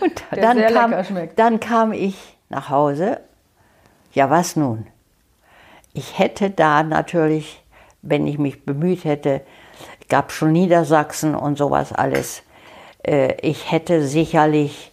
und 0.00 0.24
dann, 0.34 0.56
sehr 0.56 0.72
kam, 0.72 0.90
lecker 0.90 1.04
schmeckt. 1.04 1.38
dann 1.38 1.60
kam 1.60 1.92
ich 1.92 2.36
nach 2.48 2.68
Hause. 2.68 3.20
Ja, 4.12 4.28
was 4.28 4.56
nun? 4.56 4.86
Ich 5.92 6.18
hätte 6.18 6.50
da 6.50 6.82
natürlich, 6.82 7.62
wenn 8.02 8.26
ich 8.26 8.38
mich 8.38 8.64
bemüht 8.64 9.04
hätte, 9.04 9.42
gab 10.08 10.32
schon 10.32 10.52
Niedersachsen 10.52 11.34
und 11.34 11.58
sowas 11.58 11.92
alles. 11.92 12.42
Äh, 13.04 13.34
ich 13.40 13.70
hätte 13.70 14.02
sicherlich 14.02 14.90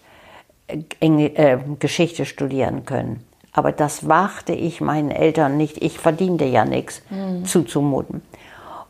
äh, 0.68 1.58
Geschichte 1.80 2.26
studieren 2.26 2.86
können. 2.86 3.27
Aber 3.58 3.72
das 3.72 4.08
wagte 4.08 4.54
ich 4.54 4.82
meinen 4.82 5.10
Eltern 5.10 5.58
nicht. 5.58 5.82
Ich 5.82 5.98
verdiente 5.98 6.46
ja 6.46 6.64
nichts 6.64 7.02
mhm. 7.10 7.44
zuzumuten. 7.44 8.22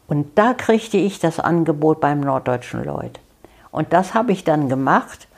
Und 0.07 0.37
da 0.37 0.53
kriegte 0.53 0.97
ich 0.97 1.19
das 1.19 1.39
Angebot 1.39 2.01
beim 2.01 2.19
Norddeutschen 2.19 2.83
Lloyd. 2.83 3.17
Und 3.71 3.93
das 3.93 4.13
habe 4.13 4.33
ich 4.33 4.43
dann 4.43 4.67
gemacht. 4.67 5.29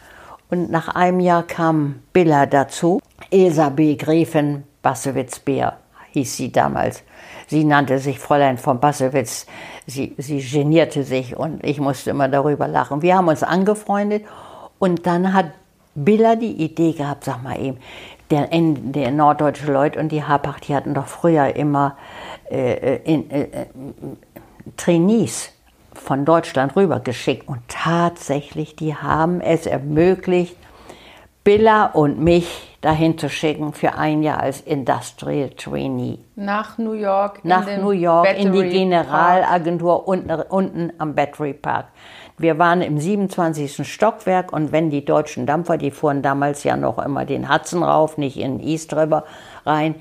Und 0.50 0.72
nach 0.72 0.96
einem 0.96 1.20
Jahr 1.20 1.44
kam 1.44 2.02
Billa 2.12 2.48
dazu. 2.48 3.02
Elsa 3.30 3.70
B. 3.70 3.98
Gräfin 3.98 4.64
Bassewitz-Beer 4.82 5.78
hieß 6.14 6.36
sie 6.36 6.52
damals. 6.52 7.04
Sie 7.46 7.66
nannte 7.66 8.00
sich 8.00 8.18
Fräulein 8.18 8.58
von 8.58 8.80
Bassewitz. 8.80 9.46
Sie, 9.86 10.16
sie 10.18 10.40
genierte 10.40 11.04
sich 11.04 11.38
und 11.38 11.64
ich 11.64 11.80
musste 11.80 12.10
immer 12.10 12.30
darüber 12.30 12.68
lachen. 12.68 13.04
Wir 13.04 13.16
haben 13.16 13.28
uns 13.28 13.44
angefreundet 13.44 14.26
und 14.80 15.06
dann 15.06 15.34
hat 15.34 15.52
Billa 15.94 16.36
die 16.36 16.64
Idee 16.64 16.94
gehabt, 16.94 17.26
sag 17.26 17.44
mal 17.44 17.60
eben, 17.60 17.78
der, 18.32 18.50
der 18.52 19.12
norddeutsche 19.12 19.72
Leute 19.72 20.00
und 20.00 20.12
die 20.12 20.24
Habach, 20.24 20.60
die 20.60 20.76
hatten 20.76 20.94
doch 20.94 21.08
früher 21.08 21.56
immer 21.56 21.98
äh, 22.50 22.74
äh, 22.74 23.02
in, 23.04 23.30
äh, 23.32 23.42
äh, 23.42 23.66
Trainees 24.78 25.52
von 25.94 26.26
Deutschland 26.26 26.76
rübergeschickt. 26.76 27.48
Und 27.48 27.60
tatsächlich, 27.68 28.76
die 28.76 28.96
haben 28.96 29.42
es 29.42 29.66
ermöglicht, 29.66 30.56
Billa 31.44 31.86
und 31.86 32.20
mich 32.20 32.78
dahin 32.82 33.18
zu 33.18 33.30
schicken 33.30 33.74
für 33.74 33.96
ein 33.96 34.24
Jahr 34.24 34.40
als 34.40 34.62
Industrial 34.62 35.50
Trainee. 35.50 36.20
Nach 36.36 36.78
New 36.78 36.94
York? 36.94 37.44
Nach 37.44 37.66
New 37.66 37.92
York, 37.92 38.26
Battery 38.26 38.44
in 38.44 38.54
die 38.54 38.70
Generalagentur 38.70 40.08
unten, 40.08 40.32
unten 40.50 40.94
am 40.98 41.16
Battery 41.16 41.54
Park. 41.54 41.88
Wir 42.40 42.58
waren 42.58 42.82
im 42.82 42.98
27. 42.98 43.86
Stockwerk 43.86 44.54
und 44.54 44.72
wenn 44.72 44.90
die 44.90 45.04
deutschen 45.04 45.46
Dampfer, 45.46 45.78
die 45.78 45.92
fuhren 45.92 46.22
damals 46.22 46.64
ja 46.64 46.78
noch 46.78 46.98
immer 46.98 47.26
den 47.26 47.54
Hudson 47.54 47.84
rauf, 47.84 48.18
nicht 48.18 48.38
in 48.38 48.62
East 48.62 48.94
River 48.94 49.26
rein, 49.66 49.96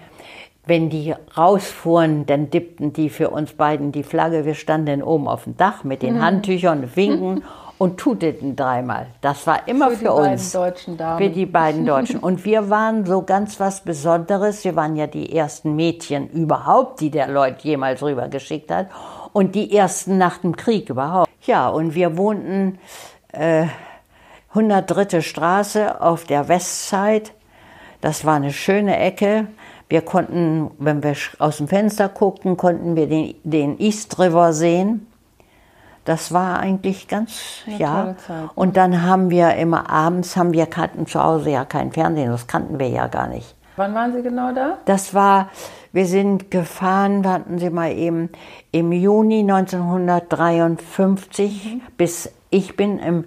wenn 0.64 0.88
die 0.88 1.14
rausfuhren, 1.36 2.26
dann 2.26 2.50
dippten 2.50 2.92
die 2.92 3.10
für 3.10 3.30
uns 3.30 3.54
beiden 3.54 3.90
die 3.90 4.02
Flagge. 4.02 4.44
Wir 4.44 4.54
standen 4.54 5.02
oben 5.02 5.26
auf 5.26 5.44
dem 5.44 5.56
Dach 5.56 5.82
mit 5.82 6.02
den 6.02 6.16
mhm. 6.16 6.22
Handtüchern, 6.22 6.90
winken 6.94 7.42
und 7.78 7.98
tuteten 7.98 8.54
dreimal. 8.54 9.06
Das 9.20 9.46
war 9.46 9.66
immer 9.66 9.90
für, 9.90 9.96
für 9.96 10.12
uns. 10.12 10.52
Beiden 10.52 10.70
deutschen 10.70 10.96
Damen. 10.96 11.18
Für 11.18 11.30
die 11.30 11.46
beiden 11.46 11.86
Deutschen. 11.86 12.20
Und 12.20 12.44
wir 12.44 12.70
waren 12.70 13.04
so 13.04 13.22
ganz 13.22 13.58
was 13.58 13.80
Besonderes. 13.80 14.62
Wir 14.64 14.76
waren 14.76 14.94
ja 14.94 15.06
die 15.06 15.34
ersten 15.34 15.74
Mädchen 15.74 16.28
überhaupt, 16.28 17.00
die 17.00 17.10
der 17.10 17.28
Lloyd 17.28 17.60
jemals 17.62 18.02
rübergeschickt 18.02 18.70
hat. 18.70 18.88
Und 19.38 19.54
die 19.54 19.72
ersten 19.72 20.18
nach 20.18 20.38
dem 20.38 20.56
Krieg 20.56 20.90
überhaupt. 20.90 21.30
Ja, 21.42 21.68
und 21.68 21.94
wir 21.94 22.16
wohnten 22.16 22.80
äh, 23.30 23.66
103. 24.48 25.20
Straße 25.20 26.00
auf 26.00 26.24
der 26.24 26.48
Westside. 26.48 27.30
Das 28.00 28.24
war 28.24 28.34
eine 28.34 28.52
schöne 28.52 28.98
Ecke. 28.98 29.46
Wir 29.88 30.02
konnten, 30.02 30.72
wenn 30.80 31.04
wir 31.04 31.14
aus 31.38 31.58
dem 31.58 31.68
Fenster 31.68 32.08
guckten, 32.08 32.56
konnten 32.56 32.96
wir 32.96 33.06
den, 33.06 33.36
den 33.44 33.78
East 33.78 34.18
River 34.18 34.52
sehen. 34.52 35.06
Das 36.04 36.32
war 36.32 36.58
eigentlich 36.58 37.06
ganz, 37.06 37.62
eine 37.68 37.76
ja. 37.76 38.16
Und 38.56 38.76
dann 38.76 39.04
haben 39.04 39.30
wir 39.30 39.54
immer 39.54 39.88
abends, 39.88 40.36
haben 40.36 40.52
wir 40.52 40.66
hatten 40.74 41.06
zu 41.06 41.22
Hause 41.22 41.50
ja 41.50 41.64
kein 41.64 41.92
Fernsehen, 41.92 42.32
das 42.32 42.48
kannten 42.48 42.80
wir 42.80 42.88
ja 42.88 43.06
gar 43.06 43.28
nicht. 43.28 43.54
Wann 43.76 43.94
waren 43.94 44.12
Sie 44.12 44.22
genau 44.22 44.52
da? 44.52 44.78
Das 44.86 45.14
war 45.14 45.50
wir 45.92 46.06
sind 46.06 46.50
gefahren, 46.50 47.24
warten 47.24 47.58
Sie 47.58 47.70
mal 47.70 47.92
eben, 47.92 48.30
im 48.72 48.92
Juni 48.92 49.40
1953 49.40 51.74
mhm. 51.74 51.80
bis 51.96 52.30
ich 52.50 52.76
bin 52.76 52.98
im 52.98 53.24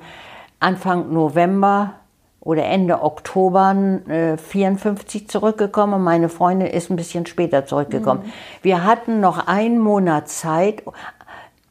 Anfang 0.59 1.13
November 1.13 1.93
oder 2.39 2.65
Ende 2.65 3.03
Oktober 3.03 3.75
äh, 4.07 4.35
54 4.35 5.29
zurückgekommen. 5.29 6.03
Meine 6.03 6.27
Freundin 6.27 6.67
ist 6.67 6.89
ein 6.89 6.95
bisschen 6.95 7.27
später 7.27 7.65
zurückgekommen. 7.65 8.23
Mhm. 8.25 8.31
Wir 8.63 8.83
hatten 8.83 9.19
noch 9.19 9.47
einen 9.47 9.77
Monat 9.77 10.27
Zeit, 10.27 10.81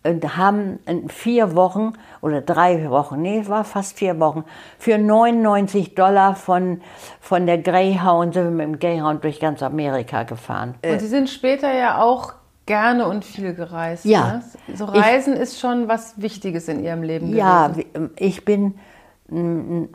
und 0.02 0.36
haben 0.36 0.78
vier 1.08 1.54
Wochen 1.54 1.92
oder 2.22 2.40
drei 2.40 2.88
Wochen, 2.88 3.20
nee, 3.20 3.40
es 3.40 3.48
war 3.48 3.64
fast 3.64 3.98
vier 3.98 4.18
Wochen, 4.18 4.44
für 4.78 4.96
99 4.96 5.94
Dollar 5.94 6.34
von, 6.34 6.80
von 7.20 7.46
der 7.46 7.58
Greyhound, 7.58 8.34
sind 8.34 8.44
wir 8.44 8.50
mit 8.50 8.66
dem 8.66 8.78
Greyhound 8.78 9.22
durch 9.24 9.40
ganz 9.40 9.62
Amerika 9.62 10.22
gefahren. 10.22 10.74
Und 10.84 11.00
Sie 11.00 11.06
sind 11.06 11.28
später 11.28 11.72
ja 11.72 12.00
auch 12.00 12.32
gerne 12.64 13.08
und 13.08 13.24
viel 13.24 13.54
gereist. 13.54 14.04
Ja. 14.04 14.42
Ne? 14.68 14.76
So 14.76 14.86
Reisen 14.86 15.34
ich, 15.34 15.40
ist 15.40 15.60
schon 15.60 15.88
was 15.88 16.20
Wichtiges 16.20 16.68
in 16.68 16.82
Ihrem 16.82 17.02
Leben 17.02 17.34
ja, 17.34 17.68
gewesen. 17.68 17.90
Ja, 17.94 18.08
ich 18.16 18.44
bin, 18.44 18.78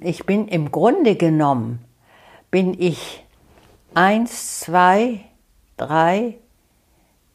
ich 0.02 0.26
bin 0.26 0.48
im 0.48 0.72
Grunde 0.72 1.16
genommen, 1.16 1.80
bin 2.52 2.76
ich 2.80 3.26
eins, 3.96 4.60
zwei, 4.60 5.22
drei, 5.78 6.38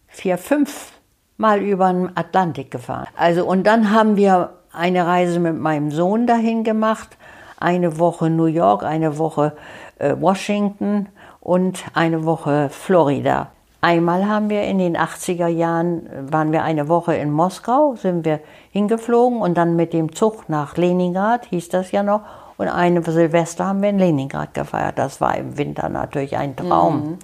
vier, 0.06 0.38
fünf 0.38 0.99
mal 1.40 1.60
über 1.60 1.92
den 1.92 2.16
Atlantik 2.16 2.70
gefahren. 2.70 3.08
Also 3.16 3.46
und 3.46 3.66
dann 3.66 3.90
haben 3.90 4.16
wir 4.16 4.50
eine 4.72 5.06
Reise 5.06 5.40
mit 5.40 5.58
meinem 5.58 5.90
Sohn 5.90 6.26
dahin 6.26 6.62
gemacht, 6.62 7.16
eine 7.58 7.98
Woche 7.98 8.30
New 8.30 8.46
York, 8.46 8.84
eine 8.84 9.18
Woche 9.18 9.56
äh, 9.98 10.14
Washington 10.18 11.08
und 11.40 11.82
eine 11.94 12.24
Woche 12.24 12.68
Florida. 12.70 13.48
Einmal 13.80 14.28
haben 14.28 14.50
wir 14.50 14.64
in 14.64 14.78
den 14.78 14.96
80er 14.96 15.46
Jahren, 15.46 16.02
waren 16.30 16.52
wir 16.52 16.62
eine 16.62 16.88
Woche 16.88 17.14
in 17.14 17.30
Moskau, 17.30 17.94
sind 17.96 18.26
wir 18.26 18.40
hingeflogen 18.70 19.40
und 19.40 19.56
dann 19.56 19.74
mit 19.74 19.94
dem 19.94 20.14
Zug 20.14 20.50
nach 20.50 20.76
Leningrad, 20.76 21.46
hieß 21.46 21.70
das 21.70 21.90
ja 21.90 22.02
noch, 22.02 22.20
und 22.58 22.68
eine 22.68 23.02
Silvester 23.02 23.68
haben 23.68 23.80
wir 23.80 23.88
in 23.88 23.98
Leningrad 23.98 24.52
gefeiert. 24.52 24.98
Das 24.98 25.22
war 25.22 25.34
im 25.38 25.56
Winter 25.56 25.88
natürlich 25.88 26.36
ein 26.36 26.56
Traum. 26.56 26.96
Mhm. 26.96 27.18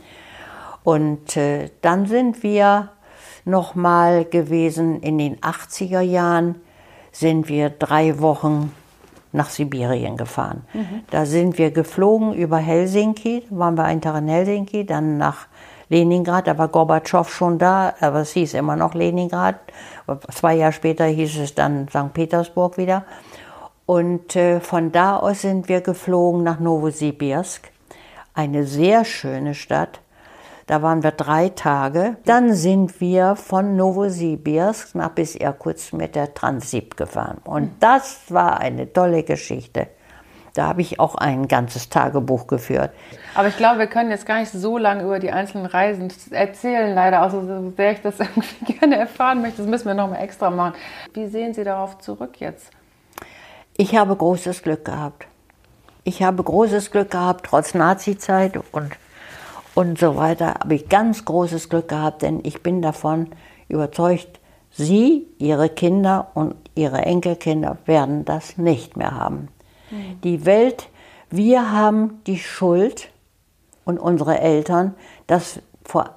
Und 0.83 1.37
äh, 1.37 1.69
dann 1.83 2.07
sind 2.07 2.43
wir 2.43 2.89
nochmal 3.47 4.27
gewesen 4.27 5.01
in 5.01 5.17
den 5.17 5.37
80er 5.39 6.01
Jahren, 6.01 6.57
sind 7.13 7.49
wir 7.49 7.71
drei 7.71 8.21
Wochen 8.21 8.73
nach 9.33 9.49
Sibirien 9.49 10.17
gefahren. 10.17 10.65
Mhm. 10.75 11.05
Da 11.11 11.25
sind 11.25 11.57
wir 11.57 11.71
geflogen 11.71 12.35
über 12.35 12.59
Helsinki, 12.59 13.45
waren 13.51 13.77
wir 13.77 13.85
einen 13.85 14.01
Tag 14.01 14.19
in 14.19 14.29
Helsinki, 14.29 14.85
dann 14.85 15.17
nach 15.17 15.47
Leningrad, 15.89 16.49
da 16.49 16.59
war 16.59 16.69
Gorbatschow 16.69 17.29
schon 17.29 17.59
da, 17.59 17.95
aber 18.01 18.21
es 18.21 18.33
hieß 18.33 18.55
immer 18.55 18.75
noch 18.75 18.95
Leningrad. 18.95 19.57
Zwei 20.35 20.57
Jahre 20.57 20.73
später 20.73 21.05
hieß 21.05 21.39
es 21.39 21.55
dann 21.55 21.89
St. 21.89 22.13
Petersburg 22.13 22.77
wieder. 22.77 23.05
Und 23.87 24.35
äh, 24.35 24.59
von 24.59 24.91
da 24.91 25.17
aus 25.17 25.43
sind 25.43 25.69
wir 25.69 25.81
geflogen 25.81 26.43
nach 26.43 26.59
Novosibirsk, 26.59 27.71
eine 28.35 28.65
sehr 28.65 29.05
schöne 29.05 29.55
Stadt. 29.55 30.01
Da 30.67 30.83
waren 30.83 31.05
wir 31.05 31.13
drei 31.13 31.49
Tage. 31.51 32.17
Dann 32.25 32.55
sind 32.55 33.01
wir 33.01 33.37
von 33.37 33.77
Novosibirsk 33.77 34.97
nach 34.97 35.11
bis 35.11 35.37
Irkutsk 35.37 35.93
mit 35.93 36.17
der 36.17 36.35
Transip 36.35 36.97
gefahren. 36.97 37.39
Und 37.45 37.71
das 37.81 38.23
war 38.29 38.59
eine 38.61 38.93
tolle 38.93 39.23
Geschichte. 39.23 39.87
Da 40.55 40.69
habe 40.69 40.81
ich 40.81 40.99
auch 40.99 41.15
ein 41.15 41.49
ganzes 41.49 41.91
Tagebuch 41.91 42.47
geführt. 42.47 42.91
Aber 43.35 43.49
ich 43.49 43.57
glaube, 43.59 43.79
wir 43.79 43.87
können 43.87 44.11
jetzt 44.11 44.25
gar 44.25 44.41
nicht 44.41 44.51
so 44.51 44.79
lange 44.79 45.05
über 45.05 45.19
die 45.19 45.31
einzelnen 45.31 45.67
Reisen 45.67 46.11
erzählen, 46.31 46.95
leider, 46.95 47.25
auch 47.25 47.31
so 47.31 47.73
sehr 47.77 47.93
ich 47.93 48.01
das 48.01 48.19
irgendwie 48.21 48.73
gerne 48.73 48.97
erfahren 48.97 49.43
möchte. 49.43 49.59
Das 49.59 49.67
müssen 49.67 49.87
wir 49.87 49.95
nochmal 49.95 50.23
extra 50.23 50.51
machen. 50.51 50.75
Wie 51.13 51.27
sehen 51.27 51.53
Sie 51.53 51.63
darauf 51.63 51.99
zurück 51.99 52.41
jetzt? 52.41 52.71
Ich 53.77 53.95
habe 53.95 54.17
großes 54.17 54.63
Glück 54.63 54.87
gehabt. 54.87 55.27
Ich 56.05 56.23
habe 56.23 56.43
großes 56.43 56.91
Glück 56.91 57.11
gehabt, 57.11 57.47
trotz 57.47 57.75
Nazizeit 57.75 58.59
und, 58.73 58.93
und 59.77 59.99
so 59.99 60.17
weiter, 60.17 60.55
habe 60.55 60.75
ich 60.75 60.89
ganz 60.89 61.27
großes 61.27 61.69
Glück 61.69 61.89
gehabt, 61.89 62.23
denn 62.23 62.41
ich 62.45 62.63
bin 62.63 62.81
davon 62.81 63.29
überzeugt, 63.69 64.41
Sie, 64.71 65.27
Ihre 65.39 65.69
Kinder 65.69 66.29
und 66.35 66.55
Ihre 66.75 67.03
Enkelkinder 67.03 67.77
werden 67.85 68.25
das 68.25 68.57
nicht 68.57 68.97
mehr 68.97 69.13
haben. 69.13 69.49
Mhm. 69.91 70.21
Die 70.23 70.47
Welt, 70.47 70.89
wir 71.31 71.73
haben 71.73 72.23
die 72.27 72.39
Schuld 72.39 73.11
und 73.85 73.99
unsere 73.99 74.41
Eltern, 74.41 74.95
das, 75.27 75.61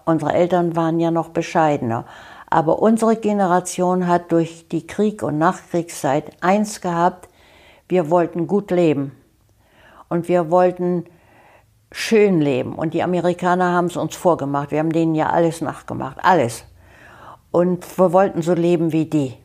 unsere 0.05 0.33
Eltern 0.33 0.77
waren 0.77 0.99
ja 1.01 1.11
noch 1.11 1.29
bescheidener. 1.29 2.05
Aber 2.49 2.81
unsere 2.81 3.17
Generation 3.17 4.07
hat 4.07 4.31
durch 4.31 4.69
die 4.69 4.87
Krieg- 4.87 5.21
und 5.21 5.37
Nachkriegszeit 5.37 6.31
eins 6.39 6.79
gehabt, 6.79 7.27
wir 7.89 8.09
wollten 8.09 8.47
gut 8.47 8.71
leben 8.71 9.11
und 10.07 10.29
wir 10.29 10.49
wollten 10.49 11.05
schön 11.91 12.41
leben. 12.41 12.73
Und 12.73 12.93
die 12.93 13.03
Amerikaner 13.03 13.73
haben 13.73 13.85
es 13.85 13.97
uns 13.97 14.15
vorgemacht. 14.15 14.71
Wir 14.71 14.79
haben 14.79 14.91
denen 14.91 15.15
ja 15.15 15.29
alles 15.29 15.61
nachgemacht, 15.61 16.17
alles. 16.21 16.65
Und 17.51 17.97
wir 17.97 18.13
wollten 18.13 18.41
so 18.41 18.53
leben 18.53 18.91
wie 18.91 19.05
die. 19.05 19.35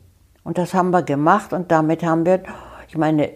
Und 0.43 0.57
das 0.57 0.73
haben 0.73 0.91
wir 0.91 1.01
gemacht 1.01 1.53
und 1.53 1.71
damit 1.71 2.03
haben 2.03 2.25
wir, 2.25 2.43
ich 2.87 2.97
meine, 2.97 3.31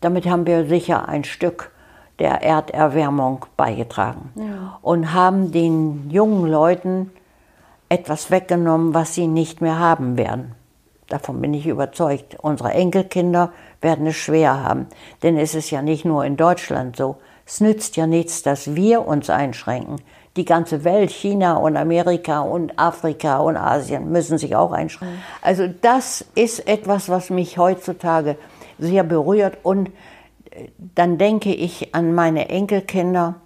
damit 0.00 0.26
haben 0.26 0.46
wir 0.46 0.66
sicher 0.66 1.08
ein 1.08 1.24
Stück 1.24 1.72
der 2.18 2.42
Erderwärmung 2.42 3.44
beigetragen. 3.56 4.32
Ja. 4.34 4.78
Und 4.80 5.12
haben 5.12 5.52
den 5.52 6.08
jungen 6.10 6.50
Leuten 6.50 7.10
etwas 7.88 8.30
weggenommen, 8.30 8.94
was 8.94 9.14
sie 9.14 9.26
nicht 9.26 9.60
mehr 9.60 9.78
haben 9.78 10.16
werden. 10.16 10.54
Davon 11.08 11.40
bin 11.40 11.54
ich 11.54 11.66
überzeugt. 11.66 12.36
Unsere 12.40 12.72
Enkelkinder 12.72 13.52
werden 13.80 14.06
es 14.06 14.16
schwer 14.16 14.62
haben. 14.62 14.86
Denn 15.22 15.36
es 15.36 15.54
ist 15.54 15.70
ja 15.70 15.82
nicht 15.82 16.04
nur 16.04 16.24
in 16.24 16.36
Deutschland 16.36 16.96
so. 16.96 17.16
Es 17.46 17.60
nützt 17.60 17.96
ja 17.96 18.08
nichts, 18.08 18.42
dass 18.42 18.74
wir 18.74 19.06
uns 19.06 19.30
einschränken. 19.30 20.00
Die 20.36 20.44
ganze 20.44 20.82
Welt, 20.82 21.10
China 21.10 21.56
und 21.56 21.76
Amerika 21.76 22.40
und 22.40 22.78
Afrika 22.78 23.38
und 23.38 23.56
Asien 23.56 24.10
müssen 24.10 24.36
sich 24.36 24.56
auch 24.56 24.72
einschränken. 24.72 25.22
Also 25.40 25.68
das 25.68 26.24
ist 26.34 26.66
etwas, 26.66 27.08
was 27.08 27.30
mich 27.30 27.56
heutzutage 27.56 28.36
sehr 28.78 29.04
berührt. 29.04 29.58
Und 29.62 29.90
äh, 30.50 30.68
dann 30.76 31.18
denke 31.18 31.54
ich 31.54 31.94
an 31.94 32.14
meine 32.14 32.48
Enkelkinder, 32.48 33.36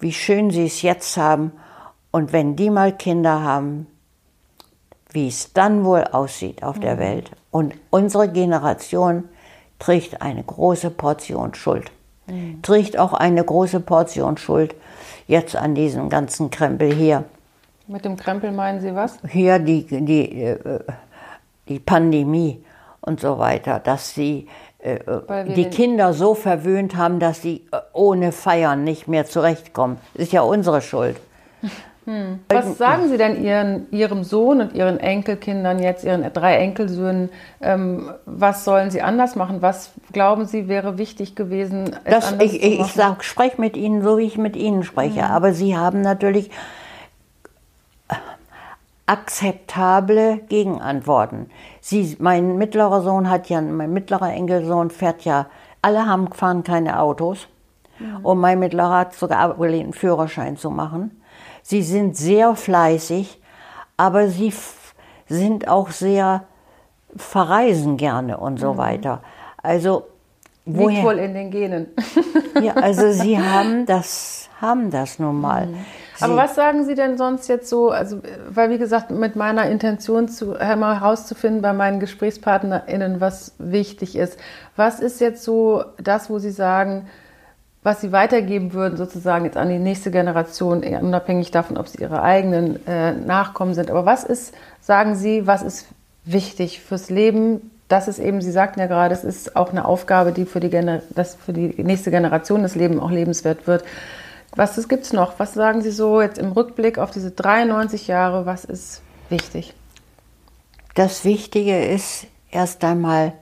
wie 0.00 0.12
schön 0.12 0.50
sie 0.50 0.66
es 0.66 0.80
jetzt 0.80 1.16
haben. 1.18 1.52
Und 2.10 2.32
wenn 2.32 2.56
die 2.56 2.70
mal 2.70 2.96
Kinder 2.96 3.42
haben, 3.42 3.86
wie 5.10 5.28
es 5.28 5.52
dann 5.52 5.84
wohl 5.84 6.04
aussieht 6.04 6.62
auf 6.62 6.80
der 6.80 6.96
mhm. 6.96 7.00
Welt. 7.00 7.30
Und 7.50 7.74
unsere 7.90 8.30
Generation 8.30 9.28
trägt 9.78 10.22
eine 10.22 10.42
große 10.42 10.90
Portion 10.90 11.54
Schuld. 11.54 11.92
Mhm. 12.32 12.62
Trägt 12.62 12.98
auch 12.98 13.12
eine 13.12 13.44
große 13.44 13.80
Portion 13.80 14.38
Schuld 14.38 14.74
jetzt 15.28 15.54
an 15.54 15.74
diesem 15.74 16.08
ganzen 16.08 16.50
Krempel 16.50 16.92
hier. 16.92 17.24
Mit 17.86 18.04
dem 18.04 18.16
Krempel 18.16 18.52
meinen 18.52 18.80
Sie 18.80 18.94
was? 18.94 19.18
Hier 19.28 19.58
die, 19.58 19.84
die, 19.86 20.42
äh, 20.42 20.80
die 21.68 21.78
Pandemie 21.78 22.64
und 23.00 23.20
so 23.20 23.38
weiter, 23.38 23.80
dass 23.80 24.14
sie 24.14 24.48
äh, 24.78 24.98
die 25.54 25.66
Kinder 25.66 26.14
so 26.14 26.34
verwöhnt 26.34 26.96
haben, 26.96 27.20
dass 27.20 27.42
sie 27.42 27.66
äh, 27.70 27.78
ohne 27.92 28.32
Feiern 28.32 28.84
nicht 28.84 29.08
mehr 29.08 29.26
zurechtkommen. 29.26 29.98
Das 30.14 30.24
ist 30.24 30.32
ja 30.32 30.42
unsere 30.42 30.80
Schuld. 30.80 31.16
Hm. 32.04 32.40
Was 32.48 32.78
sagen 32.78 33.08
Sie 33.08 33.16
denn 33.16 33.44
Ihren, 33.44 33.86
Ihrem 33.92 34.24
Sohn 34.24 34.60
und 34.60 34.74
Ihren 34.74 34.98
Enkelkindern 34.98 35.78
jetzt, 35.78 36.04
Ihren 36.04 36.30
drei 36.32 36.56
Enkelsöhnen? 36.56 37.30
Ähm, 37.60 38.10
was 38.26 38.64
sollen 38.64 38.90
Sie 38.90 39.02
anders 39.02 39.36
machen? 39.36 39.62
Was 39.62 39.92
glauben 40.12 40.46
Sie 40.46 40.66
wäre 40.66 40.98
wichtig 40.98 41.36
gewesen? 41.36 41.94
Das, 42.04 42.34
ich 42.40 42.60
ich, 42.62 42.80
ich 42.80 43.22
spreche 43.22 43.60
mit 43.60 43.76
Ihnen 43.76 44.02
so, 44.02 44.18
wie 44.18 44.26
ich 44.26 44.36
mit 44.36 44.56
Ihnen 44.56 44.82
spreche. 44.82 45.20
Mhm. 45.20 45.30
Aber 45.30 45.52
Sie 45.52 45.76
haben 45.76 46.00
natürlich 46.00 46.50
akzeptable 49.06 50.38
Gegenantworten. 50.48 51.50
Sie, 51.80 52.16
mein 52.18 52.56
mittlerer 52.56 53.02
Sohn 53.02 53.30
hat 53.30 53.48
ja, 53.48 53.60
mein 53.60 53.92
mittlerer 53.92 54.32
Enkelsohn 54.32 54.90
fährt 54.90 55.24
ja, 55.24 55.46
alle 55.82 56.06
haben 56.06 56.32
fahren 56.32 56.64
keine 56.64 56.98
Autos. 56.98 57.46
Mhm. 57.98 58.24
Und 58.24 58.38
mein 58.38 58.58
mittlerer 58.58 58.98
hat 58.98 59.14
sogar 59.14 59.38
abgelehnt, 59.38 59.84
einen 59.84 59.92
Führerschein 59.92 60.56
zu 60.56 60.70
machen. 60.70 61.21
Sie 61.62 61.82
sind 61.82 62.16
sehr 62.16 62.54
fleißig, 62.56 63.40
aber 63.96 64.28
sie 64.28 64.52
sind 65.28 65.68
auch 65.68 65.90
sehr 65.90 66.44
verreisen 67.16 67.96
gerne 67.96 68.38
und 68.38 68.58
so 68.58 68.74
mhm. 68.74 68.78
weiter. 68.78 69.22
Also 69.62 70.06
woher? 70.64 70.88
Liegt 70.88 71.04
wohl 71.04 71.18
in 71.18 71.34
den 71.34 71.50
Genen. 71.50 71.86
ja, 72.60 72.74
also 72.74 73.10
sie 73.12 73.38
haben 73.38 73.86
das, 73.86 74.48
haben 74.60 74.90
das 74.90 75.18
nun 75.18 75.40
mal. 75.40 75.66
Mhm. 75.66 75.84
Aber 76.20 76.36
was 76.36 76.54
sagen 76.54 76.84
Sie 76.84 76.94
denn 76.94 77.18
sonst 77.18 77.48
jetzt 77.48 77.68
so, 77.68 77.90
also 77.90 78.20
weil 78.48 78.70
wie 78.70 78.78
gesagt, 78.78 79.10
mit 79.10 79.34
meiner 79.34 79.68
Intention 79.68 80.28
zu, 80.28 80.56
herauszufinden 80.56 81.62
bei 81.62 81.72
meinen 81.72 81.98
GesprächspartnerInnen, 81.98 83.20
was 83.20 83.54
wichtig 83.58 84.14
ist. 84.14 84.38
Was 84.76 85.00
ist 85.00 85.20
jetzt 85.20 85.42
so 85.42 85.84
das, 86.00 86.30
wo 86.30 86.38
Sie 86.38 86.52
sagen, 86.52 87.06
was 87.82 88.00
sie 88.00 88.12
weitergeben 88.12 88.72
würden, 88.72 88.96
sozusagen 88.96 89.44
jetzt 89.44 89.56
an 89.56 89.68
die 89.68 89.78
nächste 89.78 90.10
Generation, 90.10 90.84
unabhängig 90.84 91.50
davon, 91.50 91.76
ob 91.76 91.88
sie 91.88 92.00
ihre 92.00 92.22
eigenen 92.22 92.86
äh, 92.86 93.12
Nachkommen 93.12 93.74
sind. 93.74 93.90
Aber 93.90 94.06
was 94.06 94.22
ist, 94.22 94.54
sagen 94.80 95.16
Sie, 95.16 95.46
was 95.46 95.62
ist 95.62 95.86
wichtig 96.24 96.80
fürs 96.80 97.10
Leben? 97.10 97.70
Das 97.88 98.06
ist 98.06 98.20
eben, 98.20 98.40
Sie 98.40 98.52
sagten 98.52 98.78
ja 98.78 98.86
gerade, 98.86 99.14
es 99.14 99.24
ist 99.24 99.56
auch 99.56 99.70
eine 99.70 99.84
Aufgabe, 99.84 100.32
die 100.32 100.46
für 100.46 100.60
die, 100.60 100.70
Gener 100.70 101.02
dass 101.10 101.34
für 101.34 101.52
die 101.52 101.82
nächste 101.82 102.12
Generation 102.12 102.62
das 102.62 102.76
Leben 102.76 103.00
auch 103.00 103.10
lebenswert 103.10 103.66
wird. 103.66 103.84
Was 104.54 104.88
gibt 104.88 105.04
es 105.04 105.12
noch? 105.12 105.38
Was 105.38 105.54
sagen 105.54 105.82
Sie 105.82 105.90
so 105.90 106.20
jetzt 106.20 106.38
im 106.38 106.52
Rückblick 106.52 106.98
auf 106.98 107.10
diese 107.10 107.32
93 107.32 108.06
Jahre? 108.06 108.46
Was 108.46 108.64
ist 108.64 109.02
wichtig? 109.28 109.74
Das 110.94 111.24
Wichtige 111.24 111.84
ist 111.84 112.26
erst 112.50 112.84
einmal, 112.84 113.32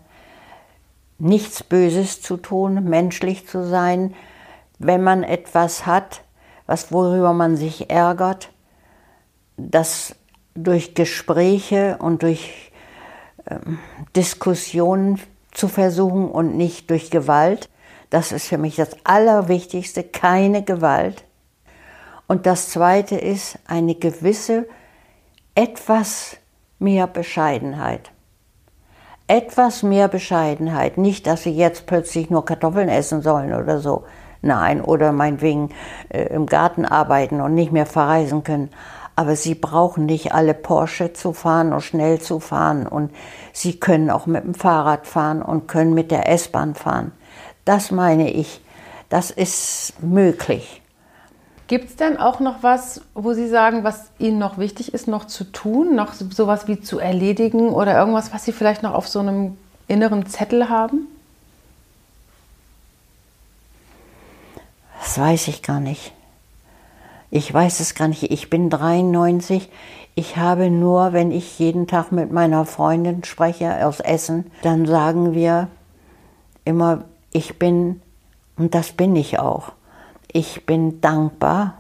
nichts 1.19 1.63
Böses 1.63 2.23
zu 2.23 2.39
tun, 2.39 2.85
menschlich 2.85 3.47
zu 3.47 3.67
sein, 3.67 4.15
wenn 4.81 5.03
man 5.03 5.23
etwas 5.23 5.87
hat, 5.87 6.23
was 6.67 6.91
worüber 6.91 7.33
man 7.33 7.57
sich 7.57 7.91
ärgert, 7.91 8.51
das 9.57 10.17
durch 10.55 10.95
Gespräche 10.95 11.99
und 12.01 12.23
durch 12.23 12.73
ähm, 13.49 13.79
Diskussionen 14.17 15.21
zu 15.53 15.69
versuchen 15.69 16.31
und 16.31 16.57
nicht 16.57 16.91
durch 16.91 17.11
Gewalt. 17.11 17.69
Das 18.09 18.33
ist 18.33 18.47
für 18.47 18.59
mich 18.59 18.77
das 18.77 18.97
Allerwichtigste, 19.05 20.03
keine 20.03 20.65
Gewalt. 20.65 21.25
Und 22.27 22.47
das 22.47 22.71
Zweite 22.71 23.17
ist 23.17 23.59
eine 23.67 23.95
gewisse, 23.95 24.67
etwas 25.55 26.37
mehr 26.79 27.07
Bescheidenheit. 27.07 28.13
Etwas 29.27 29.83
mehr 29.83 30.09
Bescheidenheit. 30.09 30.97
Nicht, 30.97 31.27
dass 31.27 31.43
sie 31.43 31.55
jetzt 31.55 31.87
plötzlich 31.87 32.31
nur 32.31 32.45
Kartoffeln 32.47 32.89
essen 32.89 33.21
sollen 33.21 33.53
oder 33.53 33.79
so. 33.81 34.05
Nein, 34.43 34.81
oder 34.81 35.13
meinetwegen 35.13 35.71
äh, 36.09 36.25
im 36.35 36.47
Garten 36.47 36.85
arbeiten 36.85 37.41
und 37.41 37.55
nicht 37.55 37.73
mehr 37.73 37.87
verreisen 37.87 38.43
können. 38.43 38.71
Aber 39.17 39.37
sie 39.37 39.55
brauchen 39.55 40.07
nicht 40.07 40.33
alle 40.33 40.55
Porsche 40.55 41.13
zu 41.13 41.33
fahren 41.33 41.73
und 41.73 41.83
schnell 41.83 42.21
zu 42.21 42.41
fahren. 42.41 42.87
Und 42.87 43.11
sie 43.53 43.79
können 43.79 44.11
auch 44.11 44.27
mit 44.27 44.45
dem 44.45 44.55
Fahrrad 44.55 45.07
fahren 45.07 45.43
und 45.43 45.69
können 45.69 45.93
mit 45.93 46.11
der 46.11 46.29
S-Bahn 46.31 46.75
fahren. 46.75 47.13
Das 47.67 47.91
meine 47.91 48.31
ich, 48.31 48.63
das 49.11 49.31
ist 49.31 49.95
möglich. 50.03 50.81
Gibt 51.67 51.91
es 51.91 51.97
denn 51.97 52.17
auch 52.17 52.41
noch 52.41 52.63
was, 52.63 53.03
wo 53.15 53.33
Sie 53.33 53.47
sagen, 53.47 53.85
was 53.85 54.11
Ihnen 54.19 54.39
noch 54.39 54.59
wichtig 54.59 54.93
ist, 54.93 55.07
noch 55.07 55.27
zu 55.27 55.45
tun, 55.45 55.95
noch 55.95 56.15
sowas 56.15 56.67
wie 56.67 56.81
zu 56.81 56.99
erledigen 56.99 57.69
oder 57.69 57.97
irgendwas, 57.97 58.35
was 58.35 58.45
Sie 58.45 58.53
vielleicht 58.53 58.83
noch 58.83 58.95
auf 58.95 59.07
so 59.07 59.21
einem 59.21 59.57
inneren 59.87 60.27
Zettel 60.27 60.69
haben? 60.69 61.07
Das 65.01 65.19
weiß 65.19 65.49
ich 65.49 65.63
gar 65.63 65.81
nicht. 65.81 66.13
Ich 67.31 67.53
weiß 67.53 67.81
es 67.81 67.95
gar 67.95 68.09
nicht. 68.09 68.31
Ich 68.31 68.51
bin 68.51 68.71
93. 68.71 69.69
Ich 70.15 70.37
habe 70.37 70.71
nur, 70.71 71.13
wenn 71.13 71.33
ich 71.33 71.59
jeden 71.59 71.87
Tag 71.87 72.13
mit 72.13 72.33
meiner 72.33 72.65
Freundin 72.65 73.25
spreche 73.25 73.87
aus 73.87 74.01
Essen, 74.01 74.51
dann 74.63 74.87
sagen 74.87 75.35
wir 75.35 75.69
immer, 76.65 77.05
ich 77.33 77.59
bin, 77.59 78.01
und 78.57 78.75
das 78.75 78.93
bin 78.93 79.17
ich 79.17 79.39
auch 79.39 79.73
ich 80.33 80.67
bin 80.67 81.01
dankbar 81.01 81.75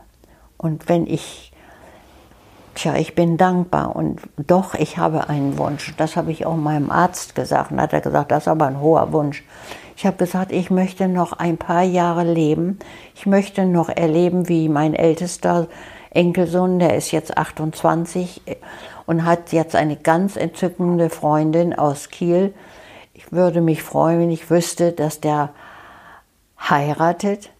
und 0.56 0.88
wenn 0.88 1.06
ich, 1.06 1.52
tja, 2.74 2.94
ich 2.96 3.14
bin 3.14 3.36
dankbar 3.36 3.94
und 3.94 4.20
doch, 4.36 4.74
ich 4.74 4.98
habe 4.98 5.28
einen 5.28 5.58
Wunsch. 5.58 5.94
Das 5.96 6.16
habe 6.16 6.32
ich 6.32 6.46
auch 6.46 6.56
meinem 6.56 6.90
Arzt 6.90 7.34
gesagt 7.34 7.70
und 7.70 7.80
hat 7.80 7.92
er 7.92 8.00
gesagt, 8.00 8.30
das 8.30 8.44
ist 8.44 8.48
aber 8.48 8.66
ein 8.66 8.80
hoher 8.80 9.12
Wunsch. 9.12 9.44
Ich 10.00 10.06
habe 10.06 10.16
gesagt, 10.16 10.50
ich 10.50 10.70
möchte 10.70 11.08
noch 11.08 11.34
ein 11.34 11.58
paar 11.58 11.82
Jahre 11.82 12.24
leben. 12.24 12.78
Ich 13.14 13.26
möchte 13.26 13.66
noch 13.66 13.90
erleben, 13.90 14.48
wie 14.48 14.70
mein 14.70 14.94
ältester 14.94 15.66
Enkelsohn, 16.08 16.78
der 16.78 16.96
ist 16.96 17.10
jetzt 17.10 17.36
28 17.36 18.40
und 19.04 19.26
hat 19.26 19.52
jetzt 19.52 19.76
eine 19.76 19.96
ganz 19.96 20.36
entzückende 20.36 21.10
Freundin 21.10 21.78
aus 21.78 22.08
Kiel. 22.08 22.54
Ich 23.12 23.30
würde 23.30 23.60
mich 23.60 23.82
freuen, 23.82 24.20
wenn 24.20 24.30
ich 24.30 24.48
wüsste, 24.48 24.92
dass 24.92 25.20
der 25.20 25.50
heiratet 26.58 27.50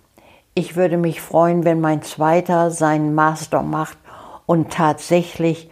ich 0.54 0.76
würde 0.76 0.96
mich 0.96 1.20
freuen, 1.20 1.64
wenn 1.64 1.80
mein 1.80 2.00
Zweiter 2.02 2.70
seinen 2.70 3.14
Master 3.14 3.62
macht 3.62 3.98
und 4.46 4.72
tatsächlich 4.72 5.70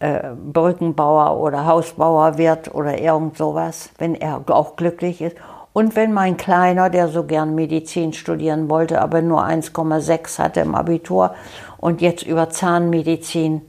äh, 0.00 0.30
Brückenbauer 0.34 1.38
oder 1.38 1.64
Hausbauer 1.64 2.36
wird 2.36 2.74
oder 2.74 2.98
irgend 3.00 3.38
sowas, 3.38 3.90
wenn 3.98 4.14
er 4.14 4.42
auch 4.48 4.76
glücklich 4.76 5.22
ist. 5.22 5.36
Und 5.76 5.94
wenn 5.94 6.14
mein 6.14 6.38
Kleiner, 6.38 6.88
der 6.88 7.08
so 7.08 7.24
gern 7.24 7.54
Medizin 7.54 8.14
studieren 8.14 8.70
wollte, 8.70 9.02
aber 9.02 9.20
nur 9.20 9.44
1,6 9.44 10.38
hatte 10.38 10.60
im 10.60 10.74
Abitur 10.74 11.34
und 11.76 12.00
jetzt 12.00 12.22
über 12.22 12.48
Zahnmedizin 12.48 13.60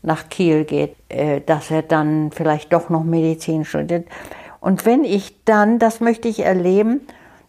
nach 0.00 0.28
Kiel 0.28 0.62
geht, 0.62 0.94
äh, 1.08 1.40
dass 1.40 1.72
er 1.72 1.82
dann 1.82 2.30
vielleicht 2.30 2.72
doch 2.72 2.88
noch 2.88 3.02
Medizin 3.02 3.64
studiert. 3.64 4.06
Und 4.60 4.86
wenn 4.86 5.02
ich 5.02 5.42
dann, 5.44 5.80
das 5.80 5.98
möchte 5.98 6.28
ich 6.28 6.44
erleben, 6.44 7.00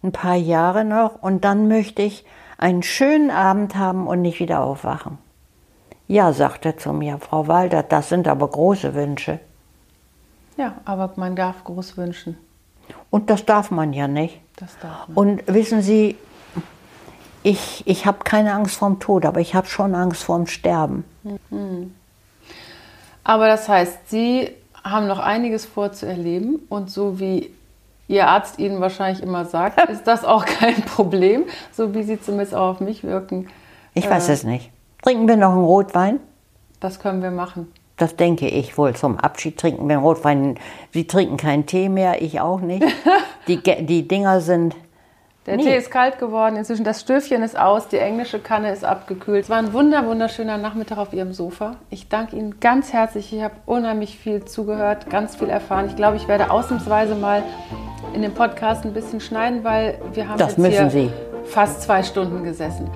ein 0.01 0.13
paar 0.13 0.33
Jahre 0.33 0.83
noch 0.83 1.21
und 1.21 1.45
dann 1.45 1.67
möchte 1.67 2.01
ich 2.01 2.25
einen 2.57 2.81
schönen 2.81 3.29
Abend 3.29 3.75
haben 3.75 4.07
und 4.07 4.23
nicht 4.23 4.39
wieder 4.39 4.63
aufwachen. 4.63 5.19
Ja, 6.07 6.33
sagt 6.33 6.65
er 6.65 6.75
zu 6.75 6.91
mir, 6.91 7.19
Frau 7.19 7.47
Walter, 7.47 7.83
das 7.83 8.09
sind 8.09 8.27
aber 8.27 8.47
große 8.47 8.95
Wünsche. 8.95 9.39
Ja, 10.57 10.73
aber 10.85 11.13
man 11.17 11.35
darf 11.35 11.63
groß 11.63 11.97
wünschen. 11.97 12.35
Und 13.09 13.29
das 13.29 13.45
darf 13.45 13.71
man 13.71 13.93
ja 13.93 14.07
nicht. 14.07 14.39
Das 14.57 14.77
darf 14.79 15.07
man. 15.07 15.17
Und 15.17 15.47
wissen 15.47 15.81
Sie, 15.81 16.17
ich, 17.43 17.83
ich 17.87 18.05
habe 18.05 18.19
keine 18.23 18.53
Angst 18.53 18.77
vorm 18.77 18.99
Tod, 18.99 19.25
aber 19.25 19.39
ich 19.39 19.55
habe 19.55 19.67
schon 19.67 19.95
Angst 19.95 20.23
vorm 20.23 20.47
Sterben. 20.47 21.05
Mhm. 21.49 21.93
Aber 23.23 23.47
das 23.47 23.69
heißt, 23.69 24.09
Sie 24.09 24.49
haben 24.83 25.07
noch 25.07 25.19
einiges 25.19 25.65
vorzuerleben 25.65 26.59
und 26.69 26.89
so 26.89 27.19
wie 27.19 27.51
Ihr 28.07 28.27
Arzt 28.27 28.57
Ihnen 28.57 28.79
wahrscheinlich 28.79 29.21
immer 29.21 29.45
sagt, 29.45 29.89
ist 29.89 30.07
das 30.07 30.23
auch 30.23 30.45
kein 30.45 30.81
Problem, 30.83 31.43
so 31.71 31.93
wie 31.93 32.03
Sie 32.03 32.19
zumindest 32.19 32.55
auch 32.55 32.71
auf 32.71 32.79
mich 32.79 33.03
wirken. 33.03 33.47
Ich 33.93 34.09
weiß 34.09 34.29
äh, 34.29 34.33
es 34.33 34.43
nicht. 34.43 34.71
Trinken 35.01 35.27
wir 35.27 35.37
noch 35.37 35.51
einen 35.51 35.63
Rotwein? 35.63 36.19
Das 36.79 36.99
können 36.99 37.21
wir 37.21 37.31
machen. 37.31 37.71
Das 37.97 38.15
denke 38.15 38.47
ich 38.47 38.77
wohl. 38.77 38.95
Zum 38.95 39.17
Abschied 39.17 39.57
trinken 39.57 39.87
wir 39.87 39.95
einen 39.95 40.05
Rotwein. 40.05 40.59
Sie 40.91 41.07
trinken 41.07 41.37
keinen 41.37 41.65
Tee 41.65 41.89
mehr, 41.89 42.21
ich 42.21 42.39
auch 42.39 42.61
nicht. 42.61 42.85
die, 43.47 43.57
die 43.61 44.07
Dinger 44.07 44.39
sind 44.39 44.75
der 45.47 45.55
nee. 45.55 45.63
Tee 45.63 45.77
ist 45.77 45.91
kalt 45.91 46.19
geworden, 46.19 46.57
inzwischen 46.57 46.83
das 46.83 46.99
Stöfchen 46.99 47.41
ist 47.41 47.57
aus, 47.57 47.87
die 47.87 47.97
englische 47.97 48.37
Kanne 48.37 48.69
ist 48.69 48.83
abgekühlt. 48.83 49.45
Es 49.45 49.49
war 49.49 49.57
ein 49.57 49.71
wunder, 49.71 50.05
wunderschöner 50.05 50.57
Nachmittag 50.57 50.97
auf 50.97 51.13
Ihrem 51.13 51.31
Sofa. 51.31 51.77
Ich 51.89 52.09
danke 52.09 52.35
Ihnen 52.35 52.59
ganz 52.59 52.91
herzlich. 52.91 53.31
Ich 53.31 53.41
habe 53.41 53.55
unheimlich 53.65 54.19
viel 54.19 54.43
zugehört, 54.43 55.09
ganz 55.09 55.37
viel 55.37 55.47
erfahren. 55.47 55.85
Ich 55.87 55.95
glaube, 55.95 56.17
ich 56.17 56.27
werde 56.27 56.51
ausnahmsweise 56.51 57.15
mal 57.15 57.43
in 58.13 58.23
dem 58.23 58.33
Podcast 58.33 58.83
ein 58.83 58.93
bisschen 58.93 59.21
schneiden, 59.21 59.63
weil 59.63 59.99
wir 60.11 60.27
haben 60.27 60.37
das 60.37 60.57
jetzt 60.57 60.67
hier 60.67 60.89
Sie. 60.89 61.09
fast 61.45 61.81
zwei 61.81 62.03
Stunden 62.03 62.43
gesessen. 62.43 62.89